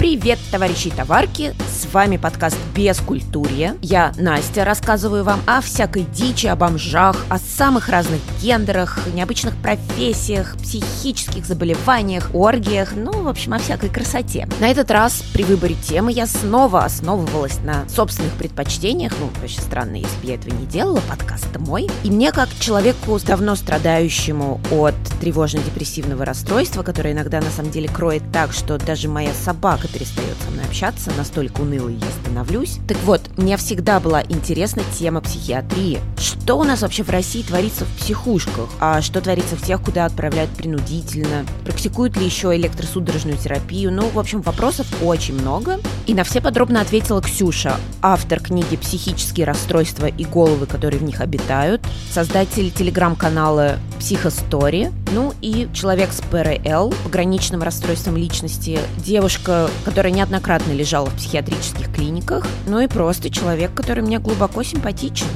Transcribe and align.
Привет, 0.00 0.38
товарищи 0.50 0.88
товарки! 0.88 1.52
С 1.80 1.86
вами 1.94 2.18
подкаст 2.18 2.58
«Без 2.74 2.98
культурья». 2.98 3.74
Я, 3.80 4.12
Настя, 4.18 4.66
рассказываю 4.66 5.24
вам 5.24 5.40
о 5.46 5.62
всякой 5.62 6.02
дичи, 6.02 6.46
о 6.46 6.54
бомжах, 6.54 7.16
о 7.30 7.38
самых 7.38 7.88
разных 7.88 8.20
гендерах, 8.42 8.98
необычных 9.14 9.56
профессиях, 9.56 10.58
психических 10.58 11.46
заболеваниях, 11.46 12.34
оргиях, 12.34 12.92
ну, 12.94 13.22
в 13.22 13.28
общем, 13.28 13.54
о 13.54 13.58
всякой 13.58 13.88
красоте. 13.88 14.46
На 14.60 14.70
этот 14.70 14.90
раз 14.90 15.24
при 15.32 15.42
выборе 15.42 15.74
темы 15.74 16.12
я 16.12 16.26
снова 16.26 16.84
основывалась 16.84 17.58
на 17.64 17.88
собственных 17.88 18.34
предпочтениях, 18.34 19.14
ну, 19.18 19.30
вообще 19.40 19.62
странно, 19.62 19.96
если 19.96 20.20
бы 20.20 20.26
я 20.26 20.34
этого 20.34 20.54
не 20.54 20.66
делала, 20.66 21.00
подкаст 21.08 21.46
мой. 21.56 21.88
И 22.04 22.10
мне, 22.10 22.30
как 22.30 22.50
человеку, 22.60 23.18
давно 23.20 23.56
страдающему 23.56 24.60
от 24.70 24.94
тревожно-депрессивного 25.22 26.26
расстройства, 26.26 26.82
которое 26.82 27.14
иногда 27.14 27.40
на 27.40 27.50
самом 27.50 27.70
деле 27.70 27.88
кроет 27.88 28.22
так, 28.32 28.52
что 28.52 28.76
даже 28.76 29.08
моя 29.08 29.32
собака 29.32 29.88
перестает 29.88 30.36
со 30.44 30.50
мной 30.50 30.66
общаться, 30.66 31.10
настолько 31.16 31.62
унылой 31.70 31.94
я 31.94 32.06
становлюсь. 32.22 32.78
Так 32.88 32.98
вот, 33.04 33.20
мне 33.36 33.56
всегда 33.56 34.00
была 34.00 34.22
интересна 34.22 34.82
тема 34.98 35.20
психиатрии. 35.20 36.00
Что 36.18 36.58
у 36.58 36.64
нас 36.64 36.82
вообще 36.82 37.02
в 37.02 37.10
России 37.10 37.42
творится 37.42 37.84
в 37.84 37.96
психушках? 37.98 38.68
А 38.80 39.00
что 39.00 39.20
творится 39.20 39.56
в 39.56 39.62
тех, 39.62 39.80
куда 39.80 40.04
отправляют 40.04 40.50
принудительно? 40.50 41.46
Практикуют 41.64 42.16
ли 42.16 42.24
еще 42.24 42.54
электросудорожную 42.56 43.36
терапию? 43.36 43.92
Ну, 43.92 44.08
в 44.08 44.18
общем, 44.18 44.42
вопросов 44.42 44.86
очень 45.02 45.34
много. 45.34 45.80
И 46.06 46.14
на 46.14 46.24
все 46.24 46.40
подробно 46.40 46.80
ответила 46.80 47.22
Ксюша, 47.22 47.76
автор 48.02 48.40
книги 48.40 48.76
«Психические 48.76 49.46
расстройства 49.46 50.06
и 50.06 50.24
головы, 50.24 50.66
которые 50.66 51.00
в 51.00 51.04
них 51.04 51.20
обитают», 51.20 51.82
создатель 52.12 52.70
телеграм-канала 52.70 53.76
«Психостори», 53.98 54.90
ну 55.12 55.34
и 55.40 55.68
человек 55.72 56.10
с 56.12 56.20
ПРЛ, 56.20 56.94
пограничным 57.04 57.62
расстройством 57.62 58.16
личности, 58.16 58.78
девушка, 58.98 59.68
которая 59.84 60.12
неоднократно 60.12 60.72
лежала 60.72 61.06
в 61.06 61.16
психиатрических 61.60 61.94
клиниках, 61.94 62.46
ну 62.66 62.80
и 62.80 62.86
просто 62.86 63.30
человек, 63.30 63.74
который 63.74 64.02
мне 64.02 64.18
глубоко 64.18 64.62
симпатичен. 64.62 65.26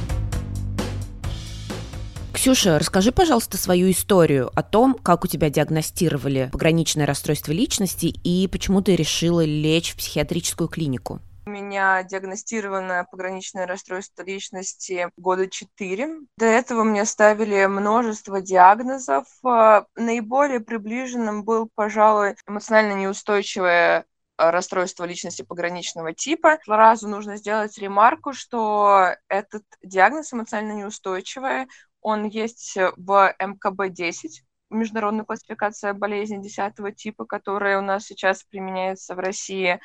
Ксюша, 2.33 2.77
расскажи, 2.77 3.11
пожалуйста, 3.11 3.57
свою 3.57 3.89
историю 3.91 4.51
о 4.55 4.61
том, 4.61 4.95
как 4.95 5.23
у 5.23 5.27
тебя 5.27 5.49
диагностировали 5.49 6.49
пограничное 6.51 7.05
расстройство 7.05 7.51
личности 7.51 8.07
и 8.23 8.47
почему 8.47 8.81
ты 8.81 8.95
решила 8.95 9.43
лечь 9.43 9.93
в 9.93 9.97
психиатрическую 9.97 10.67
клинику. 10.67 11.21
У 11.47 11.51
меня 11.51 12.01
диагностировано 12.03 13.05
пограничное 13.09 13.67
расстройство 13.67 14.23
личности 14.23 15.09
года 15.17 15.47
четыре. 15.47 16.09
До 16.37 16.45
этого 16.45 16.83
мне 16.83 17.05
ставили 17.05 17.67
множество 17.67 18.41
диагнозов. 18.41 19.25
А, 19.43 19.85
наиболее 19.95 20.59
приближенным 20.59 21.43
был, 21.43 21.69
пожалуй, 21.75 22.35
эмоционально 22.47 22.99
неустойчивое 22.99 24.05
расстройство 24.37 25.05
личности 25.05 25.41
пограничного 25.41 26.13
типа. 26.13 26.59
Сразу 26.63 27.07
нужно 27.07 27.37
сделать 27.37 27.77
ремарку, 27.77 28.33
что 28.33 29.15
этот 29.27 29.63
диагноз 29.81 30.33
эмоционально 30.33 30.79
неустойчивое, 30.79 31.67
он 32.01 32.25
есть 32.25 32.77
в 32.97 33.35
МКБ-10, 33.39 34.43
международная 34.69 35.25
классификация 35.25 35.93
болезней 35.93 36.41
10 36.41 36.95
типа, 36.95 37.25
которая 37.25 37.79
у 37.79 37.81
нас 37.81 38.05
сейчас 38.05 38.43
применяется 38.43 39.15
в 39.15 39.19
России. 39.19 39.79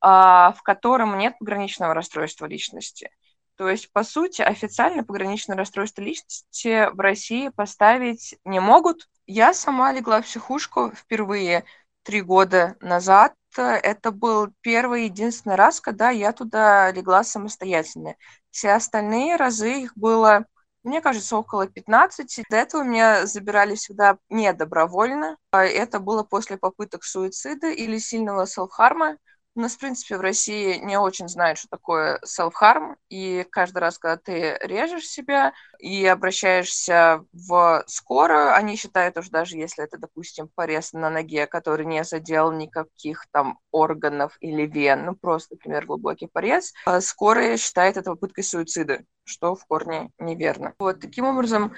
А, 0.00 0.52
в 0.52 0.62
котором 0.62 1.18
нет 1.18 1.38
пограничного 1.38 1.94
расстройства 1.94 2.46
личности. 2.46 3.10
То 3.56 3.68
есть, 3.68 3.90
по 3.92 4.04
сути, 4.04 4.42
официально 4.42 5.02
пограничное 5.02 5.56
расстройство 5.56 6.02
личности 6.02 6.88
в 6.92 7.00
России 7.00 7.48
поставить 7.48 8.38
не 8.44 8.60
могут. 8.60 9.08
Я 9.26 9.54
сама 9.54 9.92
легла 9.92 10.20
в 10.20 10.26
психушку 10.26 10.92
впервые 10.94 11.64
три 12.02 12.20
года 12.20 12.76
назад. 12.80 13.34
Это 13.62 14.10
был 14.10 14.48
первый 14.60 15.04
единственный 15.04 15.56
раз, 15.56 15.80
когда 15.80 16.10
я 16.10 16.32
туда 16.32 16.90
легла 16.92 17.24
самостоятельно. 17.24 18.14
Все 18.50 18.70
остальные 18.72 19.36
разы 19.36 19.82
их 19.82 19.96
было, 19.96 20.46
мне 20.82 21.00
кажется, 21.00 21.36
около 21.36 21.66
15. 21.66 22.42
До 22.50 22.56
этого 22.56 22.82
меня 22.82 23.26
забирали 23.26 23.74
всегда 23.74 24.18
не 24.28 24.52
добровольно. 24.52 25.36
Это 25.52 26.00
было 26.00 26.22
после 26.22 26.56
попыток 26.56 27.04
суицида 27.04 27.68
или 27.68 27.98
сильного 27.98 28.46
селфхарма. 28.46 29.16
У 29.56 29.60
нас, 29.60 29.74
в 29.74 29.78
принципе, 29.78 30.18
в 30.18 30.20
России 30.20 30.76
не 30.76 30.98
очень 30.98 31.28
знают, 31.28 31.58
что 31.58 31.68
такое 31.68 32.20
self-harm, 32.26 32.96
и 33.08 33.46
каждый 33.50 33.78
раз, 33.78 33.98
когда 33.98 34.18
ты 34.18 34.58
режешь 34.60 35.08
себя 35.08 35.54
и 35.78 36.04
обращаешься 36.04 37.24
в 37.32 37.82
скорую, 37.86 38.54
они 38.54 38.76
считают, 38.76 39.16
что 39.16 39.32
даже 39.32 39.56
если 39.56 39.82
это, 39.82 39.96
допустим, 39.96 40.50
порез 40.54 40.92
на 40.92 41.08
ноге, 41.08 41.46
который 41.46 41.86
не 41.86 42.04
задел 42.04 42.52
никаких 42.52 43.26
там 43.30 43.58
органов 43.70 44.36
или 44.40 44.66
вен, 44.66 45.06
ну 45.06 45.14
просто, 45.14 45.54
например, 45.54 45.86
глубокий 45.86 46.26
порез, 46.26 46.74
а 46.84 47.00
скорая 47.00 47.56
считает 47.56 47.96
это 47.96 48.10
попыткой 48.10 48.44
суицида, 48.44 49.04
что 49.24 49.54
в 49.54 49.64
корне 49.64 50.10
неверно. 50.18 50.74
Вот 50.78 51.00
таким 51.00 51.24
образом 51.24 51.72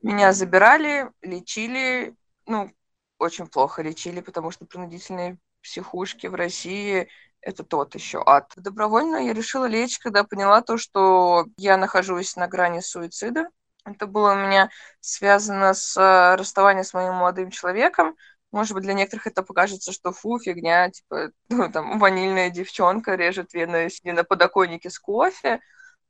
меня 0.00 0.32
забирали, 0.32 1.10
лечили, 1.20 2.14
ну, 2.46 2.72
очень 3.18 3.48
плохо 3.48 3.82
лечили, 3.82 4.22
потому 4.22 4.50
что 4.50 4.64
принудительные 4.64 5.36
психушки 5.62 6.26
в 6.26 6.34
России 6.34 7.08
это 7.40 7.64
тот 7.64 7.94
еще 7.94 8.22
ад. 8.24 8.52
Добровольно 8.56 9.16
я 9.16 9.32
решила 9.32 9.64
лечь, 9.66 9.98
когда 9.98 10.24
поняла 10.24 10.60
то, 10.60 10.76
что 10.76 11.46
я 11.56 11.76
нахожусь 11.76 12.36
на 12.36 12.48
грани 12.48 12.80
суицида. 12.80 13.48
Это 13.84 14.06
было 14.06 14.32
у 14.32 14.36
меня 14.36 14.70
связано 15.00 15.72
с 15.72 15.96
э, 15.96 16.34
расставанием 16.36 16.84
с 16.84 16.92
моим 16.92 17.14
молодым 17.14 17.50
человеком. 17.50 18.16
Может 18.50 18.74
быть, 18.74 18.82
для 18.82 18.94
некоторых 18.94 19.26
это 19.26 19.42
покажется, 19.42 19.92
что 19.92 20.12
фу, 20.12 20.38
фигня, 20.38 20.90
типа, 20.90 21.30
ну, 21.48 21.70
там, 21.70 21.98
ванильная 21.98 22.50
девчонка 22.50 23.14
режет 23.14 23.54
вены, 23.54 23.88
сидя 23.88 24.12
на 24.12 24.24
подоконнике 24.24 24.90
с 24.90 24.98
кофе. 24.98 25.60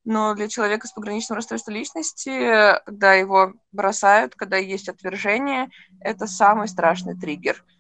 Но 0.05 0.35
для 0.35 0.49
человека 0.49 0.87
с 0.87 0.93
пограничным 0.93 1.37
расстройством 1.37 1.75
личности, 1.75 2.81
когда 2.87 3.15
его 3.15 3.53
бросают, 3.73 4.35
когда 4.35 4.57
есть 4.57 4.89
отвержение, 4.89 5.69
это 6.01 6.27
самый 6.27 6.69
страшный 6.69 7.19
триггер– 7.19 7.63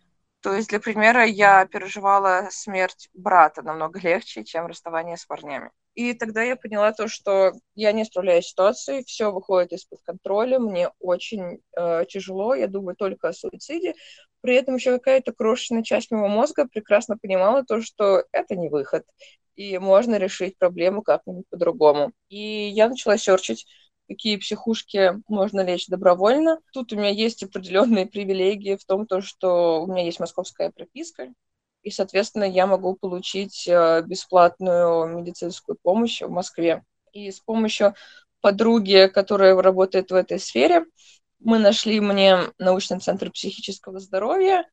то 0.49 0.55
есть, 0.55 0.71
для 0.71 0.81
примера, 0.81 1.27
я 1.27 1.67
переживала 1.67 2.49
смерть 2.51 3.11
брата 3.13 3.61
намного 3.61 4.01
легче, 4.01 4.45
чем 4.45 4.67
расставание 4.67 5.19
с 5.19 5.27
парнями. 5.27 5.71
И 5.95 6.15
тогда 6.15 6.43
я 6.43 6.57
поняла 6.57 6.91
то, 6.93 7.07
что 7.07 7.53
я 7.75 7.93
не 7.93 8.07
справляюсь 8.07 8.47
с 8.47 8.49
ситуацией, 8.53 9.05
все 9.05 9.31
выходит 9.31 9.73
из-под 9.75 10.01
контроля, 10.01 10.59
мне 10.59 10.89
очень 11.01 11.61
э, 11.77 12.07
тяжело, 12.09 12.55
я 12.55 12.67
думаю 12.67 12.97
только 12.97 13.29
о 13.29 13.35
суициде. 13.35 13.93
При 14.41 14.55
этом 14.55 14.77
еще 14.77 14.93
какая-то 14.93 15.35
крошечная 15.35 15.83
часть 15.83 16.11
моего 16.11 16.29
мозга 16.29 16.67
прекрасно 16.67 17.19
понимала 17.19 17.63
то, 17.63 17.83
что 17.83 18.25
это 18.33 18.57
не 18.57 18.71
выход, 18.71 19.05
и 19.55 19.77
можно 19.77 20.17
решить 20.17 20.57
проблему 20.57 21.03
как-нибудь 21.03 21.45
по-другому. 21.51 22.13
И 22.31 22.39
я 22.39 22.89
начала 22.89 23.19
серчить 23.19 23.67
какие 24.09 24.37
психушки 24.37 25.23
можно 25.29 25.61
лечь 25.61 25.87
добровольно. 25.87 26.59
Тут 26.73 26.93
у 26.93 26.97
меня 26.97 27.11
есть 27.11 27.43
определенные 27.43 28.07
привилегии 28.07 28.77
в 28.77 28.85
том, 28.85 29.07
то, 29.07 29.21
что 29.21 29.83
у 29.83 29.87
меня 29.87 30.05
есть 30.05 30.19
московская 30.19 30.71
прописка, 30.71 31.33
и, 31.83 31.91
соответственно, 31.91 32.45
я 32.45 32.67
могу 32.67 32.97
получить 32.97 33.69
э, 33.69 34.03
бесплатную 34.03 35.07
медицинскую 35.17 35.79
помощь 35.81 36.23
в 36.23 36.31
Москве. 36.31 36.85
И 37.13 37.31
с 37.31 37.41
помощью 37.41 37.95
подруги, 38.41 39.11
которая 39.13 39.61
работает 39.61 40.11
в 40.11 40.15
этой 40.15 40.39
сфере, 40.39 40.85
мы 41.39 41.59
нашли 41.59 42.01
мне 42.01 42.39
научный 42.59 42.99
центр 42.99 43.31
психического 43.31 44.01
здоровья, 44.01 44.69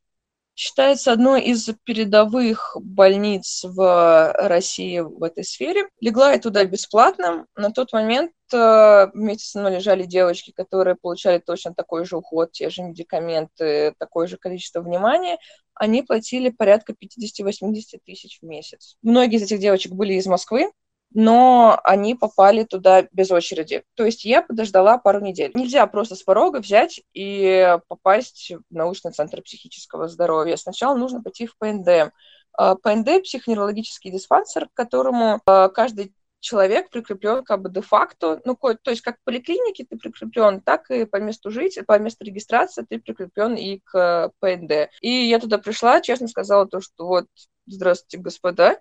считается 0.55 1.11
одной 1.11 1.43
из 1.43 1.69
передовых 1.83 2.77
больниц 2.79 3.63
в 3.65 4.33
России 4.33 4.99
в 4.99 5.21
этой 5.21 5.43
сфере. 5.43 5.89
Легла 5.99 6.31
я 6.31 6.39
туда 6.39 6.63
бесплатно. 6.63 7.45
На 7.55 7.71
тот 7.71 7.91
момент 7.91 8.31
э, 8.53 9.07
вместе 9.13 9.45
со 9.45 9.59
мной 9.59 9.75
лежали 9.75 10.03
девочки, 10.03 10.51
которые 10.51 10.95
получали 10.95 11.39
точно 11.39 11.73
такой 11.73 12.05
же 12.05 12.17
уход, 12.17 12.53
те 12.53 12.69
же 12.69 12.83
медикаменты, 12.83 13.93
такое 13.99 14.27
же 14.27 14.37
количество 14.37 14.81
внимания. 14.81 15.37
Они 15.73 16.03
платили 16.03 16.49
порядка 16.49 16.93
50-80 16.93 17.99
тысяч 18.05 18.39
в 18.41 18.45
месяц. 18.45 18.95
Многие 19.01 19.37
из 19.37 19.43
этих 19.43 19.59
девочек 19.59 19.91
были 19.91 20.13
из 20.13 20.25
Москвы, 20.25 20.71
но 21.15 21.79
они 21.85 22.13
попали 22.13 22.63
туда 22.63 23.07
без 23.13 23.31
очереди. 23.31 23.83
То 23.95 24.03
есть 24.05 24.25
я 24.25 24.41
подождала 24.41 24.97
пару 24.97 25.21
недель. 25.21 25.51
Нельзя 25.55 25.87
просто 25.87 26.15
с 26.15 26.21
порога 26.21 26.57
взять 26.59 27.01
и 27.13 27.77
попасть 27.87 28.51
в 28.69 28.75
научный 28.75 29.13
центр 29.13 29.41
психического 29.41 30.09
здоровья. 30.09 30.57
Сначала 30.57 30.95
нужно 30.97 31.23
пойти 31.23 31.47
в 31.47 31.57
ПНД. 31.57 32.11
А, 32.57 32.75
ПНД– 32.75 33.23
психоневрологический 33.23 34.11
диспансер, 34.11 34.67
к 34.67 34.73
которому 34.73 35.39
а, 35.45 35.69
каждый 35.69 36.13
человек 36.41 36.89
прикреплен 36.89 37.43
как 37.43 37.61
бы 37.61 37.71
де-факто, 37.71 38.41
ну, 38.45 38.55
то 38.55 38.91
есть 38.91 39.01
как 39.01 39.17
в 39.17 39.23
поликлинике 39.23 39.83
ты 39.89 39.97
прикреплен, 39.97 40.61
так 40.61 40.91
и 40.91 41.05
по 41.05 41.15
месту 41.15 41.49
жить, 41.49 41.79
по 41.87 41.97
месту 41.97 42.23
регистрации 42.23 42.85
ты 42.87 42.99
прикреплен 42.99 43.55
и 43.55 43.79
к 43.83 44.31
ПНД. 44.39 44.89
И 45.01 45.09
я 45.09 45.39
туда 45.39 45.57
пришла, 45.57 46.01
честно 46.01 46.27
сказала 46.27 46.67
то, 46.67 46.81
что 46.81 47.07
вот, 47.07 47.25
здравствуйте, 47.65 48.17
господа, 48.19 48.79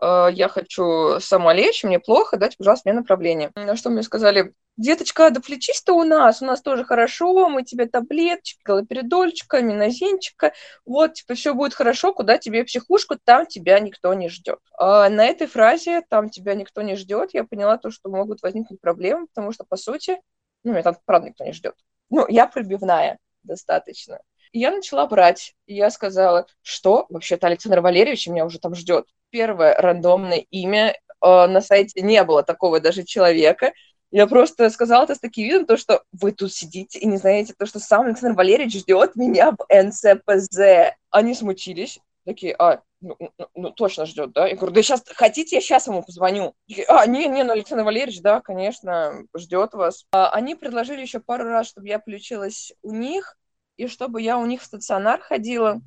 я 0.00 0.48
хочу 0.48 1.20
сама 1.20 1.54
лечь, 1.54 1.84
мне 1.84 1.98
плохо, 1.98 2.36
дайте, 2.36 2.56
пожалуйста, 2.58 2.88
мне 2.88 2.98
направление. 2.98 3.50
На 3.54 3.76
что 3.76 3.90
мне 3.90 4.02
сказали, 4.02 4.52
деточка, 4.76 5.30
да 5.30 5.40
лечись-то 5.46 5.94
у 5.94 6.04
нас, 6.04 6.42
у 6.42 6.44
нас 6.44 6.60
тоже 6.62 6.84
хорошо, 6.84 7.48
мы 7.48 7.62
тебе 7.62 7.86
таблеточки, 7.86 8.60
галоперидольчика, 8.64 9.62
минозинчика, 9.62 10.52
вот, 10.84 11.14
типа, 11.14 11.34
все 11.34 11.54
будет 11.54 11.74
хорошо, 11.74 12.12
куда 12.12 12.38
тебе 12.38 12.64
психушку, 12.64 13.16
там 13.22 13.46
тебя 13.46 13.78
никто 13.80 14.12
не 14.14 14.28
ждет. 14.28 14.58
А 14.78 15.08
на 15.08 15.24
этой 15.24 15.46
фразе, 15.46 16.02
там 16.08 16.28
тебя 16.28 16.54
никто 16.54 16.82
не 16.82 16.96
ждет, 16.96 17.30
я 17.32 17.44
поняла 17.44 17.78
то, 17.78 17.90
что 17.90 18.10
могут 18.10 18.42
возникнуть 18.42 18.80
проблемы, 18.80 19.26
потому 19.28 19.52
что, 19.52 19.64
по 19.64 19.76
сути, 19.76 20.20
ну, 20.64 20.72
меня 20.72 20.82
там, 20.82 20.96
правда, 21.04 21.28
никто 21.28 21.44
не 21.44 21.52
ждет. 21.52 21.74
Ну, 22.10 22.26
я 22.28 22.46
пробивная 22.46 23.18
достаточно. 23.42 24.20
Я 24.56 24.70
начала 24.70 25.06
брать, 25.06 25.54
я 25.66 25.90
сказала, 25.90 26.46
что 26.62 27.04
вообще-то 27.10 27.46
Александр 27.46 27.80
Валерьевич 27.80 28.26
меня 28.26 28.46
уже 28.46 28.58
там 28.58 28.74
ждет. 28.74 29.06
Первое 29.28 29.74
рандомное 29.74 30.46
имя, 30.50 30.92
э, 30.92 30.96
на 31.20 31.60
сайте 31.60 32.00
не 32.00 32.24
было 32.24 32.42
такого 32.42 32.80
даже 32.80 33.02
человека, 33.02 33.74
я 34.10 34.26
просто 34.26 34.70
сказала 34.70 35.04
это 35.04 35.14
с 35.14 35.18
таким 35.18 35.44
видом, 35.44 35.66
то, 35.66 35.76
что 35.76 36.04
вы 36.10 36.32
тут 36.32 36.54
сидите 36.54 36.98
и 36.98 37.06
не 37.06 37.18
знаете, 37.18 37.52
то, 37.58 37.66
что 37.66 37.80
сам 37.80 38.06
Александр 38.06 38.34
Валерьевич 38.34 38.78
ждет 38.78 39.14
меня 39.14 39.50
в 39.50 39.66
НЦПЗ. 39.68 40.94
Они 41.10 41.34
смутились, 41.34 41.98
такие, 42.24 42.56
а, 42.58 42.80
ну, 43.02 43.14
ну, 43.18 43.48
ну 43.54 43.70
точно 43.72 44.06
ждет, 44.06 44.32
да? 44.32 44.46
Я 44.46 44.56
говорю, 44.56 44.72
да 44.72 44.82
сейчас 44.82 45.02
хотите, 45.06 45.56
я 45.56 45.60
сейчас 45.60 45.86
ему 45.86 46.02
позвоню. 46.02 46.54
А, 46.88 47.06
не, 47.06 47.26
не, 47.26 47.44
ну 47.44 47.52
Александр 47.52 47.84
Валерьевич, 47.84 48.22
да, 48.22 48.40
конечно, 48.40 49.24
ждет 49.36 49.74
вас. 49.74 50.06
А, 50.12 50.30
они 50.30 50.54
предложили 50.54 51.02
еще 51.02 51.20
пару 51.20 51.44
раз, 51.44 51.68
чтобы 51.68 51.88
я 51.88 51.98
включилась 51.98 52.72
у 52.80 52.94
них, 52.94 53.36
и 53.76 53.86
чтобы 53.86 54.22
я 54.22 54.38
у 54.38 54.46
них 54.46 54.62
в 54.62 54.64
стационар 54.64 55.20
ходила. 55.20 55.80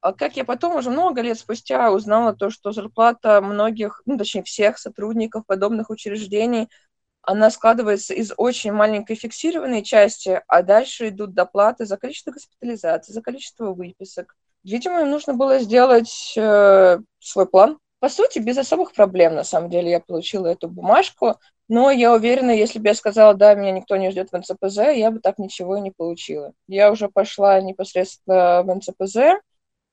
А 0.00 0.12
как 0.12 0.36
я 0.36 0.44
потом, 0.44 0.76
уже 0.76 0.90
много 0.90 1.20
лет 1.20 1.38
спустя, 1.38 1.90
узнала 1.90 2.34
то, 2.34 2.50
что 2.50 2.72
зарплата 2.72 3.40
многих, 3.40 4.02
ну, 4.06 4.16
точнее, 4.16 4.42
всех 4.42 4.78
сотрудников 4.78 5.46
подобных 5.46 5.90
учреждений– 5.90 6.68
она 7.26 7.50
складывается 7.50 8.14
из 8.14 8.32
очень 8.36 8.72
маленькой 8.72 9.16
фиксированной 9.16 9.82
части, 9.82 10.40
а 10.46 10.62
дальше 10.62 11.08
идут 11.08 11.34
доплаты 11.34 11.84
за 11.84 11.96
количество 11.96 12.30
госпитализаций, 12.30 13.12
за 13.12 13.20
количество 13.20 13.72
выписок. 13.72 14.36
Видимо, 14.62 15.00
им 15.00 15.10
нужно 15.10 15.34
было 15.34 15.58
сделать 15.58 16.34
э, 16.36 16.98
свой 17.18 17.46
план. 17.46 17.78
По 17.98 18.08
сути, 18.08 18.38
без 18.38 18.58
особых 18.58 18.92
проблем, 18.92 19.34
на 19.34 19.42
самом 19.42 19.70
деле, 19.70 19.90
я 19.90 20.00
получила 20.00 20.46
эту 20.46 20.68
бумажку, 20.68 21.34
но 21.68 21.90
я 21.90 22.12
уверена, 22.12 22.50
если 22.50 22.78
бы 22.78 22.88
я 22.88 22.94
сказала, 22.94 23.34
да, 23.34 23.54
меня 23.54 23.72
никто 23.72 23.96
не 23.96 24.10
ждет 24.10 24.30
в 24.30 24.38
НЦПЗ, 24.38 24.76
я 24.94 25.10
бы 25.10 25.20
так 25.20 25.38
ничего 25.38 25.76
и 25.76 25.80
не 25.80 25.90
получила. 25.90 26.52
Я 26.68 26.92
уже 26.92 27.08
пошла 27.08 27.60
непосредственно 27.60 28.62
в 28.62 28.74
НЦПЗ, 28.74 29.42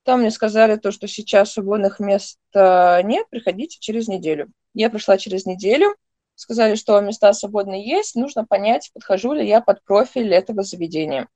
там 0.04 0.20
мне 0.20 0.30
сказали 0.30 0.76
то, 0.76 0.92
что 0.92 1.08
сейчас 1.08 1.52
свободных 1.52 1.98
мест 1.98 2.38
э, 2.54 3.02
нет, 3.02 3.26
приходите 3.30 3.78
через 3.80 4.06
неделю. 4.06 4.48
Я 4.74 4.90
пришла 4.90 5.16
через 5.16 5.46
неделю, 5.46 5.96
сказали, 6.34 6.74
что 6.74 7.00
места 7.00 7.32
свободные 7.32 7.84
есть, 7.84 8.14
нужно 8.14 8.44
понять, 8.44 8.90
подхожу 8.92 9.32
ли 9.32 9.46
я 9.46 9.60
под 9.60 9.82
профиль 9.82 10.32
этого 10.32 10.62
заведения. 10.62 11.28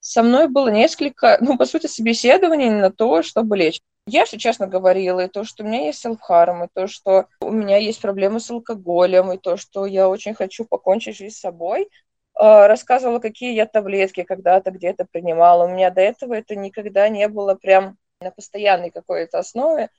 Со 0.00 0.22
мной 0.22 0.48
было 0.48 0.68
несколько, 0.68 1.38
ну, 1.40 1.56
по 1.56 1.64
сути, 1.64 1.86
собеседований 1.86 2.70
на 2.70 2.90
то, 2.90 3.22
чтобы 3.22 3.56
лечь. 3.56 3.80
Я 4.06 4.24
все 4.24 4.38
честно 4.38 4.66
говорила, 4.66 5.20
и 5.20 5.28
то, 5.28 5.44
что 5.44 5.62
у 5.62 5.66
меня 5.66 5.86
есть 5.86 6.00
селфхарм, 6.00 6.64
и 6.64 6.68
то, 6.72 6.86
что 6.86 7.26
у 7.40 7.50
меня 7.50 7.76
есть 7.76 8.00
проблемы 8.00 8.40
с 8.40 8.50
алкоголем, 8.50 9.32
и 9.32 9.38
то, 9.38 9.56
что 9.56 9.86
я 9.86 10.08
очень 10.08 10.34
хочу 10.34 10.64
покончить 10.64 11.16
жизнь 11.16 11.36
с 11.36 11.40
собой, 11.40 11.88
а, 12.34 12.68
рассказывала, 12.68 13.18
какие 13.18 13.54
я 13.54 13.66
таблетки 13.66 14.22
когда-то 14.22 14.70
где-то 14.70 15.06
принимала. 15.10 15.66
У 15.66 15.68
меня 15.68 15.90
до 15.90 16.00
этого 16.00 16.34
это 16.34 16.56
никогда 16.56 17.08
не 17.08 17.28
было 17.28 17.54
прям 17.54 17.98
на 18.20 18.30
постоянной 18.30 18.90
какой-то 18.90 19.38
основе. 19.38 19.90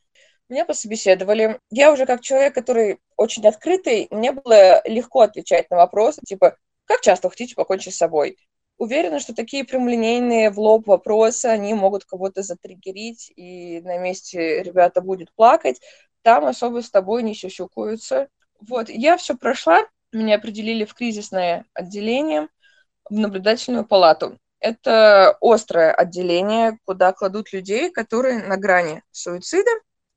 Меня 0.50 0.66
пособеседовали. 0.66 1.60
Я 1.70 1.94
уже 1.94 2.06
как 2.06 2.22
человек, 2.22 2.54
который 2.56 3.00
очень 3.16 3.46
открытый, 3.48 4.08
мне 4.12 4.32
было 4.32 4.82
легко 4.88 5.22
отвечать 5.22 5.70
на 5.70 5.78
вопросы, 5.78 6.22
типа, 6.26 6.58
как 6.86 7.02
часто 7.02 7.28
вы 7.28 7.32
хотите 7.32 7.56
покончить 7.56 7.94
с 7.94 7.98
собой? 7.98 8.38
Уверена, 8.82 9.20
что 9.20 9.36
такие 9.36 9.64
прямолинейные 9.64 10.50
в 10.50 10.60
лоб 10.60 10.88
вопросы, 10.88 11.46
они 11.46 11.76
могут 11.76 12.04
кого-то 12.04 12.42
затриггерить, 12.42 13.32
и 13.36 13.80
на 13.82 14.00
месте 14.00 14.64
ребята 14.64 15.02
будет 15.02 15.32
плакать. 15.36 15.80
Там 16.24 16.46
особо 16.46 16.82
с 16.82 16.90
тобой 16.90 17.22
не 17.22 17.36
щущукаются. 17.36 18.28
Вот, 18.60 18.90
я 18.90 19.18
все 19.18 19.38
прошла, 19.38 19.86
меня 20.12 20.38
определили 20.38 20.86
в 20.86 20.96
кризисное 20.96 21.66
отделение, 21.76 22.48
в 23.08 23.14
наблюдательную 23.14 23.86
палату. 23.86 24.40
Это 24.60 25.38
острое 25.42 25.94
отделение, 25.94 26.80
куда 26.84 27.14
кладут 27.14 27.54
людей, 27.54 27.92
которые 27.92 28.42
на 28.42 28.58
грани 28.58 29.04
суицида, 29.12 29.70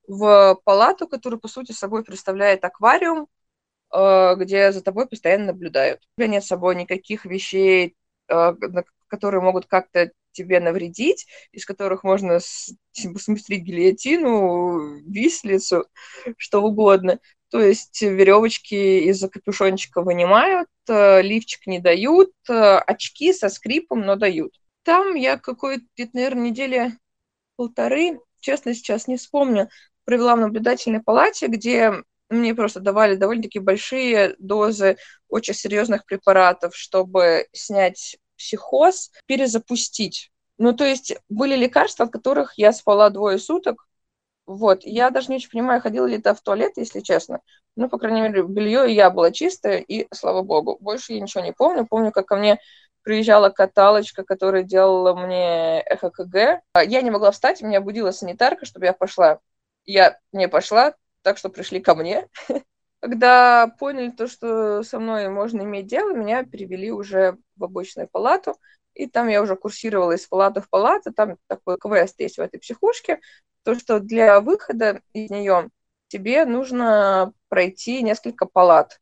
в 0.09 0.59
палату, 0.65 1.07
которую, 1.07 1.39
по 1.39 1.49
сути, 1.49 1.73
собой 1.73 2.03
представляет 2.03 2.65
аквариум, 2.65 3.29
э, 3.93 4.35
где 4.37 4.73
за 4.73 4.83
тобой 4.83 5.07
постоянно 5.07 5.53
наблюдают. 5.53 6.01
У 6.17 6.23
тебя 6.23 6.29
нет 6.29 6.45
с 6.45 6.47
собой 6.47 6.77
никаких 6.77 7.27
вещей, 7.27 7.95
которые 9.09 9.41
могут 9.43 9.67
как-то 9.67 10.11
тебе 10.32 10.61
навредить, 10.61 11.26
из 11.53 11.65
которых 11.65 12.03
можно 12.05 12.41
смыстрить 12.93 13.62
гильотину, 13.62 15.00
вислицу, 15.09 15.87
что 16.37 16.62
угодно. 16.62 17.21
То 17.50 17.61
есть 17.61 18.03
веревочки 18.03 18.75
из-за 19.09 19.29
капюшончика 19.29 20.03
вынимают, 20.03 20.69
э, 20.88 21.23
лифчик 21.23 21.67
не 21.69 21.79
дают, 21.79 22.32
очки 22.49 23.32
со 23.32 23.49
скрипом, 23.49 24.00
но 24.00 24.17
дают. 24.17 24.59
Там 24.82 25.15
я 25.15 25.38
какой-то, 25.38 25.85
наверное, 26.12 26.50
недели 26.50 26.93
полторы, 27.56 28.19
честно, 28.41 28.75
сейчас 28.75 29.06
не 29.06 29.17
вспомню, 29.17 29.69
провела 30.05 30.35
в 30.35 30.41
наблюдательной 30.41 31.00
палате, 31.00 31.47
где 31.47 32.03
мне 32.35 32.55
просто 32.55 32.81
давали 32.81 33.17
довольно-таки 33.17 33.59
большие 33.59 34.35
дозы 34.39 34.97
очень 35.29 35.55
серьезных 35.55 36.05
препаратов, 36.05 36.77
чтобы 36.77 37.47
снять 37.53 38.17
психоз, 38.37 39.11
перезапустить. 39.27 40.31
Ну, 40.59 40.73
то 40.73 40.85
есть 40.85 41.17
были 41.29 41.57
лекарства, 41.57 42.07
от 42.07 42.13
которых 42.13 42.55
я 42.57 42.73
спала 42.73 43.11
двое 43.11 43.39
суток. 43.39 43.87
Вот, 44.47 44.85
я 44.85 45.11
даже 45.11 45.29
не 45.31 45.37
очень 45.37 45.51
понимаю, 45.51 45.81
ходила 45.81 46.07
ли 46.07 46.19
это 46.19 46.35
в 46.35 46.43
туалет, 46.43 46.73
если 46.77 47.01
честно. 47.01 47.41
Ну, 47.77 47.89
по 47.89 47.99
крайней 47.99 48.21
мере, 48.21 48.43
белье 48.43 48.93
я 48.95 49.11
была 49.11 49.31
чистая, 49.31 49.79
и 49.79 50.07
слава 50.15 50.43
богу. 50.43 50.77
Больше 50.81 51.15
я 51.15 51.21
ничего 51.21 51.43
не 51.43 51.53
помню. 51.53 51.87
Помню, 51.87 52.13
как 52.13 52.27
ко 52.27 52.37
мне 52.37 52.61
приезжала 53.03 53.49
каталочка, 53.51 54.23
которая 54.23 54.63
делала 54.63 55.15
мне 55.15 55.83
ЭХКГ. 55.89 56.63
Я 56.87 57.03
не 57.03 57.11
могла 57.11 57.31
встать, 57.31 57.63
меня 57.63 57.81
будила 57.81 58.11
санитарка, 58.11 58.67
чтобы 58.67 58.87
я 58.87 58.93
пошла 58.93 59.41
я 59.87 60.19
не 60.33 60.49
пошла, 60.49 60.95
так 61.25 61.38
что 61.38 61.49
пришли 61.49 61.81
ко 61.81 61.94
мне. 61.97 62.29
Когда 63.00 63.67
поняли 63.79 64.11
то, 64.11 64.29
что 64.29 64.82
со 64.82 65.00
мной 65.00 65.29
можно 65.29 65.62
иметь 65.62 65.87
дело, 65.88 66.15
меня 66.15 66.44
перевели 66.44 66.93
уже 66.93 67.37
в 67.56 67.65
обычную 67.65 68.09
палату, 68.09 68.56
и 68.94 69.06
там 69.06 69.29
я 69.29 69.43
уже 69.43 69.56
курсировала 69.56 70.12
из 70.12 70.26
палаты 70.26 70.60
в 70.60 70.70
палату, 70.70 71.13
там 71.13 71.37
такой 71.49 71.77
квест 71.79 72.15
есть 72.20 72.39
в 72.39 72.41
этой 72.41 72.58
психушке, 72.60 73.20
то, 73.65 73.75
что 73.75 73.99
для 73.99 74.41
выхода 74.41 75.01
из 75.13 75.31
нее 75.31 75.70
тебе 76.08 76.44
нужно 76.44 77.32
пройти 77.49 78.03
несколько 78.03 78.46
палат 78.46 79.01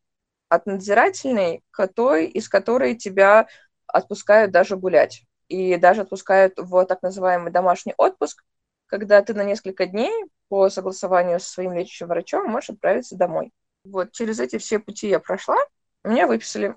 от 0.49 0.65
надзирательной 0.65 1.63
к 1.71 1.87
той, 1.87 2.27
из 2.27 2.49
которой 2.49 2.95
тебя 2.95 3.47
отпускают 3.87 4.51
даже 4.51 4.77
гулять. 4.77 5.23
И 5.49 5.75
даже 5.77 6.01
отпускают 6.01 6.53
в 6.57 6.85
так 6.85 7.01
называемый 7.03 7.51
домашний 7.51 7.93
отпуск, 7.97 8.43
когда 8.87 9.21
ты 9.21 9.33
на 9.33 9.43
несколько 9.43 9.85
дней 9.85 10.11
по 10.49 10.69
согласованию 10.69 11.39
со 11.39 11.51
своим 11.51 11.73
лечащим 11.73 12.07
врачом 12.07 12.49
можешь 12.49 12.71
отправиться 12.71 13.15
домой. 13.15 13.51
Вот, 13.85 14.11
через 14.11 14.39
эти 14.39 14.57
все 14.57 14.79
пути 14.79 15.07
я 15.07 15.19
прошла, 15.19 15.57
меня 16.03 16.27
выписали. 16.27 16.75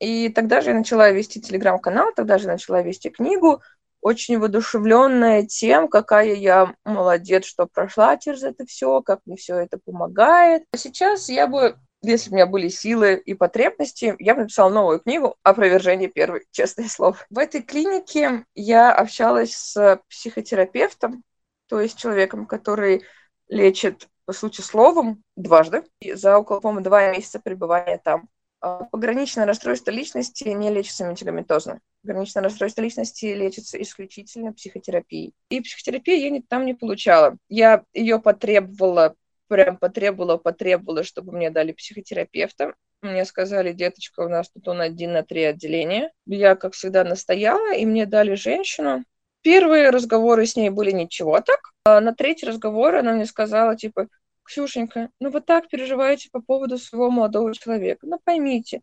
И 0.00 0.28
тогда 0.28 0.60
же 0.60 0.70
я 0.70 0.76
начала 0.76 1.10
вести 1.10 1.40
телеграм-канал, 1.40 2.12
тогда 2.14 2.38
же 2.38 2.46
начала 2.46 2.82
вести 2.82 3.10
книгу, 3.10 3.62
очень 4.00 4.38
воодушевленная 4.38 5.44
тем, 5.44 5.88
какая 5.88 6.34
я 6.34 6.74
молодец, 6.84 7.44
что 7.44 7.66
прошла 7.66 8.16
через 8.16 8.42
это 8.42 8.64
все, 8.64 9.02
как 9.02 9.20
мне 9.26 9.36
все 9.36 9.56
это 9.56 9.78
помогает. 9.78 10.64
А 10.72 10.76
сейчас 10.76 11.28
я 11.28 11.48
бы, 11.48 11.76
если 12.02 12.30
у 12.30 12.34
меня 12.34 12.46
были 12.46 12.68
силы 12.68 13.14
и 13.16 13.34
потребности, 13.34 14.14
я 14.20 14.34
бы 14.34 14.42
написала 14.42 14.70
новую 14.70 15.00
книгу 15.00 15.36
«Опровержение 15.42 16.08
первой», 16.08 16.46
честное 16.52 16.88
слово. 16.88 17.16
В 17.28 17.38
этой 17.38 17.60
клинике 17.62 18.44
я 18.54 18.92
общалась 18.92 19.54
с 19.54 20.00
психотерапевтом, 20.08 21.24
то 21.68 21.80
есть 21.80 21.98
человеком, 21.98 22.46
который 22.46 23.04
лечит, 23.48 24.08
по 24.24 24.32
сути, 24.32 24.60
словом 24.60 25.22
дважды 25.36 25.84
за 26.14 26.38
около, 26.38 26.60
по-моему, 26.60 26.84
два 26.84 27.10
месяца 27.10 27.40
пребывания 27.40 28.00
там. 28.02 28.28
А 28.60 28.84
пограничное 28.84 29.46
расстройство 29.46 29.90
личности 29.92 30.48
не 30.48 30.70
лечится 30.70 31.04
медикаментозно. 31.04 31.80
Пограничное 32.02 32.42
расстройство 32.42 32.82
личности 32.82 33.26
лечится 33.26 33.80
исключительно 33.80 34.52
психотерапией. 34.52 35.32
И 35.50 35.60
психотерапию 35.60 36.20
я 36.20 36.30
не, 36.30 36.42
там 36.42 36.66
не 36.66 36.74
получала. 36.74 37.36
Я 37.48 37.84
ее 37.94 38.20
потребовала, 38.20 39.14
прям 39.46 39.76
потребовала, 39.76 40.38
потребовала, 40.38 41.04
чтобы 41.04 41.32
мне 41.32 41.50
дали 41.50 41.72
психотерапевта. 41.72 42.74
Мне 43.00 43.24
сказали, 43.24 43.72
деточка, 43.72 44.20
у 44.20 44.28
нас 44.28 44.50
тут 44.50 44.66
он 44.66 44.80
один 44.80 45.12
на 45.12 45.22
три 45.22 45.44
отделения. 45.44 46.10
Я, 46.26 46.56
как 46.56 46.74
всегда, 46.74 47.04
настояла, 47.04 47.72
и 47.74 47.86
мне 47.86 48.06
дали 48.06 48.34
женщину, 48.34 49.04
Первые 49.48 49.88
разговоры 49.88 50.44
с 50.44 50.56
ней 50.56 50.68
были 50.68 50.90
ничего 50.90 51.40
так. 51.40 51.70
А 51.86 52.02
на 52.02 52.14
третий 52.14 52.44
разговор 52.44 52.96
она 52.96 53.14
мне 53.14 53.24
сказала, 53.24 53.76
типа, 53.76 54.08
Ксюшенька, 54.42 55.08
ну 55.20 55.30
вы 55.30 55.40
так 55.40 55.68
переживаете 55.68 56.28
по 56.30 56.42
поводу 56.42 56.76
своего 56.76 57.10
молодого 57.10 57.54
человека. 57.54 58.06
Ну 58.06 58.20
поймите, 58.22 58.82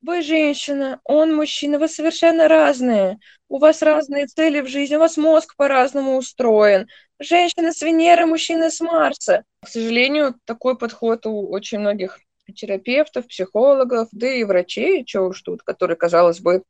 вы 0.00 0.22
женщина, 0.22 0.98
он 1.04 1.36
мужчина, 1.36 1.78
вы 1.78 1.86
совершенно 1.86 2.48
разные. 2.48 3.20
У 3.48 3.58
вас 3.58 3.80
разные 3.80 4.26
цели 4.26 4.58
в 4.58 4.66
жизни, 4.66 4.96
у 4.96 4.98
вас 4.98 5.16
мозг 5.16 5.54
по-разному 5.54 6.16
устроен. 6.16 6.88
Женщина 7.20 7.70
с 7.70 7.80
Венеры, 7.80 8.26
мужчина 8.26 8.70
с 8.70 8.80
Марса. 8.80 9.44
К 9.64 9.68
сожалению, 9.68 10.34
такой 10.46 10.76
подход 10.76 11.26
у 11.26 11.48
очень 11.48 11.78
многих 11.78 12.18
терапевтов, 12.56 13.28
психологов, 13.28 14.08
да 14.10 14.26
и 14.26 14.42
врачей, 14.42 15.04
чего 15.04 15.28
уж 15.28 15.42
тут, 15.42 15.62
которые, 15.62 15.96
казалось 15.96 16.40
бы, 16.40 16.64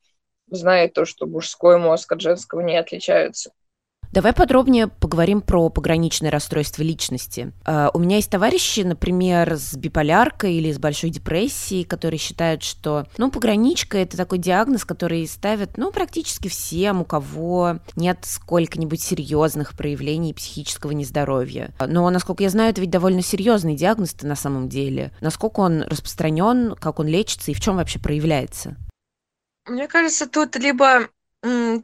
знают 0.56 0.92
то, 0.92 1.04
что 1.04 1.26
мужской 1.26 1.78
мозг 1.78 2.12
от 2.12 2.21
женского 2.21 2.61
не 2.61 2.76
отличаются. 2.76 3.52
Давай 4.12 4.35
подробнее 4.35 4.88
поговорим 4.88 5.40
про 5.40 5.71
пограничное 5.71 6.30
расстройство 6.30 6.82
личности. 6.82 7.52
Uh, 7.64 7.90
у 7.94 7.99
меня 7.99 8.16
есть 8.16 8.30
товарищи, 8.30 8.80
например, 8.80 9.54
с 9.54 9.75
биполяркой 9.75 10.52
или 10.52 10.71
с 10.71 10.78
большой 10.78 11.09
депрессией, 11.09 11.85
которые 11.85 12.18
считают, 12.18 12.62
что, 12.62 13.06
ну, 13.16 13.30
пограничка– 13.30 13.97
это 13.99 14.18
такой 14.18 14.37
диагноз, 14.37 14.85
который 14.85 15.26
ставят, 15.26 15.78
ну, 15.78 15.90
практически 15.92 16.49
всем, 16.49 17.00
у 17.00 17.04
кого 17.06 17.78
нет 17.97 18.18
сколько-нибудь 18.25 19.00
серьезных 19.00 19.75
проявлений 19.75 20.35
психического 20.35 20.90
нездоровья. 20.90 21.71
Но, 21.80 22.11
насколько 22.11 22.42
я 22.42 22.50
знаю, 22.50 22.73
это 22.73 22.82
ведь 22.82 22.90
довольно 22.90 23.23
серьезный 23.23 23.76
диагноз 23.76 24.14
на 24.21 24.37
самом 24.37 24.68
деле. 24.68 25.12
Насколько 25.23 25.61
он 25.61 25.82
распространен, 25.85 26.75
как 26.78 27.00
он 27.00 27.06
лечится 27.06 27.50
и 27.50 27.54
в 27.54 27.61
чем 27.61 27.76
вообще 27.76 27.99
проявляется? 27.99 28.76
Мне 29.66 29.87
кажется, 29.88 30.26
тут 30.26 30.57
либо 30.57 31.09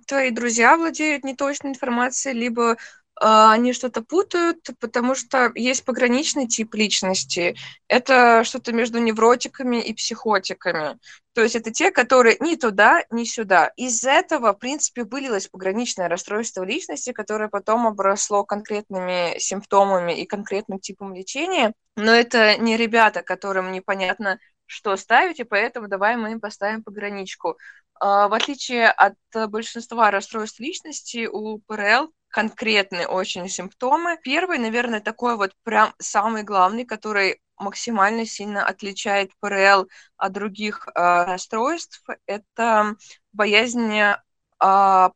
твои 0.06 0.30
друзья 0.30 0.76
владеют 0.76 1.25
неточной 1.25 1.70
информацией, 1.70 2.35
либо 2.35 2.76
а, 3.20 3.52
они 3.52 3.73
что-то 3.73 4.02
путают, 4.02 4.68
потому 4.78 5.14
что 5.14 5.50
есть 5.54 5.85
пограничный 5.85 6.47
тип 6.47 6.75
личности. 6.75 7.56
Это 7.88 8.44
что-то 8.44 8.73
между 8.73 8.99
невротиками 9.00 9.82
и 9.82 9.92
психотиками. 9.92 10.99
То 11.35 11.42
есть 11.42 11.56
это 11.56 11.73
те, 11.73 11.90
которые 11.90 12.37
ни 12.40 12.54
туда, 12.54 13.02
ни 13.11 13.25
сюда. 13.25 13.73
Из 13.76 14.04
этого, 14.04 14.52
в 14.52 14.58
принципе, 14.58 15.04
вылилось 15.04 15.49
пограничное 15.49 16.08
расстройство 16.08 16.62
личности, 16.62 17.12
которое 17.12 17.49
потом 17.49 17.87
обросло 17.87 18.44
конкретными 18.44 19.38
симптомами 19.38 20.20
и 20.20 20.26
конкретным 20.26 20.78
типом 20.78 21.14
лечения. 21.14 21.73
Но 21.97 22.12
это 22.12 22.56
не 22.56 22.76
ребята, 22.76 23.23
которым 23.23 23.73
непонятно, 23.73 24.38
что 24.68 24.96
ставить, 24.96 25.40
и 25.40 25.44
поэтому 25.44 25.88
давай 25.88 26.16
мы 26.16 26.32
им 26.32 26.40
поставим 26.40 26.84
пограничку. 26.84 27.56
А, 28.00 28.28
в 28.28 28.34
отличие 28.34 28.88
от 28.90 29.16
большинства 29.48 30.10
расстройств 30.10 30.60
личности, 30.60 31.26
у 31.26 31.58
ПРЛ 31.66 32.12
конкретные 32.28 33.08
очень 33.08 33.48
симптомы. 33.48 34.18
Первый, 34.22 34.58
наверное, 34.58 35.00
такой 35.00 35.37
вот 35.37 35.52
прям 35.64 35.94
самый 35.98 36.42
главный, 36.42 36.84
который 36.84 37.40
максимально 37.56 38.26
сильно 38.26 38.64
отличает 38.66 39.30
ПРЛ 39.40 39.88
от 40.16 40.32
других 40.32 40.87
э, 40.88 40.92
расстройств, 41.25 42.04
это 42.26 42.94
боязнь 43.32 43.92
э, 43.98 44.16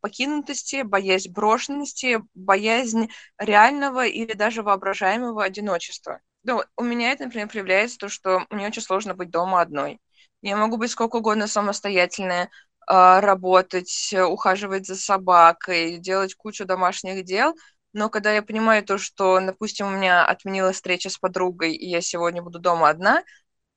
покинутости, 0.01 0.83
боязнь 0.83 1.31
брошенности, 1.31 2.23
боязнь 2.35 3.11
реального 3.39 4.07
или 4.07 4.33
даже 4.33 4.63
воображаемого 4.63 5.45
одиночества. 5.45 6.21
Ну, 6.45 6.63
у 6.77 6.83
меня 6.83 7.13
это, 7.13 7.25
например, 7.25 7.49
проявляется 7.49 7.99
то, 7.99 8.09
что 8.09 8.47
мне 8.51 8.67
очень 8.67 8.83
сложно 8.83 9.15
быть 9.15 9.31
дома 9.31 9.61
одной. 9.61 10.01
Я 10.43 10.57
могу 10.57 10.77
быть 10.77 10.91
сколько 10.91 11.17
угодно 11.17 11.47
самостоятельная, 11.47 12.51
а, 12.87 13.21
работать, 13.21 14.13
ухаживать 14.29 14.87
за 14.87 14.97
собакой, 14.97 15.99
делать 15.99 16.35
кучу 16.35 16.65
домашних 16.65 17.25
дел, 17.25 17.55
но 17.93 18.09
когда 18.09 18.33
я 18.33 18.43
понимаю 18.43 18.85
то, 18.85 18.99
что, 18.99 19.39
допустим, 19.41 19.87
у 19.87 19.91
меня 19.91 20.25
отменилась 20.25 20.77
встреча 20.77 21.11
с 21.11 21.19
подругой, 21.19 21.75
и 21.75 21.89
я 21.89 22.01
сегодня 22.01 22.43
буду 22.43 22.59
дома 22.59 22.89
одна, 22.89 23.23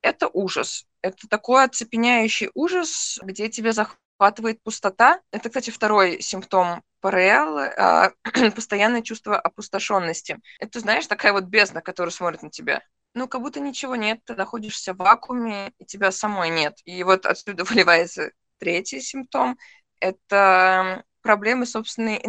это 0.01 0.29
ужас. 0.33 0.85
Это 1.01 1.27
такой 1.29 1.65
оцепеняющий 1.65 2.49
ужас, 2.55 3.19
где 3.23 3.49
тебя 3.49 3.73
захватывает 4.17 4.61
пустота. 4.63 5.21
Это, 5.31 5.49
кстати, 5.49 5.69
второй 5.69 6.21
симптом 6.21 6.83
ПРЛ, 7.01 7.59
а, 7.77 8.11
постоянное 8.55 9.01
чувство 9.01 9.39
опустошенности. 9.39 10.39
Это, 10.59 10.79
знаешь, 10.79 11.07
такая 11.07 11.33
вот 11.33 11.45
бездна, 11.45 11.81
которая 11.81 12.11
смотрит 12.11 12.41
на 12.43 12.49
тебя. 12.49 12.81
Ну, 13.13 13.27
как 13.27 13.41
будто 13.41 13.59
ничего 13.59 13.95
нет, 13.95 14.19
ты 14.25 14.35
находишься 14.35 14.93
в 14.93 14.97
вакууме, 14.97 15.71
и 15.79 15.85
тебя 15.85 16.11
самой 16.11 16.49
нет. 16.49 16.79
И 16.85 17.03
вот 17.03 17.25
отсюда 17.25 17.63
выливается 17.65 18.31
Третий 18.57 19.01
симптом– 19.01 19.57
это 19.99 21.03
проблемы 21.21 21.65
собственной 21.65 22.21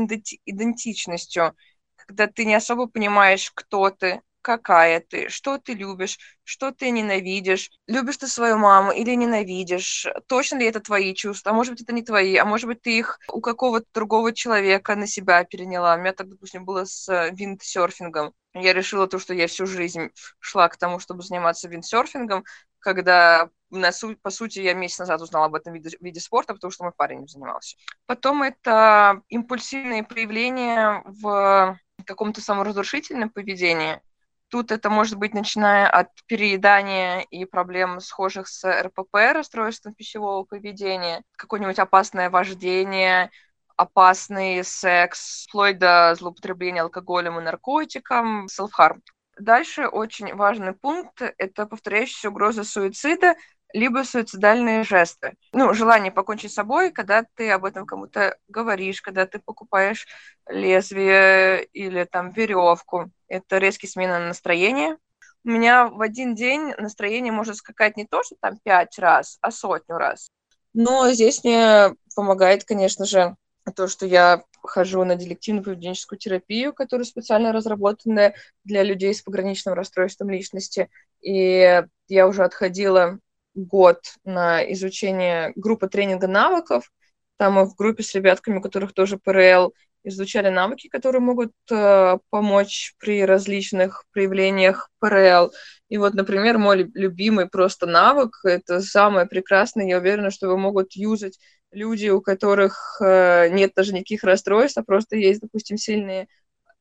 идентичностью, 0.45 1.57
когда 1.95 2.26
ты 2.26 2.45
не 2.45 2.55
особо 2.55 2.88
понимаешь, 2.88 3.52
кто 3.55 3.90
ты, 3.90 4.23
какая 4.46 5.00
ты, 5.00 5.28
что 5.28 5.58
ты 5.58 5.74
любишь, 5.74 6.18
что 6.44 6.70
ты 6.70 6.90
ненавидишь, 6.90 7.70
любишь 7.88 8.18
ты 8.18 8.28
свою 8.28 8.58
маму 8.58 8.92
или 8.92 9.12
ненавидишь, 9.16 10.06
точно 10.28 10.58
ли 10.58 10.66
это 10.66 10.78
твои 10.78 11.14
чувства, 11.14 11.50
а 11.50 11.54
может 11.54 11.72
быть, 11.72 11.82
это 11.82 11.92
не 11.92 12.02
твои, 12.02 12.36
а 12.36 12.44
может 12.44 12.66
быть, 12.68 12.80
ты 12.80 12.96
их 12.96 13.18
у 13.32 13.40
какого-то 13.40 13.86
другого 13.92 14.32
человека 14.32 14.94
на 14.94 15.08
себя 15.08 15.42
переняла. 15.42 15.96
У 15.96 15.98
меня 15.98 16.12
так, 16.12 16.28
допустим, 16.28 16.64
было 16.64 16.84
с 16.84 17.08
э, 17.08 17.30
виндсерфингом. 17.32 18.32
Я 18.54 18.72
решила 18.72 19.08
то, 19.08 19.18
что 19.18 19.34
я 19.34 19.48
всю 19.48 19.66
жизнь 19.66 20.10
шла 20.38 20.68
к 20.68 20.76
тому, 20.76 21.00
чтобы 21.00 21.22
заниматься 21.22 21.68
виндсерфингом, 21.68 22.44
когда 22.78 23.50
на 23.70 23.90
су- 23.90 24.16
по 24.22 24.30
сути, 24.30 24.60
я 24.60 24.74
месяц 24.74 25.00
назад 25.00 25.20
узнала 25.20 25.46
об 25.46 25.56
этом 25.56 25.72
виде, 25.74 25.96
виде 26.00 26.20
спорта, 26.20 26.54
потому 26.54 26.70
что 26.70 26.84
мой 26.84 26.92
парень 26.92 27.22
им 27.22 27.28
занимался. 27.28 27.76
Потом 28.06 28.44
это 28.44 29.22
импульсивные 29.28 30.04
проявления 30.04 31.02
в 31.06 31.76
каком-то 32.04 32.40
саморазрушительном 32.40 33.30
поведении. 33.30 34.00
Тут 34.48 34.70
это 34.70 34.90
может 34.90 35.16
быть 35.18 35.34
начиная 35.34 35.88
от 35.88 36.08
переедания 36.26 37.20
и 37.30 37.44
проблем, 37.44 38.00
схожих 38.00 38.46
с 38.46 38.64
РПП, 38.82 39.14
расстройством 39.32 39.94
пищевого 39.94 40.44
поведения, 40.44 41.22
какое-нибудь 41.36 41.80
опасное 41.80 42.30
вождение, 42.30 43.30
опасный 43.76 44.62
секс, 44.64 45.46
вплоть 45.48 45.78
до 45.78 46.14
злоупотребления 46.14 46.82
алкоголем 46.82 47.38
и 47.38 47.42
наркотиком, 47.42 48.46
селф-харм. 48.48 49.02
Дальше 49.38 49.88
очень 49.88 50.34
важный 50.34 50.72
пункт– 50.72 51.20
это 51.38 51.66
повторяющаяся 51.66 52.30
угроза 52.30 52.64
суицида, 52.64 53.34
либо 53.73 54.04
суицидальные 54.04 54.85
жесты. 54.85 55.35
Ну, 55.52 55.75
желание 55.75 56.12
покончить 56.12 56.52
с 56.52 56.54
собой, 56.54 56.92
когда 56.92 57.25
ты 57.35 57.50
об 57.50 57.64
этом 57.64 57.87
кому-то 57.87 58.37
говоришь, 58.49 59.02
когда 59.02 59.26
ты 59.26 59.38
покупаешь 59.38 60.06
лезвие 60.49 61.64
или 61.64 62.04
там 62.04 62.30
веревку. 62.30 63.11
Это 63.28 63.58
резкий 63.58 63.87
смена 63.87 64.18
настроения. 64.18 64.96
У 65.44 65.50
меня 65.50 65.88
в 65.88 66.00
один 66.00 66.35
день 66.35 66.75
настроение 66.78 67.32
может 67.32 67.56
скакать 67.56 67.96
не 67.96 68.06
то, 68.06 68.23
что 68.23 68.37
там 68.40 68.58
пять 68.62 68.99
раз, 68.99 69.38
а 69.40 69.50
сотню 69.50 69.96
раз. 69.96 70.28
Но 70.75 71.11
здесь 71.12 71.42
мне 71.44 71.94
помогает, 72.14 72.64
конечно 72.64 73.04
же, 73.04 73.37
то, 73.75 73.88
что 73.88 74.06
я 74.06 74.42
хожу 74.62 75.04
на 75.04 75.16
дилективную 75.16 75.64
поведенческую 75.64 76.18
терапию, 76.18 76.73
которая 76.73 77.04
специально 77.04 77.52
разработанная 77.52 78.35
для 78.64 78.82
людей 78.82 79.14
с 79.14 79.23
пограничным 79.23 79.75
расстройством 79.75 80.30
личности. 80.30 80.90
И 81.20 81.82
я 82.08 82.28
уже 82.28 82.44
отходила 82.44 83.18
год 83.56 84.00
на 84.25 84.62
изучение 84.72 85.52
группы 85.56 85.88
тренинга 85.88 86.28
навыков. 86.28 86.90
Там 87.38 87.54
мы 87.54 87.64
в 87.64 87.75
группе 87.75 88.02
с 88.02 88.14
ребятками, 88.14 88.58
у 88.58 88.62
которых 88.62 88.92
тоже 88.92 89.18
ПРЛ, 89.18 89.75
изучали 90.04 90.48
навыки, 90.50 90.88
которые 90.88 91.20
могут 91.20 91.52
э, 91.70 92.18
помочь 92.30 92.94
при 92.98 93.25
различных 93.25 94.04
проявлениях 94.12 94.88
ПРЛ. 95.00 95.52
И 95.88 95.98
вот, 95.98 96.14
например, 96.14 96.58
мой 96.58 96.90
любимый 96.94 97.48
просто 97.48 97.86
навык, 97.86 98.38
это 98.44 98.80
самое 98.80 99.26
прекрасное, 99.26 99.86
я 99.86 99.98
уверена, 99.98 100.30
что 100.30 100.46
его 100.46 100.56
могут 100.56 100.94
юзать 100.94 101.38
люди, 101.72 102.08
у 102.08 102.20
которых 102.20 103.00
э, 103.04 103.48
нет 103.48 103.72
даже 103.75 103.92
никаких 103.92 104.22
расстройств, 104.22 104.78
а 104.78 104.84
просто 104.84 105.16
есть, 105.16 105.40
допустим, 105.40 105.76
сильные 105.76 106.28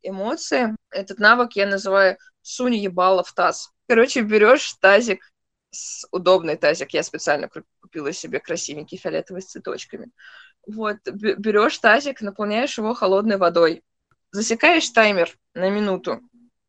эмоции. 0.04 0.76
Этот 0.92 1.18
навык 1.20 1.54
я 1.54 1.66
называю 1.66 2.18
«сунь 2.42 2.76
ебало 2.76 3.24
в 3.24 3.34
таз». 3.34 3.72
Короче, 3.88 4.22
берешь 4.22 4.74
тазик, 4.80 5.20
с 5.76 6.08
удобный 6.12 6.56
тазик, 6.56 6.92
я 6.92 7.04
специально 7.04 7.50
купила 7.82 8.12
себе 8.14 8.40
красивенький 8.40 8.98
фиолетовый 8.98 9.42
с 9.42 9.48
цветочками. 9.48 10.12
Вот, 10.68 10.98
берешь 11.06 11.78
тазик, 11.78 12.22
наполняешь 12.22 12.78
его 12.78 12.94
холодной 12.94 13.38
водой, 13.38 13.84
засекаешь 14.32 14.90
таймер 14.90 15.38
на 15.54 15.70
минуту 15.70 16.22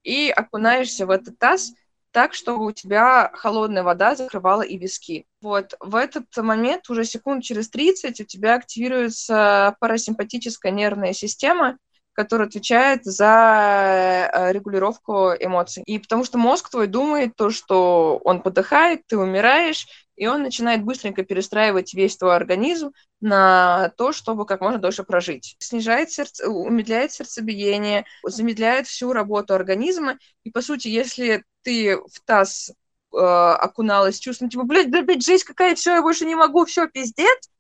и 0.03 0.31
окунаешься 0.31 1.07
в 1.07 1.11
этот 1.11 1.39
таз 1.39 1.73
так, 2.17 2.33
чтобы 2.33 2.65
у 2.65 2.73
тебя 2.73 3.31
холодная 3.35 3.83
вода 3.83 4.15
закрывала 4.15 4.63
и 4.63 4.79
виски. 4.79 5.27
Вот, 5.43 5.75
в 5.81 5.95
этот 5.95 6.25
момент, 6.39 6.89
уже 6.89 7.05
секунд 7.05 7.45
через 7.45 7.69
30, 7.69 8.21
у 8.21 8.25
тебя 8.25 8.55
активируется 8.55 9.77
парасимпатическая 9.81 10.73
нервная 10.73 11.13
система, 11.13 11.77
который 12.17 12.47
отвечает 12.47 13.05
за 13.05 14.31
э, 14.33 14.53
регулировку 14.53 15.33
эмоций. 15.39 15.83
И 15.87 15.99
потому 15.99 16.25
что 16.25 16.39
мозг 16.39 16.71
твой 16.71 16.87
думает 16.87 17.37
то, 17.37 17.51
что 17.51 18.19
он 18.25 18.41
подыхает, 18.41 19.03
ты 19.07 19.19
умираешь, 19.19 19.87
и 20.17 20.27
он 20.27 20.43
начинает 20.43 20.83
быстренько 20.83 21.23
перестраивать 21.25 21.93
весь 21.93 22.17
твой 22.17 22.35
организм 22.35 22.93
на 23.21 23.91
то, 23.99 24.13
чтобы 24.13 24.47
как 24.47 24.63
можно 24.63 24.79
дольше 24.79 25.05
прожить. 25.05 25.57
Снижает 25.59 26.11
сердце, 26.11 26.49
умедляет 26.49 27.13
сердцебиение, 27.13 28.07
замедляет 28.25 28.87
всю 28.87 29.13
работу 29.13 29.55
организма. 29.55 30.19
И, 30.43 30.51
по 30.51 30.63
сути, 30.63 30.89
если 30.89 31.45
ты 31.63 31.99
в 31.99 32.21
таз 32.25 32.71
э, 33.13 33.19
окуналась 33.19 34.19
чувством, 34.19 34.49
типа, 34.49 34.65
блядь, 34.65 34.91
да, 34.91 35.03
блядь, 35.03 35.25
жизнь 35.25 35.45
какая, 35.45 35.75
все, 35.75 35.97
я 35.97 36.03
больше 36.03 36.25
не 36.25 36.35
могу, 36.35 36.65
все, 36.65 36.89
пиздец, 36.89 37.51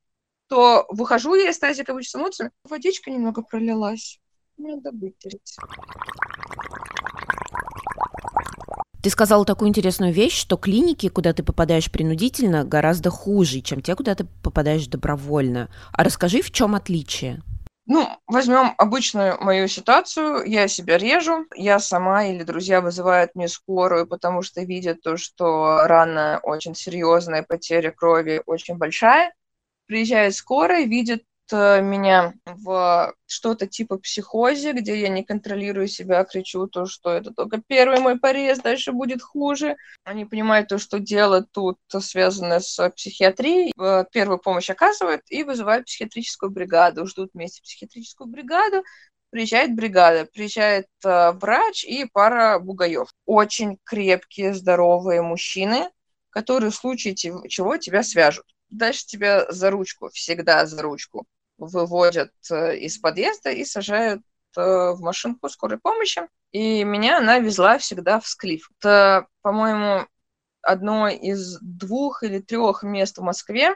то 0.48 0.86
выхожу 0.88 1.34
я 1.34 1.50
из 1.50 1.58
тазика 1.58 1.92
обычно 1.92 2.18
эмоциями, 2.18 2.52
водичка 2.64 3.10
немного 3.10 3.42
пролилась. 3.42 4.18
Надо 4.58 4.90
вытереть. 4.92 5.56
Ты 9.02 9.10
сказала 9.10 9.44
такую 9.44 9.68
интересную 9.68 10.12
вещь, 10.12 10.36
что 10.36 10.56
клиники, 10.56 11.08
куда 11.08 11.32
ты 11.32 11.44
попадаешь 11.44 11.92
принудительно, 11.92 12.64
гораздо 12.64 13.10
хуже, 13.10 13.60
чем 13.60 13.80
те, 13.80 13.94
куда 13.94 14.14
ты 14.16 14.26
попадаешь 14.42 14.88
добровольно. 14.88 15.68
А 15.92 16.02
расскажи, 16.02 16.42
в 16.42 16.50
чем 16.50 16.74
отличие? 16.74 17.40
Ну, 17.86 18.08
возьмем 18.26 18.74
обычную 18.78 19.40
мою 19.40 19.68
ситуацию. 19.68 20.42
Я 20.44 20.66
себя 20.66 20.98
режу, 20.98 21.46
я 21.54 21.78
сама 21.78 22.24
или 22.24 22.42
друзья 22.42 22.80
вызывают 22.80 23.36
мне 23.36 23.46
скорую, 23.46 24.08
потому 24.08 24.42
что 24.42 24.62
видят 24.62 25.02
то, 25.02 25.16
что 25.16 25.86
рана 25.86 26.40
очень 26.42 26.74
серьезная, 26.74 27.44
потеря 27.44 27.92
крови 27.92 28.42
очень 28.44 28.76
большая. 28.76 29.32
Приезжает 29.86 30.34
скорая, 30.34 30.84
видит 30.84 31.22
меня 31.52 32.34
в 32.44 33.14
что-то 33.26 33.66
типа 33.66 33.98
психозе, 33.98 34.72
где 34.72 35.00
я 35.00 35.08
не 35.08 35.24
контролирую 35.24 35.88
себя, 35.88 36.24
кричу 36.24 36.66
то, 36.66 36.86
что 36.86 37.10
это 37.10 37.32
только 37.32 37.60
первый 37.66 38.00
мой 38.00 38.18
порез, 38.18 38.58
дальше 38.58 38.92
будет 38.92 39.22
хуже. 39.22 39.76
Они 40.04 40.24
понимают 40.24 40.68
то, 40.68 40.78
что 40.78 40.98
дело 40.98 41.42
тут 41.42 41.78
связано 41.88 42.60
с 42.60 42.90
психиатрией, 42.90 43.72
э, 43.78 44.04
первую 44.12 44.38
помощь 44.38 44.70
оказывают 44.70 45.22
и 45.28 45.44
вызывают 45.44 45.86
психиатрическую 45.86 46.50
бригаду, 46.50 47.06
ждут 47.06 47.30
вместе 47.34 47.62
психиатрическую 47.62 48.28
бригаду, 48.28 48.82
приезжает 49.30 49.74
бригада, 49.74 50.26
приезжает 50.32 50.88
э, 51.04 51.32
врач 51.32 51.84
и 51.84 52.06
пара 52.12 52.58
бугаев. 52.58 53.08
Очень 53.24 53.78
крепкие, 53.84 54.54
здоровые 54.54 55.22
мужчины, 55.22 55.90
которые 56.30 56.70
в 56.70 56.76
случае 56.76 57.14
чего 57.14 57.76
тебя 57.76 58.02
свяжут. 58.02 58.46
Дальше 58.70 59.06
тебя 59.06 59.50
за 59.50 59.70
ручку, 59.70 60.08
всегда 60.12 60.66
за 60.66 60.82
ручку 60.82 61.26
выводят 61.58 62.32
э, 62.50 62.76
из 62.78 62.98
подъезда 62.98 63.50
и 63.50 63.64
сажают 63.64 64.22
э, 64.56 64.60
в 64.60 65.00
машинку 65.00 65.48
скорой 65.48 65.78
помощи. 65.78 66.22
И 66.52 66.84
меня 66.84 67.18
она 67.18 67.38
везла 67.38 67.78
всегда 67.78 68.20
в 68.20 68.26
Склиф. 68.26 68.70
Это, 68.78 69.26
по-моему, 69.42 70.06
одно 70.62 71.08
из 71.08 71.58
двух 71.60 72.22
или 72.22 72.40
трех 72.40 72.82
мест 72.82 73.18
в 73.18 73.22
Москве, 73.22 73.74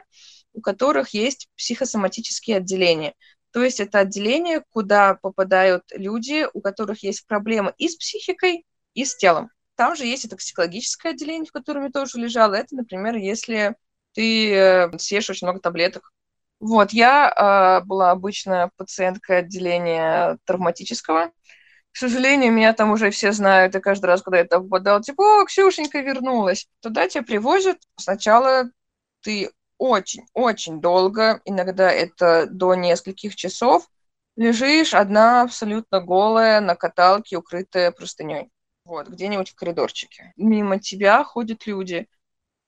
у 0.53 0.61
которых 0.61 1.09
есть 1.09 1.47
психосоматические 1.55 2.57
отделения. 2.57 3.15
То 3.51 3.63
есть 3.63 3.79
это 3.79 3.99
отделение, 3.99 4.63
куда 4.69 5.15
попадают 5.15 5.83
люди, 5.91 6.47
у 6.53 6.61
которых 6.61 7.03
есть 7.03 7.27
проблемы 7.27 7.73
и 7.77 7.89
с 7.89 7.95
психикой, 7.95 8.65
и 8.93 9.05
с 9.05 9.15
телом. 9.15 9.49
Там 9.75 9.95
же 9.95 10.05
есть 10.05 10.25
и 10.25 10.29
токсикологическое 10.29 11.13
отделение, 11.13 11.45
в 11.47 11.51
котором 11.51 11.85
я 11.85 11.91
тоже 11.91 12.17
лежала. 12.19 12.55
Это, 12.55 12.75
например, 12.75 13.15
если 13.15 13.75
ты 14.13 14.53
э, 14.53 14.97
съешь 14.97 15.29
очень 15.29 15.47
много 15.47 15.59
таблеток 15.59 16.11
вот, 16.61 16.93
я 16.93 17.81
э, 17.81 17.85
была 17.85 18.11
обычно 18.11 18.69
пациенткой 18.77 19.39
отделения 19.39 20.37
травматического. 20.45 21.31
К 21.91 21.97
сожалению, 21.97 22.53
меня 22.53 22.71
там 22.73 22.91
уже 22.91 23.09
все 23.09 23.31
знают, 23.31 23.75
и 23.75 23.79
каждый 23.79 24.05
раз, 24.05 24.21
когда 24.21 24.37
я 24.37 24.45
там 24.45 24.63
попадала, 24.63 25.01
типа, 25.01 25.41
о, 25.41 25.45
Ксюшенька 25.45 25.99
вернулась. 26.01 26.67
Туда 26.79 27.07
тебя 27.09 27.23
привозят. 27.23 27.77
Сначала 27.97 28.69
ты 29.21 29.49
очень-очень 29.79 30.81
долго, 30.81 31.41
иногда 31.45 31.91
это 31.91 32.45
до 32.45 32.75
нескольких 32.75 33.35
часов, 33.35 33.89
лежишь 34.35 34.93
одна 34.93 35.41
абсолютно 35.41 35.99
голая 35.99 36.61
на 36.61 36.75
каталке, 36.75 37.37
укрытая 37.37 37.89
простыней. 37.89 38.51
Вот, 38.85 39.07
где-нибудь 39.07 39.49
в 39.49 39.55
коридорчике. 39.55 40.31
Мимо 40.37 40.79
тебя 40.79 41.23
ходят 41.23 41.65
люди– 41.65 42.07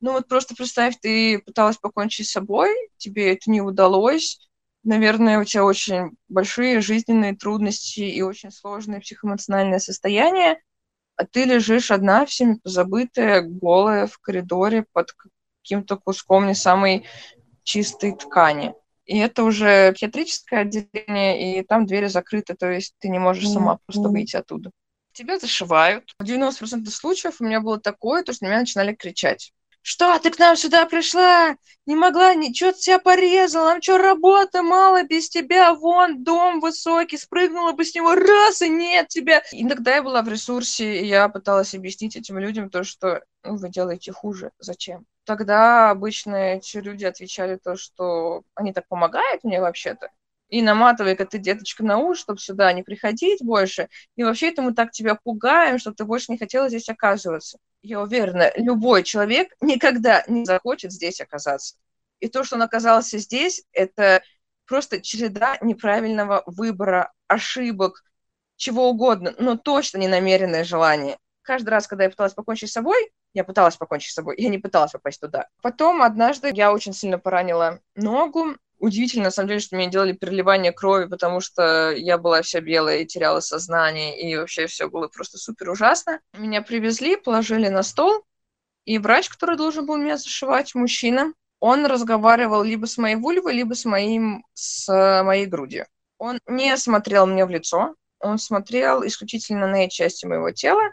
ну 0.04 0.12
вот 0.12 0.28
просто 0.28 0.54
представь, 0.54 0.98
ты 1.00 1.40
пыталась 1.40 1.78
покончить 1.78 2.28
с 2.28 2.34
собой, 2.34 2.70
тебе 2.98 3.32
это 3.32 3.50
не 3.50 3.62
удалось, 3.62 4.38
наверное, 4.84 5.40
у 5.40 5.46
тебя 5.46 5.64
очень 5.64 6.12
большие 6.28 6.82
жизненные 6.82 7.38
трудности 7.38 8.02
и 8.02 8.22
очень 8.22 8.52
сложное 8.52 9.00
психоэмоциональное 9.00 9.80
состояние, 9.80 10.60
а 11.16 11.26
ты 11.26 11.46
лежишь 11.46 11.90
одна, 11.90 12.26
всеми 12.26 12.56
позабытая, 12.56 13.44
голая 13.44 14.08
в 14.08 14.18
коридоре 14.18 14.86
под 14.92 15.14
каким-то 15.62 15.96
куском 15.96 16.48
не 16.48 16.54
самой 16.54 17.06
чистой 17.64 18.14
ткани. 18.14 18.74
И 19.06 19.18
это 19.18 19.46
уже 19.46 19.94
психиатрическое 19.94 20.64
отделение, 20.64 21.62
и 21.62 21.64
там 21.64 21.86
двери 21.86 22.08
закрыты, 22.08 22.56
то 22.56 22.70
есть 22.70 22.94
ты 23.00 23.08
не 23.08 23.20
можешь 23.20 23.48
сама 23.48 23.80
просто 23.86 24.10
выйти 24.10 24.36
оттуда. 24.36 24.72
Тебя 25.14 25.40
зашивают. 25.40 26.14
В 26.20 26.26
90% 26.26 26.90
случаев 26.90 27.40
у 27.40 27.46
меня 27.46 27.62
было 27.62 27.80
такое, 27.80 28.24
то, 28.24 28.34
что 28.34 28.44
на 28.44 28.50
меня 28.50 28.60
начинали 28.60 28.94
кричать 28.94 29.54
что 29.84 30.18
ты 30.18 30.32
к 30.32 30.40
нам 30.40 30.56
сюда 30.56 30.86
пришла? 30.86 31.56
Не 31.86 31.96
могла, 31.96 32.34
ничего 32.34 32.72
ты 32.72 32.80
себя 32.80 33.00
порезала, 33.00 33.66
нам 33.74 33.82
что, 33.82 33.98
работы 33.98 34.62
мало 34.62 35.04
без 35.04 35.30
тебя? 35.30 35.74
Вон, 35.76 36.24
дом 36.24 36.62
высокий, 36.62 37.18
спрыгнула 37.18 37.74
бы 37.74 37.84
с 37.84 37.94
него 37.94 38.16
раз, 38.16 38.62
и 38.62 38.70
нет 38.70 39.10
тебя. 39.10 39.44
Иногда 39.52 39.96
я 39.96 40.02
была 40.02 40.22
в 40.22 40.30
ресурсе, 40.30 41.02
и 41.02 41.06
я 41.06 41.28
пыталась 41.30 41.76
объяснить 41.76 42.16
этим 42.16 42.40
людям 42.40 42.70
то, 42.70 42.84
что 42.84 43.22
ну, 43.44 43.58
вы 43.58 43.70
делаете 43.70 44.14
хуже. 44.14 44.52
Зачем? 44.58 45.06
Тогда 45.26 45.92
обычно 45.92 46.56
эти 46.56 46.78
люди 46.78 47.06
отвечали 47.06 47.58
то, 47.62 47.76
что 47.76 48.44
они 48.56 48.74
так 48.74 48.88
помогают 48.88 49.44
мне 49.44 49.60
вообще-то 49.60 50.10
и 50.54 50.62
наматывай-ка 50.62 51.26
ты, 51.26 51.40
деточка, 51.40 51.84
на 51.84 51.98
уши, 51.98 52.22
чтобы 52.22 52.40
сюда 52.40 52.72
не 52.74 52.84
приходить 52.84 53.44
больше. 53.44 53.90
И 54.16 54.24
вообще 54.24 54.50
это 54.50 54.62
мы 54.62 54.76
так 54.76 54.92
тебя 54.92 55.16
пугаем, 55.16 55.80
что 55.80 55.92
ты 55.94 56.06
больше 56.06 56.32
не 56.32 56.38
хотела 56.38 56.70
здесь 56.70 56.90
оказываться. 56.90 57.58
Я 57.84 58.02
уверена, 58.02 58.52
любой 58.56 59.04
человек 59.04 59.54
никогда 59.60 60.24
не 60.28 60.46
захочет 60.46 60.94
здесь 60.94 61.20
оказаться. 61.20 61.76
И 62.22 62.30
то, 62.30 62.46
что 62.46 62.56
он 62.56 62.62
оказался 62.62 63.18
здесь, 63.18 63.64
это 63.74 64.24
просто 64.66 65.02
череда 65.02 65.58
неправильного 65.62 66.44
выбора, 66.46 67.12
ошибок, 67.28 68.04
чего 68.56 68.90
угодно, 68.90 69.36
но 69.38 69.58
точно 69.58 69.98
не 69.98 70.08
намеренное 70.08 70.64
желание. 70.64 71.18
Каждый 71.42 71.70
раз, 71.70 71.86
когда 71.86 72.06
я 72.06 72.10
пыталась 72.10 72.34
покончить 72.34 72.70
с 72.70 72.74
собой, 72.74 73.12
я 73.34 73.44
пыталась 73.44 73.76
покончить 73.76 74.12
с 74.12 74.16
собой, 74.16 74.36
я 74.38 74.48
не 74.48 74.60
пыталась 74.60 74.92
попасть 74.94 75.20
туда. 75.20 75.50
Потом 75.62 76.02
однажды 76.02 76.52
я 76.54 76.72
очень 76.72 76.94
сильно 76.94 77.20
поранила 77.20 77.82
ногу, 77.96 78.56
удивительно, 78.84 79.26
на 79.26 79.32
самом 79.32 79.48
деле, 79.48 79.62
что 79.62 79.78
мне 79.78 79.90
делали 79.90 80.12
переливание 80.12 80.74
крови, 80.74 81.06
потому 81.06 81.40
что 81.40 81.92
я 81.92 82.18
была 82.18 82.42
вся 82.42 82.60
белая 82.60 83.00
и 83.00 83.06
теряла 83.06 83.40
сознание, 83.40 84.22
и 84.22 84.36
вообще 84.36 84.68
все 84.68 84.90
было 84.90 85.08
просто 85.08 85.38
супер 85.38 85.70
ужасно. 85.70 86.20
Меня 86.34 86.62
привезли, 86.62 87.16
положили 87.16 87.70
на 87.70 87.82
стол, 87.82 88.26
и 88.84 88.98
врач, 88.98 89.30
который 89.30 89.56
должен 89.56 89.86
был 89.86 89.96
меня 89.96 90.18
зашивать, 90.18 90.76
мужчина, 90.76 91.34
он 91.62 91.86
разговаривал 91.86 92.62
либо 92.62 92.86
с 92.86 92.98
моей 92.98 93.16
вульвой, 93.16 93.54
либо 93.54 93.74
с, 93.74 93.86
моим, 93.86 94.44
с 94.54 95.24
моей 95.24 95.46
грудью. 95.46 95.86
Он 96.18 96.40
не 96.46 96.76
смотрел 96.76 97.26
мне 97.26 97.46
в 97.46 97.50
лицо, 97.50 97.96
он 98.20 98.38
смотрел 98.38 99.06
исключительно 99.08 99.68
на 99.68 99.86
эти 99.86 99.96
части 99.96 100.26
моего 100.26 100.52
тела, 100.52 100.92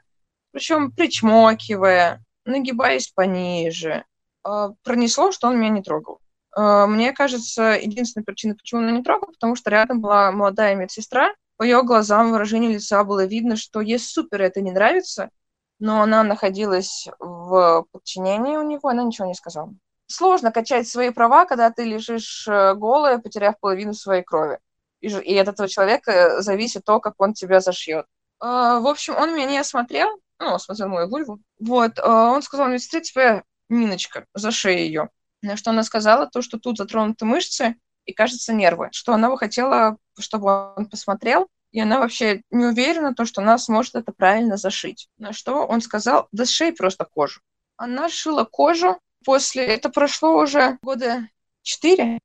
причем 0.53 0.93
причмокивая, 0.93 2.25
нагибаясь 2.45 3.09
пониже. 3.09 4.05
А, 4.45 4.71
пронесло, 4.85 5.33
что 5.33 5.49
он 5.49 5.59
меня 5.59 5.71
не 5.71 5.83
трогал. 5.83 6.21
Э, 6.57 6.87
мне 6.87 7.13
кажется, 7.13 7.79
единственная 7.81 8.25
причина, 8.25 8.55
почему 8.55 8.81
она 8.81 8.91
не 8.91 9.03
трогала, 9.03 9.33
потому 9.33 9.57
что 9.57 9.71
рядом 9.71 10.01
была 10.01 10.33
молодая 10.33 10.75
медсестра. 10.75 11.35
По 11.57 11.63
ее 11.63 11.83
глазам, 11.83 12.33
выражение 12.33 12.73
лица 12.73 13.05
было 13.05 13.25
видно, 13.27 13.57
что 13.57 13.81
ей 13.81 13.99
супер 13.99 14.43
это 14.43 14.61
не 14.61 14.73
нравится, 14.73 15.31
но 15.79 16.03
она 16.03 16.23
находилась 16.23 17.09
в 17.19 17.87
подчинении 17.93 18.57
у 18.57 18.63
него, 18.63 18.89
она 18.89 19.03
ничего 19.03 19.27
не 19.29 19.35
сказала. 19.35 19.75
Сложно 20.07 20.53
качать 20.53 20.89
свои 20.89 21.11
права, 21.11 21.45
когда 21.45 21.71
ты 21.71 21.85
лежишь 21.85 22.47
э, 22.49 22.75
голая, 22.75 23.19
потеряв 23.19 23.59
половину 23.61 23.95
своей 23.95 24.23
крови. 24.23 24.59
И, 25.01 25.09
и 25.09 25.37
от 25.37 25.49
этого 25.49 25.69
человека 25.69 26.43
зависит 26.43 26.85
то, 26.85 27.01
как 27.01 27.15
он 27.19 27.35
тебя 27.35 27.61
зашьет. 27.61 28.07
Э, 28.43 28.79
в 28.81 28.89
общем, 28.89 29.15
он 29.17 29.35
меня 29.35 29.47
не 29.47 29.59
осмотрел, 29.59 30.09
ну, 30.39 30.55
осмотрел 30.55 30.89
мою 30.89 31.09
вульву. 31.09 31.39
Вот, 31.61 31.99
он 32.01 32.43
сказал 32.43 32.69
медсестре, 32.69 33.03
тебе 33.03 33.45
Ниночка, 33.71 34.27
зашей 34.35 34.79
ее. 34.79 35.11
Что 35.55 35.71
она 35.71 35.83
сказала, 35.83 36.27
то, 36.27 36.43
что 36.43 36.59
тут 36.59 36.79
затронуты 36.79 37.25
мышцы 37.25 37.77
и, 38.05 38.13
кажется, 38.13 38.53
нервы, 38.53 38.89
что 38.93 39.13
она 39.13 39.31
бы 39.31 39.39
хотела, 39.39 39.97
чтобы 40.19 40.75
он 40.75 40.87
посмотрел, 40.87 41.49
и 41.73 41.81
она 41.81 42.01
вообще 42.01 42.43
не 42.51 42.67
уверена, 42.67 43.15
то, 43.15 43.25
что 43.25 43.43
она 43.43 43.57
сможет 43.59 43.95
это 43.95 44.13
правильно 44.13 44.57
зашить. 44.57 45.09
На 45.19 45.33
что 45.33 45.67
он 45.67 45.81
сказал, 45.81 46.29
да 46.33 46.45
сшей 46.45 46.73
просто 46.73 47.05
кожу. 47.05 47.41
Она 47.77 48.09
шила 48.09 48.45
кожу, 48.45 48.99
после, 49.25 49.67
это 49.67 49.89
прошло 49.89 50.37
уже 50.37 50.79
года 50.83 51.29
4-5, 51.65 52.19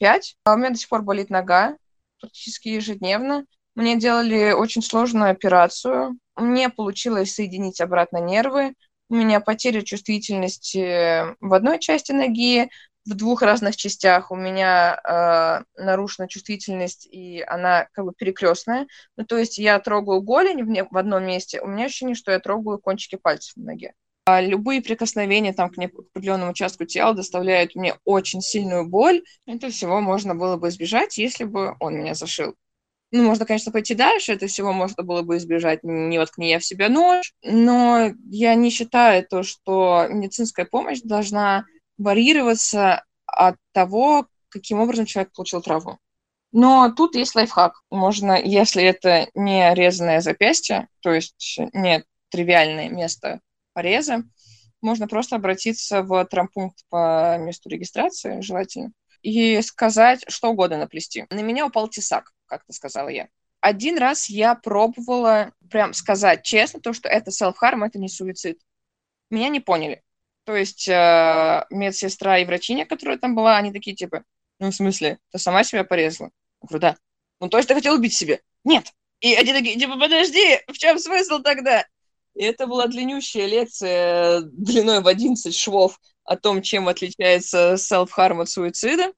а 0.44 0.54
у 0.54 0.58
меня 0.58 0.70
до 0.70 0.76
сих 0.76 0.90
пор 0.90 1.02
болит 1.02 1.30
нога 1.30 1.78
практически 2.20 2.70
ежедневно. 2.70 3.46
Мне 3.76 3.98
делали 3.98 4.52
очень 4.52 4.82
сложную 4.82 5.32
операцию. 5.32 6.18
Мне 6.36 6.70
получилось 6.70 7.34
соединить 7.34 7.82
обратно 7.82 8.18
нервы. 8.18 8.74
У 9.10 9.16
меня 9.16 9.40
потеря 9.40 9.82
чувствительности 9.82 11.36
в 11.40 11.54
одной 11.54 11.80
части 11.80 12.12
ноги, 12.12 12.70
в 13.06 13.14
двух 13.14 13.42
разных 13.42 13.76
частях. 13.76 14.32
У 14.32 14.36
меня 14.36 15.00
э, 15.04 15.82
нарушена 15.82 16.28
чувствительность, 16.28 17.08
и 17.12 17.44
она 17.48 17.88
как 17.94 18.06
бы 18.06 18.14
перекрестная. 18.14 18.88
Ну, 19.16 19.26
то 19.26 19.38
есть 19.38 19.58
я 19.58 19.80
трогаю 19.80 20.22
голень 20.22 20.64
в, 20.64 20.68
не, 20.68 20.84
в 20.84 20.98
одном 20.98 21.26
месте, 21.26 21.62
у 21.62 21.68
меня 21.68 21.86
ощущение, 21.86 22.16
что 22.16 22.32
я 22.32 22.40
трогаю 22.40 22.80
кончики 22.80 23.16
пальцев 23.16 23.56
на 23.56 23.66
ноге. 23.66 23.94
А 24.28 24.42
любые 24.42 24.82
прикосновения 24.82 25.54
там 25.54 25.70
к 25.70 25.78
определенному 25.78 26.52
участку 26.52 26.86
тела 26.86 27.14
доставляют 27.14 27.76
мне 27.76 27.96
очень 28.06 28.42
сильную 28.42 28.88
боль. 28.88 29.22
Это 29.46 29.70
всего 29.70 30.02
можно 30.02 30.34
было 30.34 30.58
бы 30.58 30.70
избежать, 30.70 31.20
если 31.20 31.44
бы 31.44 31.76
он 31.80 31.96
меня 31.96 32.16
зашил. 32.16 32.56
Ну, 33.12 33.24
можно, 33.24 33.46
конечно, 33.46 33.72
пойти 33.72 33.94
дальше, 33.94 34.34
это 34.34 34.48
всего 34.48 34.74
можно 34.74 35.04
было 35.04 35.22
бы 35.22 35.38
избежать, 35.38 35.84
не 35.84 36.18
воткни 36.18 36.50
я 36.50 36.60
в 36.60 36.66
себя 36.66 36.90
нож, 36.90 37.34
но 37.44 38.12
я 38.30 38.56
не 38.56 38.72
считаю 38.72 39.26
то, 39.26 39.44
что 39.44 40.08
медицинская 40.10 40.66
помощь 40.66 41.02
должна 41.02 41.66
варьироваться 41.98 43.04
от 43.26 43.56
того, 43.72 44.28
каким 44.50 44.80
образом 44.80 45.06
человек 45.06 45.34
получил 45.34 45.62
травму. 45.62 46.00
Но 46.52 46.90
тут 46.96 47.16
есть 47.16 47.36
лайфхак. 47.36 47.82
Можно, 47.90 48.42
если 48.42 48.82
это 48.82 49.28
не 49.34 49.74
резанное 49.74 50.22
запястье, 50.22 50.88
то 51.02 51.12
есть 51.12 51.60
не 51.74 52.06
тривиальное 52.30 52.88
место 52.90 53.42
пореза, 53.74 54.24
можно 54.82 55.08
просто 55.08 55.36
обратиться 55.36 56.04
в 56.04 56.24
травмпункт 56.26 56.86
по 56.90 57.38
месту 57.38 57.70
регистрации, 57.70 58.40
желательно, 58.40 58.92
и 59.22 59.62
сказать 59.62 60.24
что 60.30 60.50
угодно 60.50 60.78
наплести. 60.78 61.26
На 61.30 61.42
меня 61.42 61.66
упал 61.66 61.90
тесак, 61.90 62.32
как-то 62.46 62.72
сказала 62.72 63.10
я. 63.10 63.28
Один 63.60 63.98
раз 63.98 64.30
я 64.30 64.56
пробовала 64.56 65.52
прям 65.70 65.94
сказать 65.94 66.44
честно 66.44 66.80
то, 66.80 66.94
что 66.94 67.10
это 67.10 67.32
self-harm, 67.32 67.86
это 67.86 68.00
не 68.00 68.08
суицид. 68.08 68.62
Меня 69.30 69.50
не 69.50 69.60
поняли. 69.60 70.05
То 70.46 70.56
есть 70.56 70.88
э, 70.88 71.66
медсестра 71.72 72.38
и 72.38 72.46
врачиня, 72.46 72.86
которая 72.86 73.18
там 73.18 73.36
была, 73.36 73.58
они 73.58 73.72
такие 73.72 73.96
типа, 73.96 74.24
ну, 74.60 74.72
в 74.72 74.76
смысле, 74.76 75.18
ты 75.32 75.40
сама 75.40 75.64
себя 75.64 75.84
порезала? 75.84 76.30
Я 76.62 76.68
говорю, 76.68 76.82
да. 76.82 76.98
Ну, 77.42 77.50
то 77.50 77.58
есть 77.58 77.68
ты 77.68 77.76
хотел 77.76 77.96
убить 77.96 78.16
себя? 78.16 78.40
Нет. 78.64 78.92
И 79.22 79.34
они 79.34 79.54
такие, 79.54 79.78
типа, 79.78 79.98
подожди, 79.98 80.60
в 80.68 80.78
чем 80.78 81.00
смысл 81.00 81.40
тогда? 81.40 81.86
И 82.36 82.44
это 82.44 82.68
была 82.68 82.88
длиннющая 82.88 83.48
лекция 83.48 84.42
длиной 84.42 85.02
в 85.02 85.08
11 85.08 85.56
швов 85.56 86.00
о 86.24 86.36
том, 86.36 86.62
чем 86.62 86.88
отличается 86.88 87.74
self-harm 87.76 88.42
от 88.42 88.50
суицида. 88.50 89.14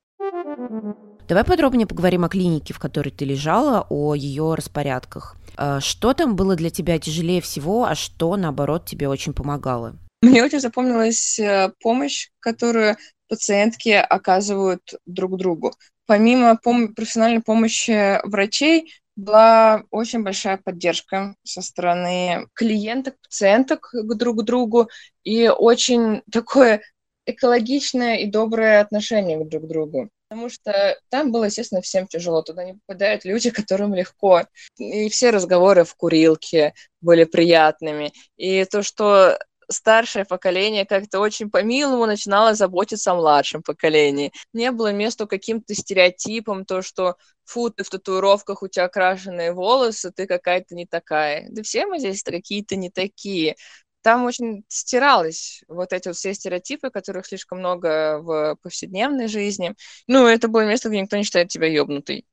Давай 1.27 1.43
подробнее 1.43 1.87
поговорим 1.87 2.23
о 2.23 2.29
клинике, 2.29 2.73
в 2.73 2.79
которой 2.79 3.09
ты 3.09 3.25
лежала, 3.25 3.85
о 3.89 4.15
ее 4.15 4.55
распорядках. 4.55 5.35
А, 5.57 5.81
что 5.81 6.13
там 6.13 6.35
было 6.35 6.55
для 6.55 6.69
тебя 6.69 6.99
тяжелее 6.99 7.41
всего, 7.41 7.85
а 7.85 7.95
что, 7.95 8.37
наоборот, 8.37 8.85
тебе 8.85 9.09
очень 9.09 9.33
помогало? 9.33 9.97
Мне 10.21 10.43
очень 10.43 10.59
запомнилась 10.59 11.39
э, 11.39 11.71
помощь, 11.79 12.29
которую 12.39 12.97
пациентки 13.27 13.89
оказывают 13.89 14.81
друг 15.05 15.37
другу. 15.37 15.73
Помимо 16.05 16.57
пом- 16.63 16.93
профессиональной 16.93 17.41
помощи 17.41 18.19
врачей, 18.27 18.91
была 19.15 19.83
очень 19.91 20.23
большая 20.23 20.57
поддержка 20.57 21.35
со 21.43 21.61
стороны 21.61 22.47
клиенток, 22.53 23.15
пациенток 23.21 23.89
друг 23.93 24.39
к 24.39 24.43
другу 24.43 24.89
и 25.23 25.49
очень 25.49 26.21
такое 26.31 26.81
экологичное 27.25 28.17
и 28.17 28.27
доброе 28.27 28.79
отношение 28.79 29.43
друг 29.43 29.63
к 29.63 29.67
другу. 29.67 30.09
Потому 30.29 30.49
что 30.49 30.97
там 31.09 31.31
было, 31.31 31.45
естественно, 31.45 31.81
всем 31.81 32.05
тяжело. 32.07 32.41
Туда 32.41 32.63
не 32.63 32.73
попадают 32.73 33.25
люди, 33.25 33.49
которым 33.49 33.93
легко. 33.95 34.43
И 34.77 35.09
все 35.09 35.29
разговоры 35.29 35.83
в 35.83 35.95
курилке 35.95 36.73
были 37.01 37.23
приятными. 37.23 38.11
И 38.35 38.65
то, 38.65 38.83
что 38.83 39.37
старшее 39.69 40.25
поколение 40.25 40.85
как-то 40.85 41.19
очень 41.19 41.49
по-милому 41.49 42.05
начинало 42.05 42.53
заботиться 42.53 43.11
о 43.11 43.15
младшем 43.15 43.63
поколении. 43.63 44.31
Не 44.53 44.71
было 44.71 44.91
места 44.91 45.25
каким-то 45.27 45.73
стереотипам, 45.75 46.65
то, 46.65 46.81
что 46.81 47.15
фу, 47.45 47.69
ты 47.69 47.83
в 47.83 47.89
татуировках, 47.89 48.63
у 48.63 48.67
тебя 48.67 48.85
окрашенные 48.85 49.53
волосы, 49.53 50.11
ты 50.11 50.27
какая-то 50.27 50.75
не 50.75 50.85
такая. 50.85 51.47
Да 51.49 51.63
все 51.63 51.85
мы 51.85 51.99
здесь 51.99 52.23
какие-то 52.23 52.75
не 52.75 52.89
такие. 52.89 53.55
Там 54.01 54.25
очень 54.25 54.63
стиралось 54.69 55.63
вот 55.67 55.91
эти 55.91 56.07
вот 56.07 56.17
все 56.17 56.33
стереотипы, 56.33 56.89
которых 56.89 57.25
слишком 57.25 57.59
много 57.59 58.19
в 58.19 58.57
повседневной 58.61 59.27
жизни. 59.27 59.75
Ну, 60.07 60.27
это 60.27 60.47
было 60.47 60.65
место, 60.65 60.89
где 60.89 61.01
никто 61.01 61.17
не 61.17 61.23
считает 61.23 61.49
тебя 61.49 61.67
ёбнутой 61.67 62.25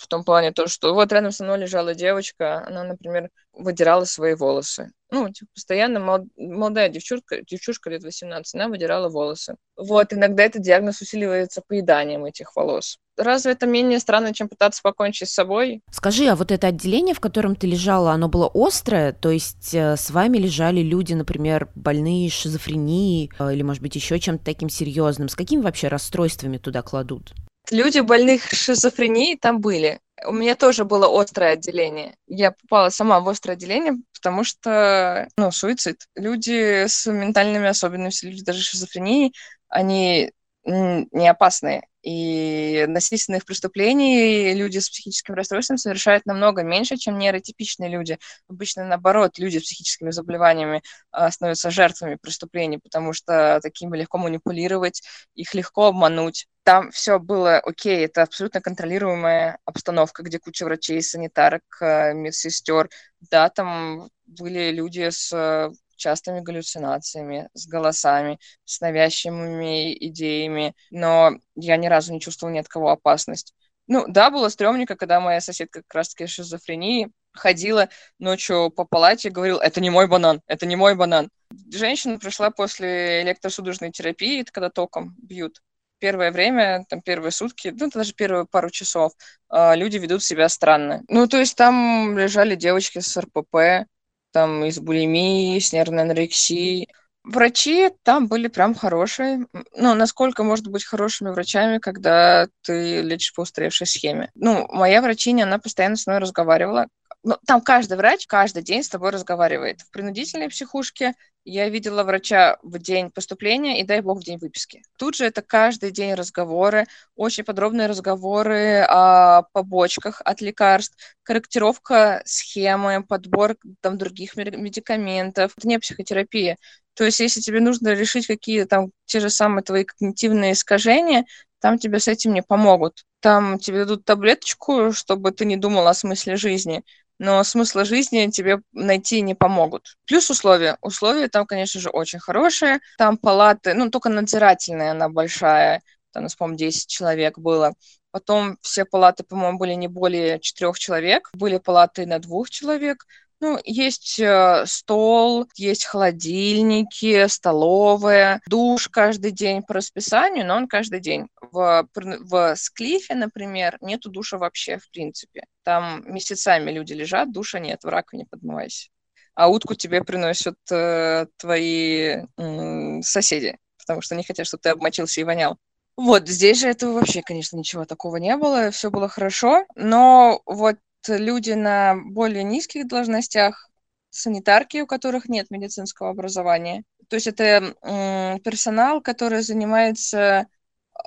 в 0.00 0.06
том 0.06 0.24
плане 0.24 0.50
то, 0.50 0.66
что 0.66 0.94
вот 0.94 1.12
рядом 1.12 1.30
со 1.30 1.44
мной 1.44 1.58
лежала 1.58 1.94
девочка, 1.94 2.66
она, 2.66 2.84
например, 2.84 3.28
выдирала 3.52 4.04
свои 4.04 4.34
волосы. 4.34 4.90
Ну, 5.10 5.28
типа, 5.28 5.50
постоянно 5.54 6.00
мол, 6.00 6.26
молодая 6.38 6.88
девчушка, 6.88 7.42
девчушка 7.42 7.90
лет 7.90 8.02
18, 8.02 8.54
она 8.54 8.68
выдирала 8.68 9.10
волосы. 9.10 9.56
Вот, 9.76 10.14
иногда 10.14 10.44
этот 10.44 10.62
диагноз 10.62 11.02
усиливается 11.02 11.60
поеданием 11.66 12.24
этих 12.24 12.56
волос. 12.56 12.96
Разве 13.18 13.52
это 13.52 13.66
менее 13.66 13.98
странно, 13.98 14.32
чем 14.32 14.48
пытаться 14.48 14.80
покончить 14.82 15.28
с 15.28 15.34
собой? 15.34 15.82
Скажи, 15.90 16.26
а 16.28 16.36
вот 16.36 16.50
это 16.50 16.68
отделение, 16.68 17.14
в 17.14 17.20
котором 17.20 17.54
ты 17.54 17.66
лежала, 17.66 18.12
оно 18.12 18.28
было 18.28 18.50
острое? 18.54 19.12
То 19.12 19.30
есть 19.30 19.74
э, 19.74 19.96
с 19.96 20.08
вами 20.08 20.38
лежали 20.38 20.80
люди, 20.80 21.12
например, 21.12 21.68
больные 21.74 22.30
шизофренией 22.30 23.30
э, 23.38 23.52
или, 23.52 23.60
может 23.62 23.82
быть, 23.82 23.96
еще 23.96 24.18
чем-то 24.18 24.42
таким 24.42 24.70
серьезным? 24.70 25.28
С 25.28 25.36
какими 25.36 25.60
вообще 25.60 25.88
расстройствами 25.88 26.56
туда 26.56 26.80
кладут? 26.80 27.34
Люди 27.70 28.00
больных 28.00 28.50
шизофренией 28.50 29.38
там 29.38 29.60
были. 29.60 30.00
У 30.26 30.32
меня 30.32 30.54
тоже 30.56 30.84
было 30.84 31.06
острое 31.20 31.52
отделение. 31.52 32.14
Я 32.26 32.50
попала 32.50 32.90
сама 32.90 33.20
в 33.20 33.28
острое 33.28 33.56
отделение, 33.56 33.94
потому 34.12 34.44
что, 34.44 35.28
ну, 35.36 35.50
суицид. 35.50 36.06
Люди 36.14 36.86
с 36.86 37.10
ментальными 37.10 37.68
особенностями, 37.68 38.32
люди 38.32 38.44
даже 38.44 38.60
шизофренией, 38.62 39.34
они 39.68 40.32
не 40.64 41.28
опасные. 41.28 41.82
И 42.02 42.86
насильственных 42.88 43.44
преступлений 43.44 44.54
люди 44.54 44.78
с 44.78 44.88
психическим 44.88 45.34
расстройством 45.34 45.76
совершают 45.76 46.24
намного 46.24 46.62
меньше, 46.62 46.96
чем 46.96 47.18
нейротипичные 47.18 47.90
люди. 47.90 48.18
Обычно, 48.48 48.84
наоборот, 48.86 49.38
люди 49.38 49.58
с 49.58 49.62
психическими 49.62 50.10
заболеваниями 50.10 50.82
а, 51.10 51.30
становятся 51.30 51.70
жертвами 51.70 52.16
преступлений, 52.20 52.78
потому 52.78 53.12
что 53.12 53.60
такими 53.62 53.98
легко 53.98 54.16
манипулировать, 54.18 55.02
их 55.34 55.54
легко 55.54 55.86
обмануть. 55.88 56.46
Там 56.62 56.90
все 56.90 57.18
было 57.18 57.58
окей, 57.58 58.04
это 58.06 58.22
абсолютно 58.22 58.60
контролируемая 58.62 59.58
обстановка, 59.64 60.22
где 60.22 60.38
куча 60.38 60.64
врачей, 60.64 61.02
санитарок, 61.02 61.62
а, 61.82 62.12
медсестер. 62.12 62.88
Да, 63.30 63.50
там 63.50 64.08
были 64.26 64.70
люди 64.70 65.10
с 65.10 65.70
частыми 66.00 66.40
галлюцинациями, 66.40 67.48
с 67.54 67.68
голосами, 67.68 68.40
с 68.64 68.80
навязчивыми 68.80 69.92
идеями, 70.08 70.74
но 70.90 71.32
я 71.54 71.76
ни 71.76 71.86
разу 71.86 72.12
не 72.12 72.20
чувствовала 72.20 72.54
ни 72.54 72.58
от 72.58 72.68
кого 72.68 72.90
опасность. 72.90 73.54
Ну, 73.86 74.04
да, 74.08 74.30
было 74.30 74.48
стрёмненько, 74.48 74.96
когда 74.96 75.20
моя 75.20 75.40
соседка 75.40 75.82
как 75.82 75.94
раз-таки 75.94 76.26
шизофрении 76.26 77.10
ходила 77.32 77.88
ночью 78.18 78.70
по 78.70 78.84
палате 78.84 79.28
и 79.28 79.30
говорила, 79.32 79.60
это 79.60 79.80
не 79.80 79.90
мой 79.90 80.06
банан, 80.08 80.40
это 80.46 80.66
не 80.66 80.76
мой 80.76 80.94
банан. 80.94 81.28
Женщина 81.72 82.18
пришла 82.18 82.50
после 82.50 83.22
электросудорожной 83.22 83.90
терапии, 83.90 84.40
это 84.40 84.52
когда 84.52 84.70
током 84.70 85.16
бьют. 85.20 85.60
Первое 85.98 86.32
время, 86.32 86.84
там 86.88 87.02
первые 87.02 87.30
сутки, 87.30 87.74
ну, 87.76 87.90
даже 87.92 88.14
первые 88.14 88.46
пару 88.46 88.70
часов, 88.70 89.12
э, 89.52 89.76
люди 89.76 89.98
ведут 89.98 90.22
себя 90.22 90.48
странно. 90.48 91.02
Ну, 91.08 91.26
то 91.26 91.36
есть 91.36 91.56
там 91.56 92.16
лежали 92.16 92.54
девочки 92.54 93.00
с 93.00 93.16
РПП, 93.20 93.86
там 94.32 94.64
и 94.64 94.70
с 94.70 94.78
булимией, 94.78 95.60
с 95.60 95.72
нервной 95.72 96.02
анорексией. 96.02 96.88
Врачи 97.22 97.90
там 98.02 98.28
были 98.28 98.48
прям 98.48 98.74
хорошие. 98.74 99.46
Ну, 99.76 99.94
насколько 99.94 100.42
может 100.42 100.68
быть 100.68 100.84
хорошими 100.84 101.30
врачами, 101.30 101.78
когда 101.78 102.48
ты 102.62 103.02
лечишь 103.02 103.34
по 103.34 103.42
устаревшей 103.42 103.86
схеме. 103.86 104.30
Ну, 104.34 104.66
моя 104.68 105.02
врачиня, 105.02 105.44
она 105.44 105.58
постоянно 105.58 105.96
с 105.96 106.06
мной 106.06 106.18
разговаривала. 106.18 106.86
Ну, 107.22 107.36
там 107.46 107.60
каждый 107.60 107.98
врач 107.98 108.26
каждый 108.26 108.62
день 108.62 108.82
с 108.82 108.88
тобой 108.88 109.10
разговаривает. 109.10 109.82
В 109.82 109.90
принудительной 109.90 110.48
психушке 110.48 111.12
я 111.44 111.68
видела 111.68 112.02
врача 112.02 112.56
в 112.62 112.78
день 112.78 113.10
поступления 113.10 113.80
и, 113.80 113.84
дай 113.84 114.00
бог, 114.00 114.20
в 114.20 114.24
день 114.24 114.38
выписки. 114.38 114.82
Тут 114.96 115.16
же 115.16 115.26
это 115.26 115.42
каждый 115.42 115.90
день 115.90 116.14
разговоры, 116.14 116.86
очень 117.16 117.44
подробные 117.44 117.88
разговоры 117.88 118.80
о 118.88 119.42
побочках 119.52 120.22
от 120.24 120.40
лекарств, 120.40 120.96
корректировка 121.22 122.22
схемы, 122.24 123.04
подбор 123.06 123.56
там 123.82 123.98
других 123.98 124.36
медикаментов. 124.36 125.52
Это 125.58 125.68
не 125.68 125.78
психотерапия. 125.78 126.56
То 126.94 127.04
есть, 127.04 127.20
если 127.20 127.40
тебе 127.40 127.60
нужно 127.60 127.92
решить 127.92 128.26
какие-то 128.26 128.66
там 128.68 128.90
те 129.04 129.20
же 129.20 129.28
самые 129.28 129.62
твои 129.62 129.84
когнитивные 129.84 130.52
искажения, 130.52 131.26
там 131.60 131.78
тебе 131.78 132.00
с 132.00 132.08
этим 132.08 132.32
не 132.32 132.42
помогут. 132.42 133.04
Там 133.20 133.58
тебе 133.58 133.80
дадут 133.80 134.06
таблеточку, 134.06 134.92
чтобы 134.92 135.30
ты 135.32 135.44
не 135.44 135.58
думал 135.58 135.86
о 135.86 135.92
смысле 135.94 136.36
жизни 136.36 136.82
но 137.20 137.44
смысла 137.44 137.84
жизни 137.84 138.30
тебе 138.30 138.60
найти 138.72 139.20
не 139.20 139.34
помогут. 139.34 139.98
Плюс 140.06 140.30
условия. 140.30 140.78
Условия 140.80 141.28
там, 141.28 141.44
конечно 141.44 141.78
же, 141.78 141.90
очень 141.90 142.18
хорошие. 142.18 142.80
Там 142.96 143.18
палаты, 143.18 143.74
ну, 143.74 143.90
только 143.90 144.08
надзирательная 144.08 144.92
она 144.92 145.10
большая, 145.10 145.82
там, 146.12 146.22
нас, 146.22 146.34
по-моему, 146.34 146.56
10 146.56 146.88
человек 146.88 147.38
было. 147.38 147.74
Потом 148.10 148.56
все 148.62 148.86
палаты, 148.86 149.22
по-моему, 149.22 149.58
были 149.58 149.74
не 149.74 149.86
более 149.86 150.40
четырех 150.40 150.78
человек. 150.78 151.28
Были 151.34 151.58
палаты 151.58 152.06
на 152.06 152.20
двух 152.20 152.48
человек. 152.48 153.04
Ну, 153.40 153.58
есть 153.64 154.18
э, 154.20 154.64
стол, 154.66 155.46
есть 155.56 155.86
холодильники, 155.86 157.26
столовая, 157.26 158.40
душ 158.46 158.88
каждый 158.88 159.30
день 159.30 159.62
по 159.62 159.74
расписанию, 159.74 160.46
но 160.46 160.56
он 160.56 160.68
каждый 160.68 161.00
день. 161.00 161.26
В, 161.40 161.88
в 161.94 162.56
Склифе, 162.56 163.14
например, 163.14 163.78
нету 163.80 164.10
душа 164.10 164.36
вообще, 164.36 164.76
в 164.76 164.90
принципе. 164.90 165.44
Там 165.62 166.02
месяцами 166.12 166.70
люди 166.70 166.92
лежат, 166.92 167.32
душа 167.32 167.58
нет, 167.60 167.82
в 167.82 167.88
раковине 167.88 168.26
подмывайся. 168.30 168.88
а 169.34 169.48
утку 169.48 169.74
тебе 169.74 170.04
приносят 170.04 170.56
э, 170.70 171.26
твои 171.38 172.26
э, 172.36 173.02
соседи, 173.02 173.56
потому 173.78 174.02
что 174.02 174.14
они 174.14 174.24
хотят, 174.24 174.46
чтобы 174.46 174.60
ты 174.62 174.68
обмочился 174.70 175.20
и 175.20 175.24
вонял. 175.24 175.56
Вот, 175.96 176.28
здесь 176.28 176.60
же 176.60 176.68
этого 176.68 176.92
вообще, 176.92 177.22
конечно, 177.22 177.56
ничего 177.56 177.84
такого 177.84 178.16
не 178.16 178.36
было, 178.36 178.70
все 178.70 178.90
было 178.90 179.08
хорошо, 179.08 179.64
но 179.76 180.42
вот 180.46 180.76
люди 181.08 181.52
на 181.52 181.96
более 181.96 182.44
низких 182.44 182.86
должностях, 182.86 183.68
санитарки, 184.10 184.78
у 184.78 184.86
которых 184.86 185.28
нет 185.28 185.50
медицинского 185.50 186.10
образования, 186.10 186.82
то 187.08 187.16
есть 187.16 187.26
это 187.26 187.74
э, 187.82 188.38
персонал, 188.40 189.00
который 189.00 189.42
занимается 189.42 190.46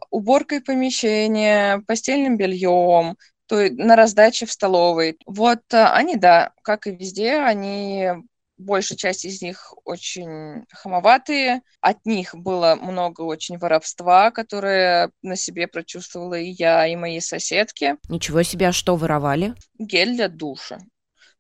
уборкой 0.10 0.62
помещения, 0.62 1.82
постельным 1.88 2.38
бельем, 2.38 3.18
то 3.48 3.62
есть 3.62 3.76
на 3.78 3.96
раздаче 3.96 4.46
в 4.46 4.52
столовой. 4.52 5.18
Вот 5.26 5.62
э, 5.72 5.84
они, 5.86 6.18
да, 6.18 6.52
как 6.62 6.88
и 6.88 6.92
везде, 6.92 7.36
они 7.36 8.10
большая 8.64 8.98
часть 8.98 9.26
из 9.26 9.42
них 9.42 9.74
очень 9.86 10.66
хамоватые. 10.72 11.62
От 11.82 12.06
них 12.06 12.36
было 12.36 12.76
много 12.80 13.22
очень 13.22 13.58
воровства, 13.58 14.32
которое 14.32 15.12
на 15.22 15.36
себе 15.36 15.68
прочувствовала 15.68 16.36
и 16.40 16.50
я, 16.50 16.88
и 16.88 16.96
мои 16.96 17.20
соседки. 17.20 17.98
Ничего 18.10 18.44
себе, 18.44 18.70
а 18.70 18.72
что 18.72 18.96
воровали? 18.96 19.54
Гель 19.78 20.16
для 20.16 20.28
душа. 20.28 20.80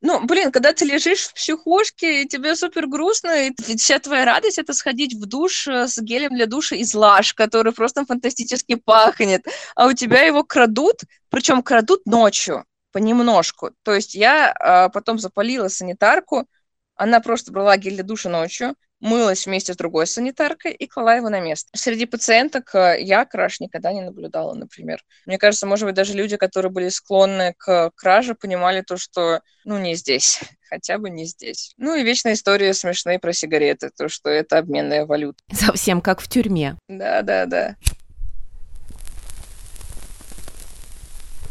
Ну, 0.05 0.19
блин, 0.25 0.51
когда 0.51 0.73
ты 0.73 0.83
лежишь 0.83 1.27
в 1.27 1.33
психушке, 1.33 2.23
и 2.23 2.27
тебе 2.27 2.57
супер 2.57 2.87
грустно, 2.87 3.47
и 3.47 3.53
вся 3.77 3.99
твоя 3.99 4.25
радость— 4.25 4.57
это 4.59 4.73
сходить 4.73 5.13
в 5.13 5.25
душ 5.25 5.65
э, 5.65 5.87
с 5.87 5.97
гелем 5.97 6.35
для 6.35 6.45
душа 6.45 6.75
из 6.75 6.93
лаж, 6.93 7.33
который 7.33 7.71
просто 7.71 8.05
фантастически 8.05 8.75
пахнет, 8.75 9.45
а 9.75 9.87
у 9.87 9.93
тебя 9.93 10.23
его 10.23 10.43
крадут, 10.43 11.03
причем 11.29 11.63
крадут 11.63 12.05
ночью, 12.05 12.65
понемножку. 12.91 13.71
То 13.83 13.93
есть 13.93 14.13
я 14.13 14.51
а, 14.51 14.89
потом 14.89 15.19
запалила 15.19 15.69
санитарку, 15.69 16.47
она 16.95 17.19
просто 17.19 17.51
брала 17.51 17.77
гель 17.77 17.95
для 17.95 18.03
душа 18.03 18.29
ночью, 18.29 18.75
мылась 19.03 19.45
вместе 19.45 19.73
с 19.73 19.77
другой 19.77 20.07
санитаркой 20.07 20.71
и 20.71 20.87
клала 20.87 21.17
его 21.17 21.29
на 21.29 21.41
место. 21.41 21.69
Среди 21.75 22.05
пациенток 22.05 22.73
э, 22.73 22.97
я 23.01 23.25
краж 23.25 23.59
никогда 23.59 23.91
не 23.91 24.01
наблюдала, 24.01 24.53
например. 24.53 25.03
Мне 25.25 25.37
кажется, 25.37 25.67
может 25.67 25.85
быть, 25.85 25.95
даже 25.95 26.13
люди, 26.13 26.37
которые 26.37 26.71
были 26.71 26.87
склонны 26.87 27.53
к 27.57 27.91
краже, 27.95 28.33
понимали 28.33 28.81
то, 28.81 28.95
что, 28.95 29.41
ну, 29.65 29.77
не 29.77 29.95
здесь, 29.95 30.39
хотя 30.69 30.97
бы 30.97 31.09
не 31.09 31.25
здесь. 31.25 31.73
Ну 31.77 31.95
и 31.95 32.03
вечная 32.03 32.33
история 32.33 32.73
смешные 32.73 33.19
про 33.19 33.33
сигареты, 33.33 33.91
то, 33.95 34.07
что 34.07 34.29
это 34.29 34.57
обменная 34.57 35.05
валюта. 35.05 35.43
Совсем 35.51 35.99
как 35.99 36.21
в 36.21 36.29
тюрьме. 36.29 36.77
Да-да-да. 36.87 37.75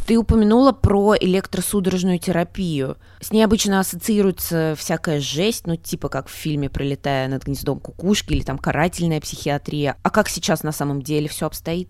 Ты 0.07 0.17
упомянула 0.17 0.73
про 0.73 1.15
электросудорожную 1.19 2.19
терапию. 2.19 2.99
С 3.21 3.31
ней 3.31 3.45
обычно 3.45 3.79
ассоциируется 3.79 4.75
всякая 4.77 5.21
жесть, 5.21 5.67
ну 5.67 5.77
типа 5.77 6.09
как 6.09 6.29
в 6.29 6.33
фильме 6.33 6.69
«Пролетая 6.69 7.29
над 7.29 7.45
гнездом 7.45 7.79
кукушки» 7.79 8.33
или 8.33 8.43
там 8.43 8.59
«Карательная 8.59 9.21
психиатрия». 9.21 9.97
А 10.03 10.11
как 10.11 10.29
сейчас 10.29 10.65
на 10.65 10.73
самом 10.73 11.03
деле 11.03 11.29
все 11.29 11.47
обстоит? 11.47 11.89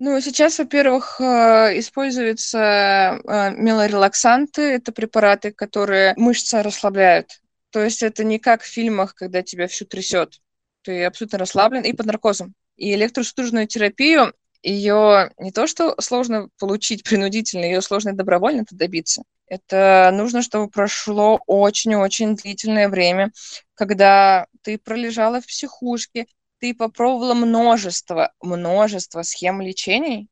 Ну, 0.00 0.20
сейчас, 0.20 0.58
во-первых, 0.58 1.20
э, 1.20 1.78
используются 1.78 2.58
э, 2.58 3.50
мелорелаксанты. 3.56 4.62
Это 4.62 4.90
препараты, 4.90 5.52
которые 5.52 6.14
мышцы 6.16 6.60
расслабляют. 6.62 7.40
То 7.70 7.82
есть 7.82 8.02
это 8.02 8.24
не 8.24 8.40
как 8.40 8.62
в 8.62 8.66
фильмах, 8.66 9.14
когда 9.14 9.42
тебя 9.42 9.68
всю 9.68 9.84
трясет. 9.84 10.40
Ты 10.82 11.04
абсолютно 11.04 11.38
расслаблен 11.38 11.82
и 11.82 11.92
под 11.92 12.06
наркозом. 12.06 12.54
И 12.76 12.92
электросудорожную 12.92 13.68
терапию 13.68 14.34
ее 14.64 15.30
не 15.38 15.52
то 15.52 15.66
что 15.66 15.94
сложно 16.00 16.48
получить 16.58 17.04
принудительно, 17.04 17.64
ее 17.64 17.82
сложно 17.82 18.14
добровольно 18.14 18.62
это 18.62 18.76
добиться. 18.76 19.22
Это 19.46 20.10
нужно, 20.12 20.42
чтобы 20.42 20.70
прошло 20.70 21.40
очень-очень 21.46 22.34
длительное 22.34 22.88
время, 22.88 23.30
когда 23.74 24.46
ты 24.62 24.78
пролежала 24.78 25.40
в 25.40 25.46
психушке, 25.46 26.26
ты 26.60 26.74
попробовала 26.74 27.34
множество, 27.34 28.32
множество 28.40 29.22
схем 29.22 29.60
лечений, 29.60 30.28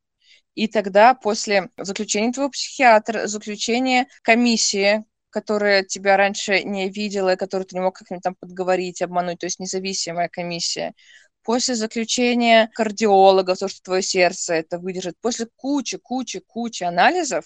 и 0.55 0.67
тогда 0.67 1.15
после 1.15 1.69
заключения 1.79 2.33
твоего 2.33 2.51
психиатра, 2.51 3.27
заключения 3.27 4.07
комиссии, 4.23 5.05
которая 5.31 5.83
тебя 5.83 6.17
раньше 6.17 6.63
не 6.63 6.91
видела, 6.91 7.37
которую 7.37 7.67
ты 7.67 7.77
не 7.77 7.83
мог 7.83 7.97
как-нибудь 7.97 8.23
там 8.23 8.35
подговорить, 8.35 9.03
обмануть, 9.03 9.39
то 9.41 9.47
есть 9.47 9.61
независимая 9.61 10.29
комиссия, 10.29 10.93
после 11.43 11.75
заключения 11.75 12.71
кардиологов, 12.75 13.59
то, 13.59 13.69
что 13.69 13.83
твое 13.83 14.03
сердце 14.03 14.55
это 14.55 14.79
выдержит, 14.79 15.17
после 15.21 15.47
кучи, 15.57 15.99
кучи, 15.99 16.41
кучи 16.41 16.85
анализов, 16.85 17.45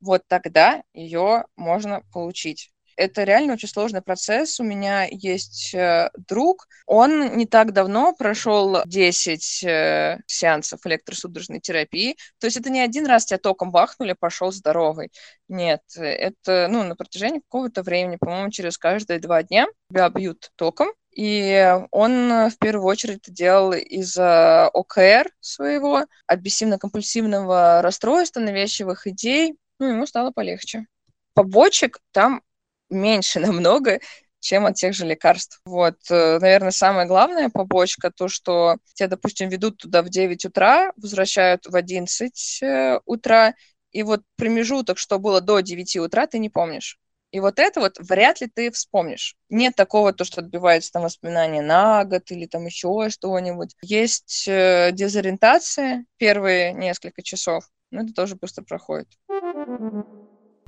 вот 0.00 0.22
тогда 0.28 0.82
ее 0.92 1.44
можно 1.56 2.02
получить. 2.12 2.70
Это 2.96 3.24
реально 3.24 3.54
очень 3.54 3.68
сложный 3.68 4.02
процесс. 4.02 4.60
У 4.60 4.64
меня 4.64 5.06
есть 5.10 5.74
э, 5.74 6.10
друг, 6.28 6.68
он 6.86 7.36
не 7.36 7.46
так 7.46 7.72
давно 7.72 8.14
прошел 8.14 8.82
10 8.84 9.64
э, 9.64 10.18
сеансов 10.26 10.80
электросудорожной 10.86 11.60
терапии. 11.60 12.16
То 12.38 12.46
есть 12.46 12.56
это 12.56 12.70
не 12.70 12.80
один 12.80 13.06
раз 13.06 13.26
тебя 13.26 13.38
током 13.38 13.70
бахнули, 13.72 14.14
пошел 14.18 14.52
здоровый. 14.52 15.10
Нет, 15.48 15.82
это 15.96 16.68
ну, 16.70 16.84
на 16.84 16.94
протяжении 16.94 17.40
какого-то 17.40 17.82
времени, 17.82 18.16
по-моему, 18.16 18.50
через 18.50 18.78
каждые 18.78 19.18
два 19.18 19.42
дня 19.42 19.66
тебя 19.90 20.08
бьют 20.08 20.50
током, 20.56 20.88
и 21.14 21.78
он 21.90 22.32
э, 22.32 22.50
в 22.50 22.58
первую 22.58 22.86
очередь 22.86 23.18
это 23.18 23.32
делал 23.32 23.72
из-за 23.72 24.68
ОКР 24.68 25.30
своего, 25.40 26.06
обессивно-компульсивного 26.26 27.82
расстройства, 27.82 28.40
навязчивых 28.40 29.06
идей. 29.06 29.56
Ну, 29.78 29.90
ему 29.90 30.06
стало 30.06 30.32
полегче. 30.32 30.86
Побочек 31.34 32.00
там 32.12 32.42
меньше 32.90 33.40
намного, 33.40 34.00
чем 34.40 34.66
от 34.66 34.74
тех 34.74 34.92
же 34.94 35.06
лекарств. 35.06 35.60
Вот, 35.64 35.96
э, 36.10 36.38
наверное, 36.40 36.72
самая 36.72 37.06
главная 37.06 37.48
побочка, 37.48 38.10
то, 38.10 38.28
что 38.28 38.76
тебя, 38.94 39.08
допустим, 39.08 39.48
ведут 39.48 39.78
туда 39.78 40.02
в 40.02 40.08
9 40.08 40.44
утра, 40.46 40.92
возвращают 40.96 41.66
в 41.66 41.76
11 41.76 42.62
э, 42.62 43.00
утра, 43.04 43.54
и 43.92 44.02
вот 44.02 44.22
промежуток, 44.36 44.98
что 44.98 45.20
было 45.20 45.40
до 45.40 45.60
9 45.60 45.96
утра, 45.98 46.26
ты 46.26 46.38
не 46.38 46.50
помнишь. 46.50 46.98
И 47.34 47.40
вот 47.40 47.58
это 47.58 47.80
вот 47.80 47.96
вряд 47.98 48.40
ли 48.40 48.46
ты 48.46 48.70
вспомнишь. 48.70 49.34
Нет 49.48 49.74
такого, 49.74 50.12
то, 50.12 50.22
что 50.22 50.40
отбивается 50.40 50.92
там 50.92 51.02
воспоминания 51.02 51.62
на 51.62 52.04
год 52.04 52.30
или 52.30 52.46
там 52.46 52.64
еще 52.64 53.08
что-нибудь. 53.10 53.74
Есть 53.82 54.46
э, 54.46 54.90
дезориентация 54.92 56.06
первые 56.16 56.72
несколько 56.72 57.24
часов, 57.24 57.64
но 57.90 58.02
это 58.02 58.14
тоже 58.14 58.36
быстро 58.36 58.62
проходит. 58.62 59.08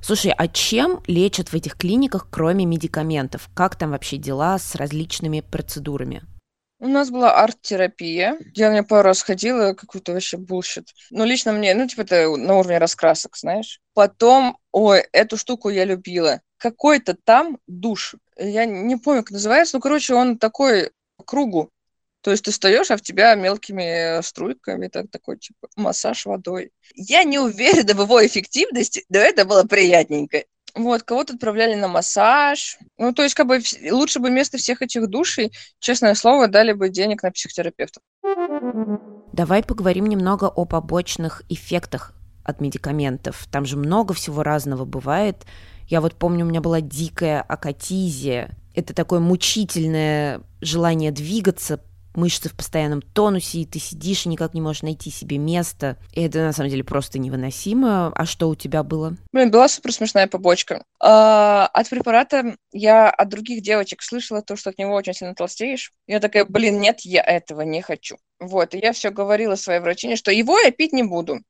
Слушай, 0.03 0.33
а 0.37 0.49
чем 0.49 1.05
лечат 1.07 1.51
в 1.51 1.55
этих 1.55 1.77
клиниках, 1.77 2.27
кроме 2.33 2.65
медикаментов? 2.65 3.49
Как 3.55 3.77
там 3.77 3.93
вообще 3.93 4.17
дела 4.17 4.59
с 4.59 4.75
различными 4.75 5.43
процедурами? 5.43 6.25
У 6.79 6.89
нас 6.89 7.11
была 7.11 7.43
арт-терапия. 7.43 8.39
Я 8.55 8.71
на 8.71 8.85
пару 8.85 9.09
раз 9.09 9.23
ходила, 9.23 9.73
какой-то 9.73 10.13
вообще 10.13 10.37
bullshit. 10.37 10.91
Ну, 11.11 11.25
лично 11.25 11.53
мне, 11.53 11.75
ну, 11.75 11.87
типа, 11.87 12.03
это 12.03 12.37
на 12.37 12.55
уровне 12.55 12.79
раскрасок, 12.79 13.37
знаешь. 13.37 13.81
Потом, 13.95 14.59
ой, 14.73 15.07
эту 15.13 15.39
штуку 15.39 15.71
я 15.71 15.87
любила. 15.87 16.43
Какой-то 16.59 17.17
там 17.25 17.59
душ. 17.67 18.17
Я 18.37 18.67
не 18.67 18.97
помню, 18.97 19.23
как 19.23 19.31
называется. 19.31 19.77
Ну, 19.77 19.81
короче, 19.81 20.15
он 20.15 20.39
такой 20.39 20.91
кругу. 21.25 21.71
То 22.21 22.31
есть 22.31 22.45
ты 22.45 22.51
встаешь, 22.51 22.91
а 22.91 22.97
в 22.97 23.03
тебя 23.03 23.35
мелкими 23.37 24.21
струйками 24.21 24.89
так, 24.89 25.11
такой, 25.11 25.39
типа, 25.39 25.69
массаж 25.77 26.27
водой. 26.27 26.73
Я 26.95 27.25
не 27.25 27.39
уверена 27.39 27.95
в 27.95 28.01
его 28.01 28.27
эффективности, 28.27 29.05
но 29.09 29.19
это 29.19 29.45
было 29.45 29.63
приятненько. 29.63 30.45
Вот, 30.77 31.03
кого-то 31.05 31.35
отправляли 31.35 31.75
на 31.75 31.89
массаж. 31.89 32.79
Ну, 32.99 33.15
то 33.15 33.23
есть, 33.23 33.35
как 33.35 33.47
бы, 33.47 33.61
лучше 33.91 34.21
бы 34.21 34.29
вместо 34.29 34.59
всех 34.59 34.83
этих 34.83 35.09
душей, 35.09 35.53
честное 35.79 36.15
слово, 36.15 36.49
дали 36.49 36.73
бы 36.73 36.91
денег 36.91 37.23
на 37.23 37.31
психотерапевтов. 37.31 38.03
Давай 39.33 39.63
поговорим 39.63 40.07
немного 40.07 40.45
о 40.45 40.67
побочных 40.67 41.43
эффектах 41.49 42.13
от 42.45 42.61
медикаментов. 42.61 43.47
Там 43.51 43.65
же 43.65 43.77
много 43.79 44.13
всего 44.13 44.43
разного 44.43 44.85
бывает. 44.85 45.47
Я 45.89 46.01
вот 46.01 46.15
помню, 46.15 46.45
у 46.45 46.49
меня 46.49 46.61
была 46.61 46.83
дикая 46.83 47.41
акатизия. 47.41 48.51
Это 48.75 48.93
такое 48.93 49.21
мучительное 49.21 50.43
желание 50.61 51.11
двигаться, 51.11 51.81
мышцы 52.17 52.49
в 52.49 52.55
постоянном 52.55 53.03
тонусе, 53.03 53.59
и 53.61 53.67
ты 53.67 53.79
сидишь 53.79 54.27
и 54.27 54.29
никак 54.29 54.55
не 54.55 54.61
можешь 54.61 54.83
найти 54.83 55.11
себе 55.11 55.39
место. 55.39 55.97
И 56.13 56.23
это 56.23 56.39
на 56.39 56.53
самом 56.53 56.71
деле 56.71 56.85
просто 56.85 57.19
невыносимо. 57.19 58.13
А 58.15 58.27
что 58.27 58.49
у 58.49 58.55
тебя 58.55 58.83
было? 58.83 59.17
Блин, 59.33 59.51
была 59.51 59.69
супер 59.69 59.93
смешная 59.93 60.27
побочка. 60.27 60.83
А, 61.01 61.67
от 61.67 61.89
препарата 61.89 62.57
я 62.73 63.11
от 63.11 63.29
других 63.29 63.63
девочек 63.63 64.03
слышала 64.03 64.43
то, 64.43 64.57
что 64.57 64.71
от 64.71 64.79
него 64.79 64.95
очень 64.95 65.15
сильно 65.15 65.35
толстеешь. 65.35 65.93
Я 66.07 66.21
такая, 66.21 66.45
блин, 66.45 66.81
нет, 66.81 67.01
я 67.01 67.23
этого 67.23 67.63
не 67.63 67.83
хочу. 67.83 68.17
Вот, 68.39 68.75
и 68.75 68.79
я 68.79 68.93
все 68.93 69.11
говорила 69.11 69.55
своей 69.55 69.81
врачине, 69.81 70.17
что 70.17 70.31
его 70.31 70.59
я 70.59 70.71
пить 70.71 70.93
не 70.93 71.03
буду. 71.03 71.41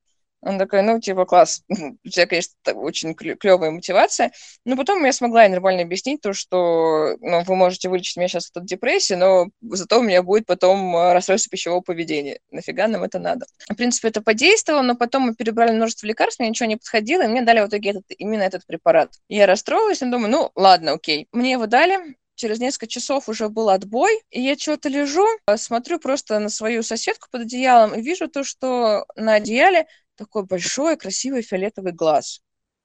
Он 0.47 0.59
такой, 0.59 0.83
ну, 0.83 1.01
типа, 1.01 1.27
класс, 1.27 1.63
у 1.69 2.09
тебя, 2.09 2.27
конечно, 2.27 2.53
очень 2.75 3.15
клевая 3.15 3.73
мотивация. 3.73 4.33
Но 4.65 4.77
потом 4.77 5.05
я 5.05 5.13
смогла 5.13 5.49
нормально 5.49 5.83
объяснить 5.83 6.21
то, 6.21 6.33
что, 6.33 7.17
ну, 7.21 7.43
вы 7.43 7.57
можете 7.57 7.89
вылечить 7.89 8.17
меня 8.17 8.29
сейчас 8.29 8.51
от 8.55 8.65
депрессии, 8.65 9.15
но 9.15 9.49
зато 9.63 9.99
у 9.99 10.03
меня 10.03 10.23
будет 10.23 10.47
потом 10.47 10.97
э, 10.97 11.13
расстройство 11.13 11.51
пищевого 11.51 11.81
поведения. 11.81 12.39
Нафига 12.53 12.87
нам 12.87 13.03
это 13.03 13.19
надо? 13.19 13.47
В 13.69 13.75
принципе, 13.75 14.09
это 14.09 14.23
подействовало, 14.23 14.83
но 14.83 14.95
потом 14.95 15.23
мы 15.23 15.35
перебрали 15.35 15.73
множество 15.73 16.07
лекарств, 16.07 16.39
мне 16.39 16.51
ничего 16.51 16.69
не 16.69 16.77
подходило, 16.77 17.23
и 17.23 17.29
мне 17.29 17.43
дали 17.43 17.61
в 17.61 17.69
итоге 17.69 17.91
этот, 17.91 18.05
именно 18.17 18.43
этот 18.43 18.65
препарат. 18.67 19.11
Я 19.29 19.47
расстроилась, 19.47 20.03
и 20.03 20.07
думаю, 20.07 20.31
ну, 20.31 20.51
ладно, 20.55 20.93
окей. 20.93 21.27
Мне 21.33 21.53
его 21.53 21.67
дали, 21.67 22.17
через 22.37 22.61
несколько 22.61 22.87
часов 22.87 23.29
уже 23.29 23.49
был 23.49 23.71
отбой, 23.71 24.23
и 24.31 24.41
я 24.41 24.57
что-то 24.57 24.89
лежу, 24.89 25.27
смотрю 25.57 25.99
просто 25.99 26.39
на 26.39 26.51
свою 26.51 26.83
соседку 26.85 27.27
под 27.33 27.43
одеялом 27.43 27.95
и 27.95 28.03
вижу 28.03 28.29
то, 28.29 28.45
что 28.45 29.07
на 29.17 29.35
одеяле 29.35 29.87
такой 30.17 30.45
большой, 30.45 30.97
красивый 30.97 31.43
фиолетовый 31.43 31.93
глаз. 31.93 32.41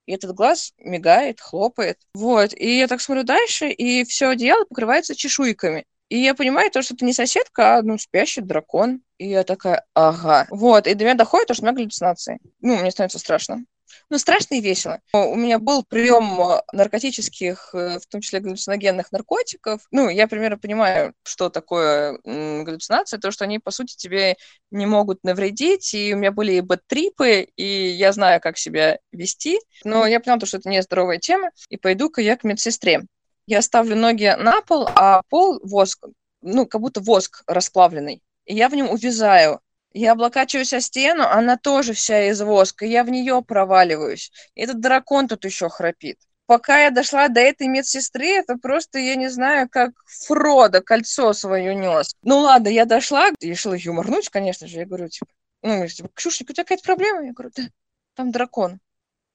И 0.06 0.12
этот 0.12 0.34
глаз 0.34 0.72
мигает, 0.78 1.40
хлопает. 1.40 1.98
Вот. 2.14 2.52
И 2.54 2.78
я 2.78 2.88
так 2.88 3.00
смотрю 3.00 3.24
дальше, 3.24 3.70
и 3.70 4.04
все 4.04 4.28
одеяло 4.30 4.64
покрывается 4.64 5.14
чешуйками. 5.14 5.84
И 6.08 6.18
я 6.18 6.34
понимаю 6.34 6.70
то, 6.70 6.82
что 6.82 6.94
это 6.94 7.04
не 7.04 7.12
соседка, 7.12 7.76
а 7.76 7.82
ну, 7.82 7.96
спящий 7.96 8.42
дракон. 8.42 9.00
И 9.16 9.28
я 9.28 9.44
такая, 9.44 9.84
ага. 9.94 10.46
Вот. 10.50 10.86
И 10.86 10.94
до 10.94 11.04
меня 11.04 11.14
доходит 11.14 11.48
то, 11.48 11.54
что 11.54 11.62
у 11.62 11.66
меня 11.66 11.76
галлюцинации. 11.76 12.38
Ну, 12.60 12.76
мне 12.76 12.90
становится 12.90 13.18
страшно. 13.18 13.64
Ну, 14.10 14.18
страшно 14.18 14.54
и 14.54 14.60
весело. 14.60 15.00
У 15.12 15.36
меня 15.36 15.58
был 15.58 15.84
прием 15.84 16.40
э, 16.40 16.62
наркотических, 16.72 17.70
э, 17.74 17.98
в 17.98 18.06
том 18.06 18.20
числе 18.20 18.40
галлюциногенных 18.40 19.12
наркотиков. 19.12 19.82
Ну, 19.90 20.08
я 20.08 20.26
примерно 20.26 20.58
понимаю, 20.58 21.14
что 21.24 21.48
такое 21.50 22.18
галлюцинация, 22.24 23.18
то, 23.18 23.30
что 23.30 23.44
они, 23.44 23.58
по 23.58 23.70
сути, 23.70 23.96
тебе 23.96 24.36
не 24.70 24.86
могут 24.86 25.24
навредить, 25.24 25.94
и 25.94 26.14
у 26.14 26.18
меня 26.18 26.32
были 26.32 26.52
и 26.52 26.60
бэт-трипы, 26.60 27.48
и 27.56 27.64
я 27.64 28.12
знаю, 28.12 28.40
как 28.40 28.58
себя 28.58 28.98
вести, 29.12 29.58
но 29.84 30.06
я 30.06 30.20
поняла, 30.20 30.44
что 30.44 30.58
это 30.58 30.68
не 30.68 30.82
здоровая 30.82 31.18
тема, 31.18 31.50
и 31.68 31.76
пойду-ка 31.76 32.20
я 32.20 32.36
к 32.36 32.44
медсестре. 32.44 33.02
Я 33.46 33.60
ставлю 33.62 33.96
ноги 33.96 34.34
на 34.38 34.60
пол, 34.62 34.88
а 34.94 35.22
пол 35.28 35.60
воск, 35.62 36.06
ну, 36.42 36.66
как 36.66 36.80
будто 36.80 37.00
воск 37.00 37.42
расплавленный. 37.46 38.22
И 38.46 38.54
я 38.54 38.68
в 38.68 38.74
нем 38.74 38.90
увязаю. 38.90 39.60
Я 39.94 40.12
облокачиваюсь 40.12 40.72
о 40.72 40.80
стену, 40.80 41.24
она 41.24 41.56
тоже 41.56 41.92
вся 41.92 42.28
из 42.28 42.40
воска, 42.40 42.86
я 42.86 43.04
в 43.04 43.10
нее 43.10 43.42
проваливаюсь. 43.42 44.32
Этот 44.54 44.80
дракон 44.80 45.28
тут 45.28 45.44
еще 45.44 45.68
храпит. 45.68 46.18
Пока 46.46 46.82
я 46.84 46.90
дошла 46.90 47.28
до 47.28 47.40
этой 47.40 47.68
медсестры, 47.68 48.26
это 48.26 48.56
просто, 48.56 48.98
я 48.98 49.16
не 49.16 49.28
знаю, 49.28 49.68
как 49.70 49.92
Фродо 50.26 50.82
кольцо 50.82 51.32
свое 51.32 51.74
нес. 51.74 52.14
Ну 52.22 52.40
ладно, 52.40 52.68
я 52.68 52.84
дошла, 52.84 53.30
решила 53.40 53.74
юморнуть, 53.74 54.28
конечно 54.28 54.66
же. 54.66 54.78
Я 54.78 54.86
говорю, 54.86 55.08
типа, 55.08 55.30
ну, 55.62 55.86
типа, 55.86 56.10
Ксюшник, 56.14 56.50
у 56.50 56.52
тебя 56.52 56.64
какая-то 56.64 56.84
проблема? 56.84 57.24
Я 57.24 57.32
говорю, 57.32 57.52
да, 57.56 57.62
там 58.14 58.32
дракон. 58.32 58.80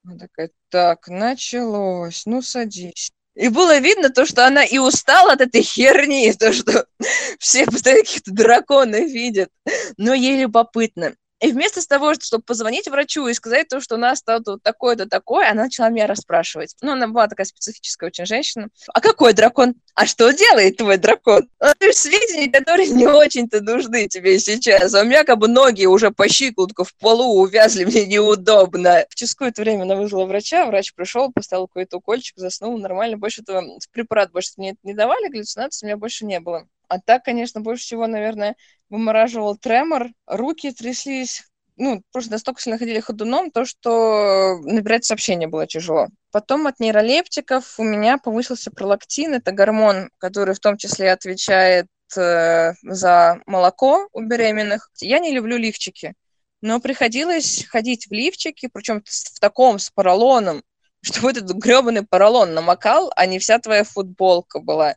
Она 0.04 0.18
такая, 0.18 0.52
так, 0.70 1.08
началось, 1.08 2.26
ну 2.26 2.42
садись. 2.42 3.12
И 3.38 3.50
было 3.50 3.78
видно 3.78 4.10
то, 4.10 4.26
что 4.26 4.48
она 4.48 4.64
и 4.64 4.80
устала 4.80 5.34
от 5.34 5.42
этой 5.42 5.62
херни, 5.62 6.34
то, 6.40 6.52
что 6.52 6.88
все 7.40 7.66
постоянно 7.66 8.04
каких-то 8.04 8.32
драконов 8.32 9.02
видят. 9.02 9.50
Но 9.98 10.14
ей 10.14 10.42
любопытно. 10.42 11.14
И 11.40 11.52
вместо 11.52 11.86
того, 11.88 12.16
чтобы 12.16 12.44
позвонить 12.44 12.88
врачу 12.88 13.28
и 13.28 13.34
сказать 13.34 13.68
то, 13.68 13.80
что 13.80 13.96
у 13.96 13.98
нас 14.00 14.20
стало 14.20 14.42
вот 14.46 14.64
такое-то 14.64 15.08
такое, 15.08 15.52
она 15.52 15.64
начала 15.64 15.90
меня 15.90 16.08
расспрашивать. 16.08 16.76
Ну, 16.82 16.94
она 16.94 17.08
была 17.08 17.28
такая 17.28 17.46
специфическая 17.46 18.10
очень 18.10 18.26
женщина. 18.26 18.70
А 18.92 19.02
какой 19.02 19.34
дракон? 19.34 19.76
А 19.94 20.08
что 20.08 20.32
делает 20.32 20.78
твой 20.78 20.98
дракон? 20.98 21.48
Ну, 21.60 21.68
это 21.68 21.94
сведения, 21.94 22.52
которые 22.52 22.90
не 22.90 23.06
очень-то 23.06 23.62
нужны 23.62 24.08
тебе 24.08 24.40
сейчас. 24.40 24.96
А 24.96 25.02
у 25.02 25.06
меня 25.06 25.24
как 25.24 25.38
бы 25.38 25.48
ноги 25.48 25.86
уже 25.86 26.10
по 26.10 26.28
щиколотку 26.28 26.84
в 26.84 26.96
полу 26.96 27.40
увязли, 27.40 27.86
мне 27.86 28.08
неудобно. 28.08 29.06
В 29.10 29.16
через 29.16 29.36
какое-то 29.36 29.62
время 29.62 29.84
она 29.84 29.96
вызвала 29.96 30.26
врача, 30.26 30.66
врач 30.66 30.94
пришел, 30.96 31.32
поставил 31.32 31.68
какой-то 31.68 31.98
укольчик, 31.98 32.38
заснул 32.38 32.78
нормально. 32.80 33.18
Больше 33.18 33.42
этого 33.42 33.64
препарат 33.92 34.32
больше 34.32 34.54
мне 34.58 34.76
не 34.82 34.96
давали, 34.96 35.30
галлюцинаций 35.30 35.86
у 35.86 35.88
меня 35.88 35.98
больше 35.98 36.26
не 36.26 36.40
было. 36.40 36.68
А 36.88 37.00
так, 37.00 37.24
конечно, 37.24 37.62
больше 37.62 37.84
всего, 37.84 38.08
наверное, 38.08 38.56
вымораживал 38.90 39.58
тремор, 39.58 40.10
руки 40.26 40.72
тряслись, 40.72 41.44
ну, 41.76 42.02
просто 42.12 42.32
настолько 42.32 42.62
сильно 42.62 42.80
ходили 42.80 43.00
ходуном, 43.00 43.52
то, 43.52 43.66
что 43.66 44.58
набирать 44.64 45.06
сообщение 45.06 45.48
было 45.48 45.68
тяжело. 45.68 46.08
Потом 46.32 46.68
от 46.68 46.80
нейролептиков 46.80 47.80
у 47.80 47.84
меня 47.84 48.18
повысился 48.18 48.72
пролактин, 48.72 49.36
это 49.36 49.52
гормон, 49.52 50.10
который 50.18 50.56
в 50.56 50.60
том 50.60 50.78
числе 50.78 51.12
отвечает 51.12 51.88
э, 52.16 52.74
за 52.84 53.42
молоко 53.46 54.08
у 54.12 54.22
беременных. 54.22 54.90
Я 55.00 55.20
не 55.20 55.32
люблю 55.32 55.58
лифчики, 55.58 56.16
но 56.62 56.80
приходилось 56.80 57.66
ходить 57.70 58.08
в 58.08 58.12
лифчики, 58.12 58.70
причем 58.72 59.04
в 59.06 59.40
таком 59.40 59.78
с 59.78 59.90
поролоном, 59.90 60.64
чтобы 61.02 61.32
этот 61.32 61.52
гребаный 61.52 62.04
поролон 62.04 62.54
намокал, 62.54 63.12
а 63.16 63.26
не 63.26 63.40
вся 63.40 63.60
твоя 63.60 63.84
футболка 63.84 64.60
была 64.60 64.96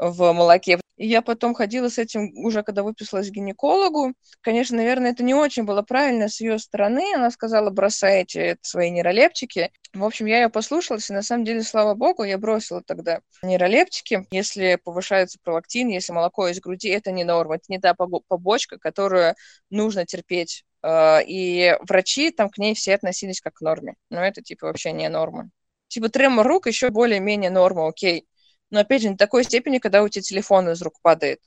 в 0.00 0.32
молоке. 0.32 0.80
И 0.96 1.06
я 1.06 1.22
потом 1.22 1.54
ходила 1.54 1.88
с 1.88 1.98
этим 1.98 2.32
уже, 2.44 2.62
когда 2.62 2.82
выписалась 2.82 3.30
к 3.30 3.32
гинекологу. 3.32 4.12
Конечно, 4.42 4.76
наверное, 4.76 5.12
это 5.12 5.22
не 5.22 5.34
очень 5.34 5.64
было 5.64 5.82
правильно 5.82 6.28
с 6.28 6.40
ее 6.40 6.58
стороны. 6.58 7.14
Она 7.14 7.30
сказала, 7.30 7.70
бросайте 7.70 8.58
свои 8.60 8.90
нейролептики. 8.90 9.70
В 9.94 10.04
общем, 10.04 10.26
я 10.26 10.42
ее 10.42 10.48
послушалась, 10.50 11.08
и 11.08 11.14
на 11.14 11.22
самом 11.22 11.44
деле, 11.44 11.62
слава 11.62 11.94
богу, 11.94 12.24
я 12.24 12.36
бросила 12.36 12.82
тогда 12.82 13.20
нейролептики. 13.42 14.26
Если 14.30 14.78
повышается 14.82 15.38
пролактин, 15.42 15.88
если 15.88 16.12
молоко 16.12 16.48
из 16.48 16.60
груди, 16.60 16.88
это 16.88 17.12
не 17.12 17.24
норма, 17.24 17.56
это 17.56 17.64
не 17.68 17.78
та 17.78 17.94
побочка, 17.94 18.78
которую 18.78 19.34
нужно 19.70 20.04
терпеть. 20.04 20.64
А, 20.82 21.20
и 21.26 21.76
врачи 21.80 22.30
там 22.30 22.50
к 22.50 22.58
ней 22.58 22.74
все 22.74 22.94
относились 22.94 23.40
как 23.40 23.54
к 23.54 23.60
норме. 23.62 23.94
Но 24.10 24.22
это, 24.22 24.42
типа, 24.42 24.66
вообще 24.66 24.92
не 24.92 25.08
норма. 25.08 25.50
Типа, 25.88 26.08
тремор 26.08 26.46
рук 26.46 26.66
еще 26.66 26.90
более-менее 26.90 27.50
норма, 27.50 27.88
окей 27.88 28.26
но 28.70 28.80
опять 28.80 29.02
же 29.02 29.10
не 29.10 29.16
такой 29.16 29.44
степени, 29.44 29.78
когда 29.78 30.02
у 30.02 30.08
тебя 30.08 30.22
телефон 30.22 30.70
из 30.70 30.82
рук 30.82 30.94
падает. 31.02 31.40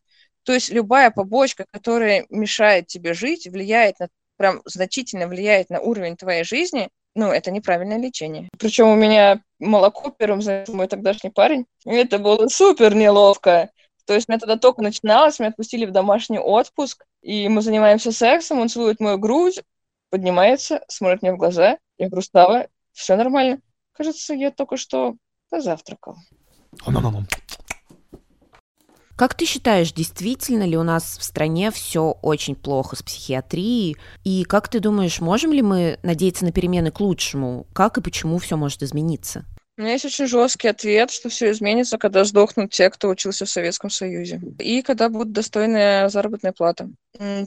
То 0.43 0.53
есть 0.53 0.69
любая 0.69 1.09
побочка, 1.12 1.65
которая 1.71 2.25
мешает 2.29 2.88
тебе 2.88 3.13
жить, 3.13 3.47
влияет 3.47 3.99
на, 3.99 4.09
прям 4.38 4.62
значительно 4.65 5.27
влияет 5.27 5.69
на 5.69 5.79
уровень 5.79 6.17
твоей 6.17 6.43
жизни, 6.43 6.89
ну, 7.15 7.31
это 7.31 7.51
неправильное 7.51 7.97
лечение. 7.97 8.49
Причем 8.57 8.88
у 8.88 8.95
меня 8.95 9.41
молоко 9.59 10.09
первым 10.09 10.41
занял 10.41 10.73
мой 10.73 10.88
тогдашний 10.88 11.29
парень. 11.29 11.65
И 11.86 11.91
это 11.91 12.17
было 12.17 12.47
супер 12.47 12.95
неловко. 12.95 13.69
То 14.05 14.15
есть 14.15 14.27
у 14.27 14.31
меня 14.31 14.39
тогда 14.39 14.57
только 14.57 14.81
начиналось, 14.81 15.39
меня 15.39 15.49
отпустили 15.49 15.86
в 15.86 15.91
домашний 15.91 16.39
отпуск, 16.39 17.05
и 17.21 17.47
мы 17.47 17.62
занимаемся 17.62 18.12
сексом, 18.12 18.59
он 18.59 18.67
целует 18.67 18.99
мою 18.99 19.17
грудь, 19.17 19.62
поднимается, 20.09 20.83
смотрит 20.89 21.21
мне 21.21 21.33
в 21.33 21.38
глаза. 21.38 21.77
Я 21.97 22.07
говорю, 22.09 22.21
Става, 22.21 22.67
все 22.91 23.15
нормально. 23.15 23.62
Кажется, 23.93 24.33
я 24.33 24.51
только 24.51 24.75
что 24.75 25.15
позавтракал. 25.49 26.17
Как 29.15 29.36
ты 29.36 29.45
считаешь, 29.45 29.93
действительно 29.93 30.63
ли 30.63 30.75
у 30.75 30.83
нас 30.83 31.17
в 31.19 31.23
стране 31.23 31.69
все 31.71 32.17
очень 32.21 32.55
плохо 32.55 32.95
с 32.95 33.03
психиатрией? 33.03 33.95
И 34.23 34.43
как 34.43 34.69
ты 34.69 34.79
думаешь, 34.79 35.21
можем 35.21 35.53
ли 35.53 35.62
мы 35.62 35.99
надеяться 36.01 36.45
на 36.45 36.51
перемены 36.51 36.91
к 36.91 36.99
лучшему? 36.99 37.67
Как 37.73 37.97
и 37.97 38.01
почему 38.01 38.39
все 38.39 38.57
может 38.57 38.81
измениться? 38.81 39.45
У 39.77 39.81
меня 39.81 39.93
есть 39.93 40.05
очень 40.05 40.27
жесткий 40.27 40.67
ответ, 40.67 41.12
что 41.12 41.29
все 41.29 41.51
изменится, 41.51 41.97
когда 41.97 42.25
сдохнут 42.25 42.71
те, 42.71 42.89
кто 42.89 43.09
учился 43.09 43.45
в 43.45 43.49
Советском 43.49 43.89
Союзе. 43.89 44.41
И 44.59 44.81
когда 44.81 45.09
будет 45.09 45.31
достойная 45.31 46.09
заработная 46.09 46.51
плата. 46.51 46.89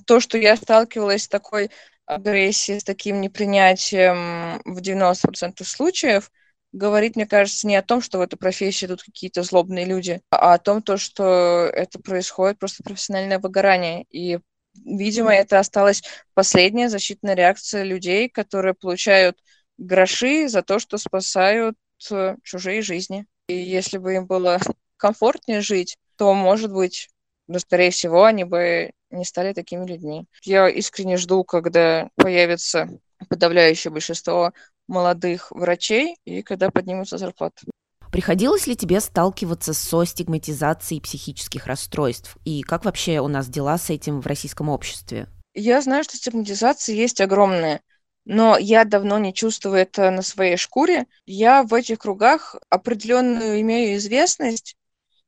То, 0.07 0.21
что 0.21 0.39
я 0.39 0.57
сталкивалась 0.57 1.25
с 1.25 1.29
такой 1.29 1.71
агрессией, 2.07 2.81
с 2.81 2.85
таким 2.85 3.21
непринятием 3.21 4.63
в 4.65 4.79
90% 4.81 5.65
случаев– 5.65 6.31
говорит, 6.73 7.17
мне 7.17 7.27
кажется, 7.27 7.67
не 7.67 7.77
о 7.77 7.83
том, 7.83 8.01
что 8.01 8.19
в 8.19 8.21
эту 8.21 8.37
профессию 8.37 8.89
идут 8.89 9.03
какие-то 9.03 9.43
злобные 9.43 9.85
люди, 9.85 10.21
а 10.31 10.55
о 10.55 10.59
том, 10.59 10.83
то, 10.83 10.97
что 10.97 11.71
это 11.73 11.99
происходит 11.99 12.59
просто 12.59 12.83
профессиональное 12.83 13.39
выгорание. 13.39 14.05
И, 14.11 14.39
видимо, 14.75 15.35
это 15.35 15.59
осталась 15.59 16.03
последняя 16.35 16.89
защитная 16.89 17.35
реакция 17.35 17.83
людей, 17.83 18.29
которые 18.29 18.75
получают 18.75 19.39
гроши 19.79 20.49
за 20.49 20.63
то, 20.63 20.79
что 20.79 20.99
спасают 20.99 21.77
э, 22.11 22.37
чужие 22.43 22.83
жизни. 22.83 23.27
И 23.49 23.57
если 23.57 23.99
бы 23.99 24.15
им 24.15 24.27
было 24.27 24.59
комфортнее 24.97 25.61
жить, 25.61 25.97
то, 26.17 26.35
может 26.35 26.73
быть, 26.73 27.09
но, 27.47 27.59
скорее 27.59 27.91
всего, 27.91 28.25
они 28.25 28.45
бы 28.45 28.93
не 29.11 29.25
стали 29.25 29.53
такими 29.53 29.87
людьми. 29.87 30.27
Я 30.43 30.69
искренне 30.69 31.17
жду, 31.17 31.45
когда 31.45 32.09
появится 32.17 32.89
подавляющее 33.29 33.91
большинство 33.91 34.53
молодых 34.89 35.51
врачей 35.51 36.17
и 36.25 36.43
когда 36.43 36.71
поднимутся 36.71 37.19
зарплаты. 37.19 37.67
Приходилось 38.13 38.67
ли 38.67 38.77
тебе 38.77 39.01
сталкиваться 39.01 39.75
со 39.75 40.05
стигматизацией 40.05 41.01
психических 41.01 41.67
расстройств? 41.67 42.37
И 42.45 42.63
как 42.63 42.85
вообще 42.85 43.21
у 43.21 43.29
нас 43.29 43.49
дела 43.49 43.79
с 43.79 43.91
этим 43.91 44.21
в 44.21 44.27
российском 44.27 44.69
обществе? 44.69 45.29
Я 45.55 45.81
знаю, 45.83 46.05
что 46.05 46.17
стигматизация 46.17 46.95
есть 46.95 47.21
огромная, 47.21 47.81
но 48.25 48.57
я 48.59 48.85
давно 48.85 49.19
не 49.19 49.35
чувствую 49.35 49.77
это 49.77 50.11
на 50.11 50.23
своей 50.23 50.57
шкуре. 50.57 51.07
Я 51.27 51.63
в 51.63 51.75
этих 51.75 51.99
кругах 51.99 52.57
определенную 52.71 53.61
имею 53.61 53.97
известность, 53.97 54.77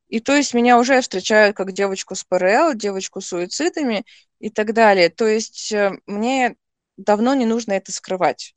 и 0.08 0.20
то 0.20 0.34
есть 0.34 0.54
меня 0.54 0.78
уже 0.78 1.00
встречают 1.00 1.56
как 1.56 1.72
девочку 1.72 2.14
с 2.14 2.24
ПРЛ, 2.24 2.74
девочку 2.74 3.20
с 3.20 3.26
суицидами 3.26 4.04
и 4.40 4.50
так 4.50 4.72
далее. 4.72 5.10
То 5.10 5.26
есть 5.26 5.70
э, 5.72 5.92
мне 6.06 6.56
давно 6.96 7.34
не 7.34 7.44
нужно 7.44 7.72
это 7.72 7.92
скрывать. 7.92 8.54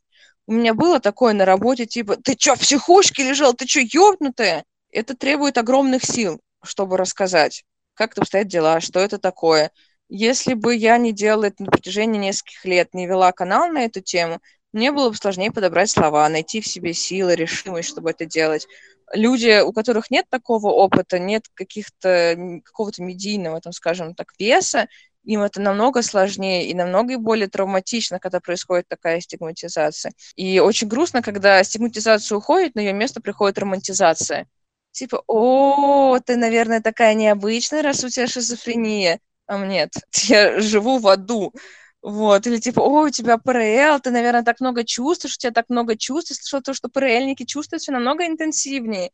У 0.47 0.53
меня 0.53 0.73
было 0.73 0.99
такое 0.99 1.33
на 1.33 1.45
работе, 1.45 1.85
типа, 1.85 2.17
ты 2.17 2.35
чё, 2.35 2.55
в 2.55 2.59
психушке 2.59 3.23
лежал, 3.23 3.53
ты 3.53 3.65
чё, 3.65 3.81
ёбнутая? 3.81 4.63
Это 4.91 5.15
требует 5.15 5.57
огромных 5.57 6.03
сил, 6.03 6.39
чтобы 6.63 6.97
рассказать, 6.97 7.63
как 7.93 8.13
там 8.15 8.25
стоят 8.25 8.47
дела, 8.47 8.79
что 8.81 8.99
это 8.99 9.17
такое. 9.19 9.71
Если 10.09 10.53
бы 10.55 10.75
я 10.75 10.97
не 10.97 11.13
делала 11.13 11.45
это 11.45 11.63
на 11.63 11.71
протяжении 11.71 12.19
нескольких 12.19 12.65
лет, 12.65 12.93
не 12.93 13.07
вела 13.07 13.31
канал 13.31 13.69
на 13.69 13.85
эту 13.85 14.01
тему, 14.01 14.39
мне 14.73 14.91
было 14.91 15.09
бы 15.09 15.15
сложнее 15.15 15.51
подобрать 15.51 15.89
слова, 15.89 16.27
найти 16.27 16.59
в 16.61 16.67
себе 16.67 16.93
силы, 16.93 17.35
решимость, 17.35 17.89
чтобы 17.89 18.09
это 18.11 18.25
делать. 18.25 18.67
люди, 19.13 19.61
у 19.61 19.71
которых 19.73 20.09
нет 20.11 20.25
такого 20.29 20.69
опыта, 20.69 21.19
нет 21.19 21.43
каких-то, 21.53 22.35
какого-то 22.63 23.03
медийного, 23.03 23.59
там, 23.61 23.73
скажем 23.73 24.15
так, 24.15 24.27
веса, 24.39 24.87
им 25.23 25.41
это 25.41 25.61
намного 25.61 26.01
сложнее 26.01 26.67
и 26.67 26.73
намного 26.73 27.17
более 27.17 27.47
травматично, 27.47 28.19
когда 28.19 28.39
происходит 28.39 28.87
такая 28.87 29.21
стигматизация. 29.21 30.13
И 30.35 30.59
очень 30.59 30.87
грустно, 30.87 31.21
когда 31.21 31.63
стигматизация 31.63 32.37
уходит, 32.37 32.75
на 32.75 32.79
ее 32.79 32.93
место 32.93 33.21
приходит 33.21 33.59
романтизация. 33.59 34.47
Типа, 34.91 35.23
о, 35.27 36.19
ты, 36.19 36.35
наверное, 36.35 36.81
такая 36.81 37.13
необычная, 37.13 37.81
раз 37.81 38.03
у 38.03 38.09
тебя 38.09 38.27
шизофрения. 38.27 39.19
А 39.47 39.65
нет, 39.65 39.91
я 40.23 40.59
живу 40.59 40.99
в 40.99 41.07
аду. 41.07 41.53
Вот, 42.01 42.47
или 42.47 42.57
типа, 42.57 42.79
о, 42.79 43.03
у 43.03 43.09
тебя 43.09 43.37
ПРЛ, 43.37 43.99
ты, 43.99 44.09
наверное, 44.09 44.43
так 44.43 44.59
много 44.59 44.83
чувствуешь, 44.83 45.35
у 45.35 45.37
тебя 45.37 45.51
так 45.51 45.69
много 45.69 45.95
чувств, 45.95 46.31
если 46.31 46.47
что, 46.47 46.61
то, 46.61 46.73
что 46.73 46.89
ПРЛьники 46.89 47.45
чувствуют 47.45 47.83
все 47.83 47.91
намного 47.91 48.25
интенсивнее. 48.25 49.11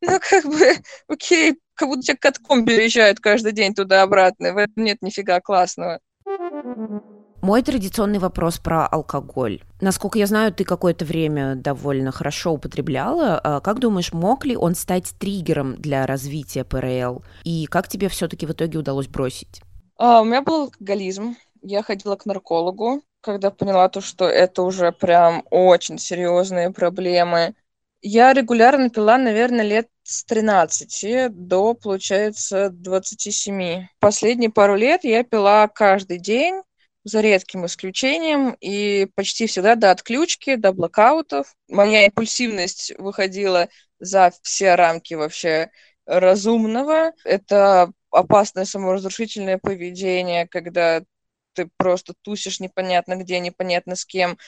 Ну, 0.00 0.18
как 0.20 0.44
бы, 0.44 0.74
окей, 1.08 1.58
как 1.74 1.88
будто 1.88 2.02
тебя 2.02 2.16
катком 2.20 2.64
переезжают 2.64 3.20
каждый 3.20 3.52
день 3.52 3.74
туда-обратно. 3.74 4.52
В 4.52 4.58
этом 4.58 4.84
нет 4.84 4.98
нифига 5.02 5.40
классного. 5.40 6.00
Мой 7.42 7.62
традиционный 7.62 8.18
вопрос 8.18 8.58
про 8.58 8.86
алкоголь. 8.86 9.62
Насколько 9.80 10.18
я 10.18 10.26
знаю, 10.26 10.52
ты 10.52 10.64
какое-то 10.64 11.04
время 11.04 11.54
довольно 11.54 12.10
хорошо 12.10 12.52
употребляла. 12.52 13.38
А 13.38 13.60
как 13.60 13.78
думаешь, 13.78 14.12
мог 14.12 14.44
ли 14.44 14.56
он 14.56 14.74
стать 14.74 15.14
триггером 15.18 15.76
для 15.76 16.06
развития 16.06 16.64
ПРЛ? 16.64 17.22
И 17.44 17.66
как 17.66 17.88
тебе 17.88 18.08
все-таки 18.08 18.46
в 18.46 18.50
итоге 18.50 18.78
удалось 18.78 19.06
бросить? 19.06 19.60
А, 19.96 20.22
у 20.22 20.24
меня 20.24 20.42
был 20.42 20.62
алкоголизм. 20.62 21.36
Я 21.62 21.82
ходила 21.82 22.16
к 22.16 22.26
наркологу, 22.26 23.02
когда 23.20 23.50
поняла 23.50 23.88
то, 23.88 24.00
что 24.00 24.26
это 24.26 24.62
уже 24.62 24.90
прям 24.90 25.44
очень 25.50 25.98
серьезные 25.98 26.70
проблемы. 26.70 27.54
Я 28.08 28.32
регулярно 28.32 28.88
пила, 28.88 29.18
наверное, 29.18 29.64
лет 29.64 29.88
с 30.04 30.22
13 30.26 31.26
до, 31.28 31.74
получается, 31.74 32.70
27. 32.70 33.88
Последние 33.98 34.48
пару 34.48 34.76
лет 34.76 35.02
я 35.02 35.24
пила 35.24 35.66
каждый 35.66 36.20
день, 36.20 36.62
за 37.02 37.20
редким 37.20 37.66
исключением, 37.66 38.56
и 38.60 39.08
почти 39.16 39.48
всегда 39.48 39.74
до 39.74 39.90
отключки, 39.90 40.54
до 40.54 40.72
блокаутов. 40.72 41.52
Моя 41.68 42.06
импульсивность 42.06 42.92
выходила 42.96 43.68
за 43.98 44.32
все 44.40 44.76
рамки 44.76 45.14
вообще 45.14 45.72
разумного. 46.06 47.10
Это 47.24 47.90
опасное 48.12 48.66
саморазрушительное 48.66 49.58
поведение, 49.58 50.46
когда 50.46 51.02
ты 51.54 51.68
просто 51.76 52.14
тусишь 52.22 52.60
непонятно 52.60 53.16
где, 53.16 53.40
непонятно 53.40 53.96
с 53.96 54.04
кем, 54.04 54.38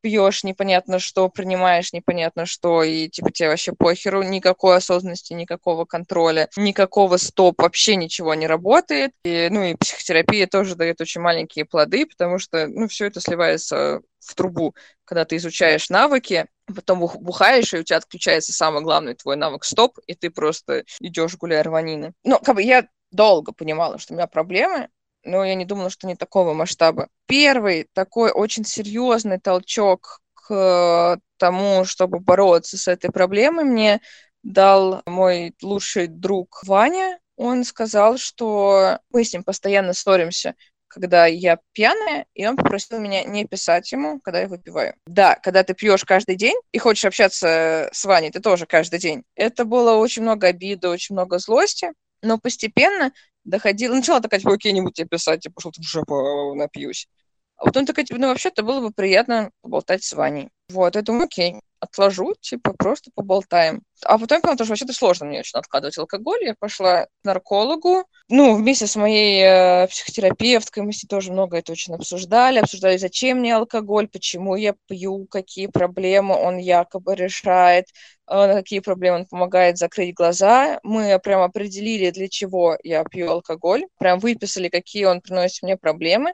пьешь 0.00 0.44
непонятно 0.44 0.98
что, 0.98 1.28
принимаешь 1.28 1.92
непонятно 1.92 2.46
что, 2.46 2.82
и 2.82 3.08
типа 3.08 3.30
тебе 3.30 3.48
вообще 3.48 3.72
похеру, 3.72 4.22
никакой 4.22 4.76
осознанности, 4.76 5.32
никакого 5.32 5.84
контроля, 5.84 6.48
никакого 6.56 7.16
стоп, 7.16 7.60
вообще 7.60 7.96
ничего 7.96 8.34
не 8.34 8.46
работает. 8.46 9.12
И, 9.24 9.48
ну 9.50 9.62
и 9.62 9.74
психотерапия 9.74 10.46
тоже 10.46 10.74
дает 10.74 11.00
очень 11.00 11.20
маленькие 11.20 11.64
плоды, 11.64 12.06
потому 12.06 12.38
что, 12.38 12.66
ну, 12.66 12.88
все 12.88 13.06
это 13.06 13.20
сливается 13.20 14.00
в 14.20 14.34
трубу, 14.34 14.74
когда 15.04 15.24
ты 15.24 15.36
изучаешь 15.36 15.90
навыки, 15.90 16.46
потом 16.66 17.00
бухаешь, 17.00 17.72
и 17.72 17.78
у 17.78 17.82
тебя 17.82 17.96
отключается 17.96 18.52
самый 18.52 18.82
главный 18.82 19.14
твой 19.14 19.36
навык 19.36 19.64
стоп, 19.64 19.98
и 20.06 20.14
ты 20.14 20.30
просто 20.30 20.84
идешь 21.00 21.36
гуляя 21.36 21.62
рванины. 21.62 22.12
Ну, 22.24 22.38
как 22.38 22.56
бы 22.56 22.62
я 22.62 22.86
долго 23.10 23.52
понимала, 23.52 23.98
что 23.98 24.12
у 24.12 24.16
меня 24.16 24.26
проблемы, 24.26 24.88
но 25.28 25.44
я 25.44 25.54
не 25.54 25.64
думала, 25.64 25.90
что 25.90 26.06
не 26.06 26.16
такого 26.16 26.54
масштаба. 26.54 27.08
Первый 27.26 27.88
такой 27.92 28.30
очень 28.30 28.64
серьезный 28.64 29.38
толчок 29.38 30.20
к 30.34 31.20
тому, 31.36 31.84
чтобы 31.84 32.18
бороться 32.18 32.78
с 32.78 32.88
этой 32.88 33.10
проблемой, 33.12 33.64
мне 33.64 34.00
дал 34.42 35.02
мой 35.06 35.54
лучший 35.62 36.06
друг 36.06 36.60
Ваня. 36.64 37.18
Он 37.36 37.64
сказал, 37.64 38.16
что 38.16 38.98
мы 39.10 39.24
с 39.24 39.32
ним 39.32 39.44
постоянно 39.44 39.92
ссоримся, 39.92 40.54
когда 40.88 41.26
я 41.26 41.58
пьяная, 41.72 42.26
и 42.34 42.46
он 42.46 42.56
попросил 42.56 42.98
меня 42.98 43.22
не 43.24 43.44
писать 43.44 43.92
ему, 43.92 44.20
когда 44.20 44.40
я 44.40 44.48
выпиваю. 44.48 44.94
Да, 45.06 45.36
когда 45.36 45.62
ты 45.62 45.74
пьешь 45.74 46.04
каждый 46.04 46.36
день 46.36 46.56
и 46.72 46.78
хочешь 46.78 47.04
общаться 47.04 47.88
с 47.92 48.04
Ваней, 48.04 48.30
ты 48.30 48.40
тоже 48.40 48.66
каждый 48.66 48.98
день. 48.98 49.22
Это 49.36 49.64
было 49.64 49.96
очень 49.96 50.22
много 50.22 50.48
обиды, 50.48 50.88
очень 50.88 51.14
много 51.14 51.38
злости, 51.38 51.92
но 52.22 52.38
постепенно 52.38 53.12
доходила, 53.48 53.94
начала 53.94 54.20
такая, 54.20 54.40
типа, 54.40 54.54
окей, 54.54 54.72
тебе 54.72 55.06
писать, 55.06 55.40
типа, 55.40 55.60
что 55.60 55.70
в 55.70 55.82
жопу 55.82 56.54
напьюсь. 56.54 57.08
А 57.56 57.64
потом 57.64 57.86
такая, 57.86 58.04
типа, 58.04 58.20
ну, 58.20 58.28
вообще-то 58.28 58.62
было 58.62 58.80
бы 58.80 58.92
приятно 58.92 59.50
поболтать 59.62 60.04
с 60.04 60.12
Ваней. 60.12 60.50
Вот, 60.68 60.94
я 60.94 61.02
думаю, 61.02 61.24
окей, 61.24 61.60
отложу, 61.80 62.34
типа, 62.40 62.72
просто 62.72 63.10
поболтаем. 63.14 63.82
А 64.04 64.18
потом 64.18 64.36
я 64.38 64.40
поняла, 64.42 64.56
что 64.56 64.66
вообще-то 64.66 64.92
сложно 64.92 65.26
мне 65.26 65.40
очень 65.40 65.58
откладывать 65.58 65.98
алкоголь. 65.98 66.44
Я 66.44 66.54
пошла 66.58 67.06
к 67.06 67.08
наркологу. 67.24 68.04
Ну, 68.28 68.54
вместе 68.54 68.86
с 68.86 68.96
моей 68.96 69.42
э, 69.42 69.86
психотерапевткой 69.88 70.82
мы 70.82 70.92
с 70.92 71.02
ней 71.02 71.08
тоже 71.08 71.32
много 71.32 71.58
это 71.58 71.72
очень 71.72 71.94
обсуждали. 71.94 72.58
Обсуждали, 72.58 72.96
зачем 72.96 73.38
мне 73.38 73.56
алкоголь, 73.56 74.08
почему 74.08 74.56
я 74.56 74.74
пью, 74.86 75.26
какие 75.26 75.66
проблемы 75.66 76.34
он 76.36 76.58
якобы 76.58 77.14
решает, 77.14 77.86
э, 78.28 78.34
на 78.34 78.54
какие 78.54 78.80
проблемы 78.80 79.18
он 79.18 79.26
помогает 79.26 79.78
закрыть 79.78 80.14
глаза. 80.14 80.80
Мы 80.82 81.18
прям 81.22 81.42
определили, 81.42 82.10
для 82.10 82.28
чего 82.28 82.76
я 82.82 83.04
пью 83.04 83.30
алкоголь. 83.30 83.86
Прям 83.98 84.18
выписали, 84.18 84.68
какие 84.68 85.04
он 85.04 85.20
приносит 85.20 85.62
мне 85.62 85.76
проблемы. 85.76 86.32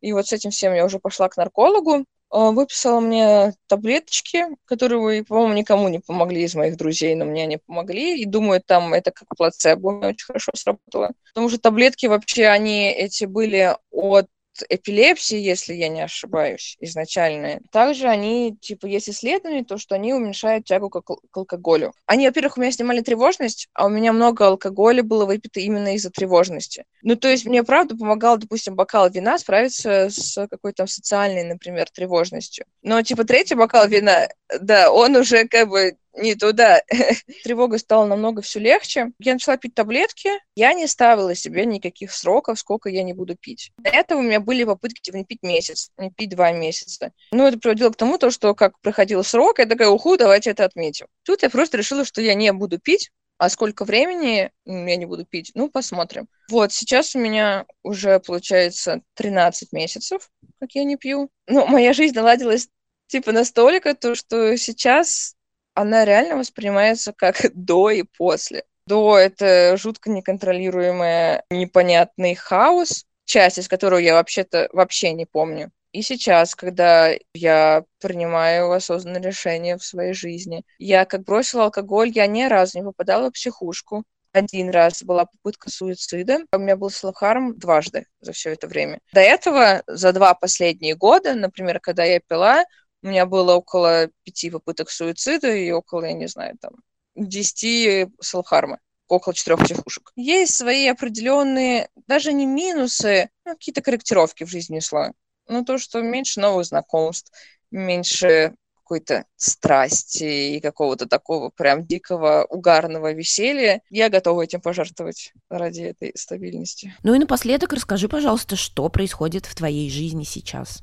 И 0.00 0.12
вот 0.12 0.26
с 0.26 0.32
этим 0.32 0.50
всем 0.50 0.74
я 0.74 0.84
уже 0.84 0.98
пошла 0.98 1.28
к 1.28 1.36
наркологу. 1.36 2.04
А, 2.32 2.50
выписала 2.50 3.00
мне 3.00 3.52
таблеточки, 3.66 4.46
которые, 4.64 5.22
по-моему, 5.22 5.52
никому 5.52 5.88
не 5.88 5.98
помогли 5.98 6.44
из 6.44 6.54
моих 6.54 6.78
друзей, 6.78 7.14
но 7.14 7.26
мне 7.26 7.42
они 7.42 7.58
помогли. 7.58 8.22
И 8.22 8.24
думаю, 8.24 8.62
там 8.66 8.94
это 8.94 9.10
как 9.10 9.28
плацебо 9.36 9.88
очень 10.06 10.24
хорошо 10.24 10.50
сработало. 10.54 11.12
Потому 11.34 11.50
что 11.50 11.58
таблетки 11.58 12.06
вообще, 12.06 12.46
они 12.46 12.90
эти 12.90 13.26
были 13.26 13.76
от 13.90 14.28
эпилепсии, 14.68 15.38
если 15.38 15.74
я 15.74 15.88
не 15.88 16.02
ошибаюсь, 16.02 16.76
изначально. 16.80 17.60
Также 17.70 18.08
они, 18.08 18.56
типа, 18.60 18.86
есть 18.86 19.08
исследования, 19.08 19.64
то, 19.64 19.78
что 19.78 19.94
они 19.94 20.12
уменьшают 20.12 20.64
тягу 20.64 20.90
к, 20.90 21.02
к 21.02 21.36
алкоголю. 21.36 21.92
Они, 22.06 22.26
во-первых, 22.26 22.56
у 22.56 22.60
меня 22.60 22.72
снимали 22.72 23.00
тревожность, 23.00 23.68
а 23.74 23.86
у 23.86 23.88
меня 23.88 24.12
много 24.12 24.46
алкоголя 24.46 25.02
было 25.02 25.24
выпито 25.24 25.60
именно 25.60 25.94
из-за 25.94 26.10
тревожности. 26.10 26.84
Ну, 27.02 27.16
то 27.16 27.28
есть 27.28 27.46
мне, 27.46 27.62
правда, 27.64 27.96
помогал, 27.96 28.38
допустим, 28.38 28.74
бокал 28.74 29.10
вина 29.10 29.38
справиться 29.38 30.08
с 30.10 30.46
какой-то 30.48 30.86
социальной, 30.86 31.44
например, 31.44 31.88
тревожностью. 31.90 32.66
Но, 32.82 33.02
типа, 33.02 33.24
третий 33.24 33.54
бокал 33.54 33.88
вина, 33.88 34.28
да, 34.60 34.92
он 34.92 35.16
уже 35.16 35.46
как 35.48 35.68
бы 35.68 35.96
не 36.14 36.34
туда. 36.34 36.82
Тревога 37.44 37.78
стала 37.78 38.06
намного 38.06 38.42
все 38.42 38.60
легче. 38.60 39.12
Я 39.18 39.34
начала 39.34 39.56
пить 39.56 39.74
таблетки. 39.74 40.30
Я 40.54 40.72
не 40.74 40.86
ставила 40.86 41.34
себе 41.34 41.64
никаких 41.66 42.12
сроков, 42.12 42.58
сколько 42.58 42.88
я 42.88 43.02
не 43.02 43.12
буду 43.12 43.36
пить. 43.36 43.72
До 43.78 43.90
этого 43.90 44.20
у 44.20 44.22
меня 44.22 44.40
были 44.40 44.64
попытки 44.64 45.00
типа, 45.00 45.16
не 45.16 45.24
пить 45.24 45.42
месяц, 45.42 45.90
не 45.96 46.10
пить 46.10 46.30
два 46.30 46.52
месяца. 46.52 47.12
Ну, 47.32 47.46
это 47.46 47.58
приводило 47.58 47.90
к 47.90 47.96
тому, 47.96 48.18
то, 48.18 48.30
что 48.30 48.54
как 48.54 48.78
проходил 48.80 49.24
срок, 49.24 49.58
я 49.58 49.66
такая, 49.66 49.88
уху, 49.88 50.16
давайте 50.16 50.50
это 50.50 50.64
отметим. 50.64 51.06
Тут 51.24 51.42
я 51.42 51.50
просто 51.50 51.76
решила, 51.78 52.04
что 52.04 52.20
я 52.20 52.34
не 52.34 52.52
буду 52.52 52.78
пить, 52.78 53.10
а 53.38 53.48
сколько 53.48 53.84
времени 53.84 54.52
я 54.66 54.96
не 54.96 55.06
буду 55.06 55.24
пить? 55.24 55.50
Ну, 55.54 55.68
посмотрим. 55.68 56.28
Вот, 56.48 56.72
сейчас 56.72 57.16
у 57.16 57.18
меня 57.18 57.66
уже, 57.82 58.20
получается, 58.20 59.02
13 59.14 59.72
месяцев, 59.72 60.30
как 60.60 60.70
я 60.74 60.84
не 60.84 60.96
пью. 60.96 61.28
Ну, 61.48 61.66
моя 61.66 61.92
жизнь 61.92 62.14
наладилась 62.14 62.68
типа 63.08 63.32
настолько, 63.32 63.94
то, 63.94 64.14
что 64.14 64.56
сейчас 64.56 65.34
она 65.74 66.04
реально 66.04 66.36
воспринимается 66.36 67.12
как 67.12 67.36
до 67.54 67.90
и 67.90 68.02
после. 68.02 68.64
До— 68.86 69.16
это 69.18 69.76
жутко 69.76 70.10
неконтролируемый, 70.10 71.42
непонятный 71.50 72.34
хаос, 72.34 73.06
часть 73.24 73.58
из 73.58 73.68
которого 73.68 73.98
я 73.98 74.14
вообще-то 74.14 74.68
вообще 74.72 75.12
не 75.12 75.24
помню. 75.24 75.70
И 75.92 76.00
сейчас, 76.00 76.54
когда 76.54 77.10
я 77.34 77.84
принимаю 78.00 78.72
осознанное 78.72 79.20
решение 79.20 79.76
в 79.76 79.84
своей 79.84 80.14
жизни, 80.14 80.64
я 80.78 81.04
как 81.04 81.24
бросила 81.24 81.64
алкоголь, 81.64 82.10
я 82.10 82.26
ни 82.26 82.44
разу 82.44 82.78
не 82.78 82.84
попадала 82.84 83.28
в 83.28 83.32
психушку. 83.32 84.04
Один 84.32 84.70
раз 84.70 85.02
была 85.02 85.26
попытка 85.26 85.70
суицида. 85.70 86.38
У 86.54 86.58
меня 86.58 86.76
был 86.76 86.88
селфхарм 86.88 87.58
дважды 87.58 88.06
за 88.22 88.32
все 88.32 88.52
это 88.52 88.66
время. 88.66 89.00
До 89.12 89.20
этого, 89.20 89.82
за 89.86 90.14
два 90.14 90.32
последние 90.32 90.94
года, 90.94 91.34
например, 91.34 91.78
когда 91.80 92.04
я 92.04 92.18
пила, 92.20 92.64
у 93.02 93.08
меня 93.08 93.26
было 93.26 93.54
около 93.54 94.08
пяти 94.22 94.50
попыток 94.50 94.90
суицида 94.90 95.52
и 95.54 95.70
около, 95.70 96.04
я 96.04 96.12
не 96.12 96.28
знаю, 96.28 96.56
там, 96.60 96.72
десяти 97.14 98.08
селфхарма 98.20 98.78
около 99.08 99.34
четырех 99.34 99.60
психушек. 99.60 100.12
Есть 100.16 100.54
свои 100.54 100.86
определенные, 100.86 101.88
даже 102.06 102.32
не 102.32 102.46
минусы, 102.46 103.28
ну, 103.44 103.52
какие-то 103.52 103.82
корректировки 103.82 104.44
в 104.44 104.48
жизни 104.48 104.80
шла. 104.80 105.12
Ну, 105.48 105.64
то, 105.64 105.78
что 105.78 106.00
меньше 106.00 106.40
новых 106.40 106.64
знакомств, 106.66 107.30
меньше 107.70 108.54
какой-то 108.74 109.24
страсти 109.36 110.56
и 110.56 110.60
какого-то 110.60 111.06
такого 111.06 111.50
прям 111.50 111.86
дикого 111.86 112.46
угарного 112.48 113.12
веселья, 113.12 113.82
я 113.90 114.08
готова 114.08 114.42
этим 114.42 114.60
пожертвовать 114.60 115.32
ради 115.48 115.82
этой 115.82 116.12
стабильности. 116.14 116.94
Ну 117.02 117.14
и 117.14 117.18
напоследок 117.18 117.72
расскажи, 117.72 118.08
пожалуйста, 118.08 118.56
что 118.56 118.88
происходит 118.88 119.46
в 119.46 119.54
твоей 119.54 119.90
жизни 119.90 120.24
сейчас? 120.24 120.82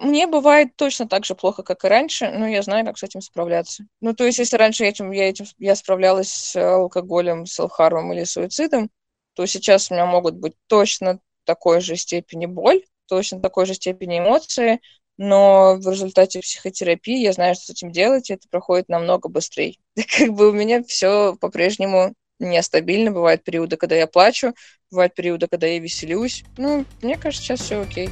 Мне 0.00 0.26
бывает 0.26 0.76
точно 0.76 1.06
так 1.06 1.26
же 1.26 1.34
плохо, 1.34 1.62
как 1.62 1.84
и 1.84 1.88
раньше, 1.88 2.30
но 2.30 2.48
я 2.48 2.62
знаю, 2.62 2.86
как 2.86 2.96
с 2.96 3.02
этим 3.02 3.20
справляться. 3.20 3.84
Ну, 4.00 4.14
то 4.14 4.24
есть, 4.24 4.38
если 4.38 4.56
раньше 4.56 4.86
этим, 4.86 5.10
я, 5.10 5.28
этим, 5.28 5.44
я 5.58 5.76
справлялась 5.76 6.32
с 6.32 6.56
алкоголем, 6.56 7.44
с 7.44 7.60
алхармом 7.60 8.10
или 8.14 8.24
суицидом, 8.24 8.90
то 9.34 9.44
сейчас 9.44 9.90
у 9.90 9.94
меня 9.94 10.06
могут 10.06 10.36
быть 10.36 10.54
точно 10.68 11.20
такой 11.44 11.82
же 11.82 11.96
степени 11.96 12.46
боль, 12.46 12.82
точно 13.08 13.42
такой 13.42 13.66
же 13.66 13.74
степени 13.74 14.20
эмоции, 14.20 14.80
но 15.18 15.76
в 15.76 15.86
результате 15.90 16.40
психотерапии 16.40 17.20
я 17.20 17.34
знаю, 17.34 17.54
что 17.54 17.66
с 17.66 17.70
этим 17.70 17.92
делать, 17.92 18.30
и 18.30 18.32
это 18.32 18.48
проходит 18.48 18.88
намного 18.88 19.28
быстрее. 19.28 19.76
Как 20.18 20.32
бы 20.32 20.48
у 20.48 20.52
меня 20.52 20.82
все 20.82 21.36
по-прежнему 21.38 22.14
нестабильно. 22.38 23.10
Бывают 23.10 23.44
периоды, 23.44 23.76
когда 23.76 23.96
я 23.96 24.06
плачу, 24.06 24.54
бывают 24.90 25.14
периоды, 25.14 25.46
когда 25.46 25.66
я 25.66 25.78
веселюсь. 25.78 26.42
Ну, 26.56 26.86
мне 27.02 27.18
кажется, 27.18 27.44
сейчас 27.44 27.60
все 27.60 27.82
окей. 27.82 28.08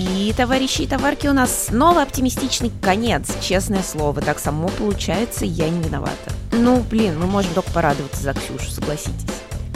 И, 0.00 0.32
товарищи 0.34 0.82
и 0.82 0.86
товарки, 0.86 1.26
у 1.26 1.34
нас 1.34 1.66
снова 1.66 2.00
оптимистичный 2.00 2.72
конец. 2.80 3.36
Честное 3.42 3.82
слово, 3.82 4.22
так 4.22 4.38
само 4.38 4.68
получается, 4.68 5.44
я 5.44 5.68
не 5.68 5.82
виновата. 5.82 6.32
Ну, 6.52 6.82
блин, 6.88 7.18
мы 7.18 7.26
можем 7.26 7.52
только 7.52 7.70
порадоваться 7.70 8.22
за 8.22 8.32
Ксюшу, 8.32 8.70
согласитесь. 8.70 9.26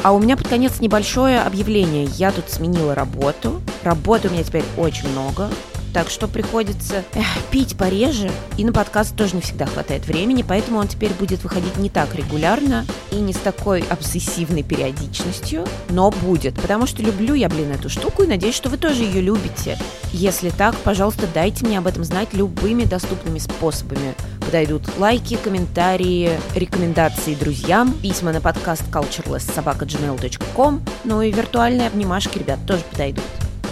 А 0.03 0.13
у 0.13 0.19
меня 0.19 0.39
под 0.39 0.49
конец 0.49 0.81
небольшое 0.81 1.43
объявление. 1.43 2.05
Я 2.17 2.33
тут 2.33 2.49
сменила 2.49 2.95
работу. 2.95 3.61
Работы 3.83 4.29
у 4.29 4.31
меня 4.31 4.45
теперь 4.45 4.65
очень 4.79 5.11
много 5.11 5.51
так 5.95 6.11
что 6.11 6.27
приходится 6.27 7.05
эх, 7.15 7.25
пить 7.53 7.77
пореже, 7.77 8.31
и 8.59 8.65
на 8.65 8.73
подкаст 8.73 9.15
тоже 9.17 9.37
не 9.37 9.41
всегда 9.41 9.65
хватает 9.65 10.07
времени, 10.07 10.45
поэтому 10.47 10.81
он 10.81 10.89
теперь 10.89 11.13
будет 11.13 11.43
выходить 11.45 11.77
не 11.77 11.89
так 11.89 12.15
регулярно 12.17 12.85
и 13.13 13.17
не 13.17 13.33
с 13.33 13.37
такой 13.37 13.81
обсессивной 13.89 14.65
периодичностью, 14.65 15.65
но 15.89 16.11
будет, 16.11 16.57
потому 16.57 16.87
что 16.87 17.01
люблю 17.01 17.35
я, 17.35 17.49
блин, 17.49 17.71
эту 17.71 17.89
штуку 17.89 18.25
и 18.25 18.27
надеюсь, 18.27 18.57
что 18.57 18.69
вы 18.69 18.77
тоже 18.77 19.05
ее 19.05 19.21
любите. 19.21 19.79
Если 20.13 20.51
так, 20.51 20.75
пожалуйста, 20.79 21.29
дайте 21.33 21.65
мне 21.65 21.79
об 21.79 21.87
этом 21.87 22.03
знать 22.03 22.35
любыми 22.35 22.85
доступными 22.85 23.39
способами. 23.39 24.15
Подойдут 24.41 24.83
лайки, 24.99 25.37
комментарии, 25.37 26.31
рекомендации 26.57 27.37
друзьям, 27.37 27.95
письма 27.95 28.33
на 28.33 28.41
подкаст 28.41 28.83
culturelesssobaka.gmail.com, 28.91 30.85
ну 31.05 31.23
и 31.23 31.31
виртуальные 31.31 31.87
обнимашки, 31.87 32.39
ребят, 32.39 32.59
тоже 32.67 32.83
подойдут. 32.91 33.23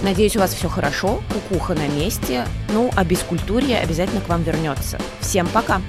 Надеюсь, 0.02 0.36
у 0.36 0.40
вас 0.40 0.52
все 0.52 0.68
хорошо, 0.68 1.22
кукуха 1.32 1.74
на 1.74 1.86
месте. 1.86 2.44
Ну, 2.72 2.90
а 2.96 3.04
без 3.04 3.20
культуры 3.20 3.72
обязательно 3.72 4.20
к 4.20 4.28
вам 4.28 4.42
вернется. 4.42 4.98
Всем 5.20 5.46
пока! 5.46 5.80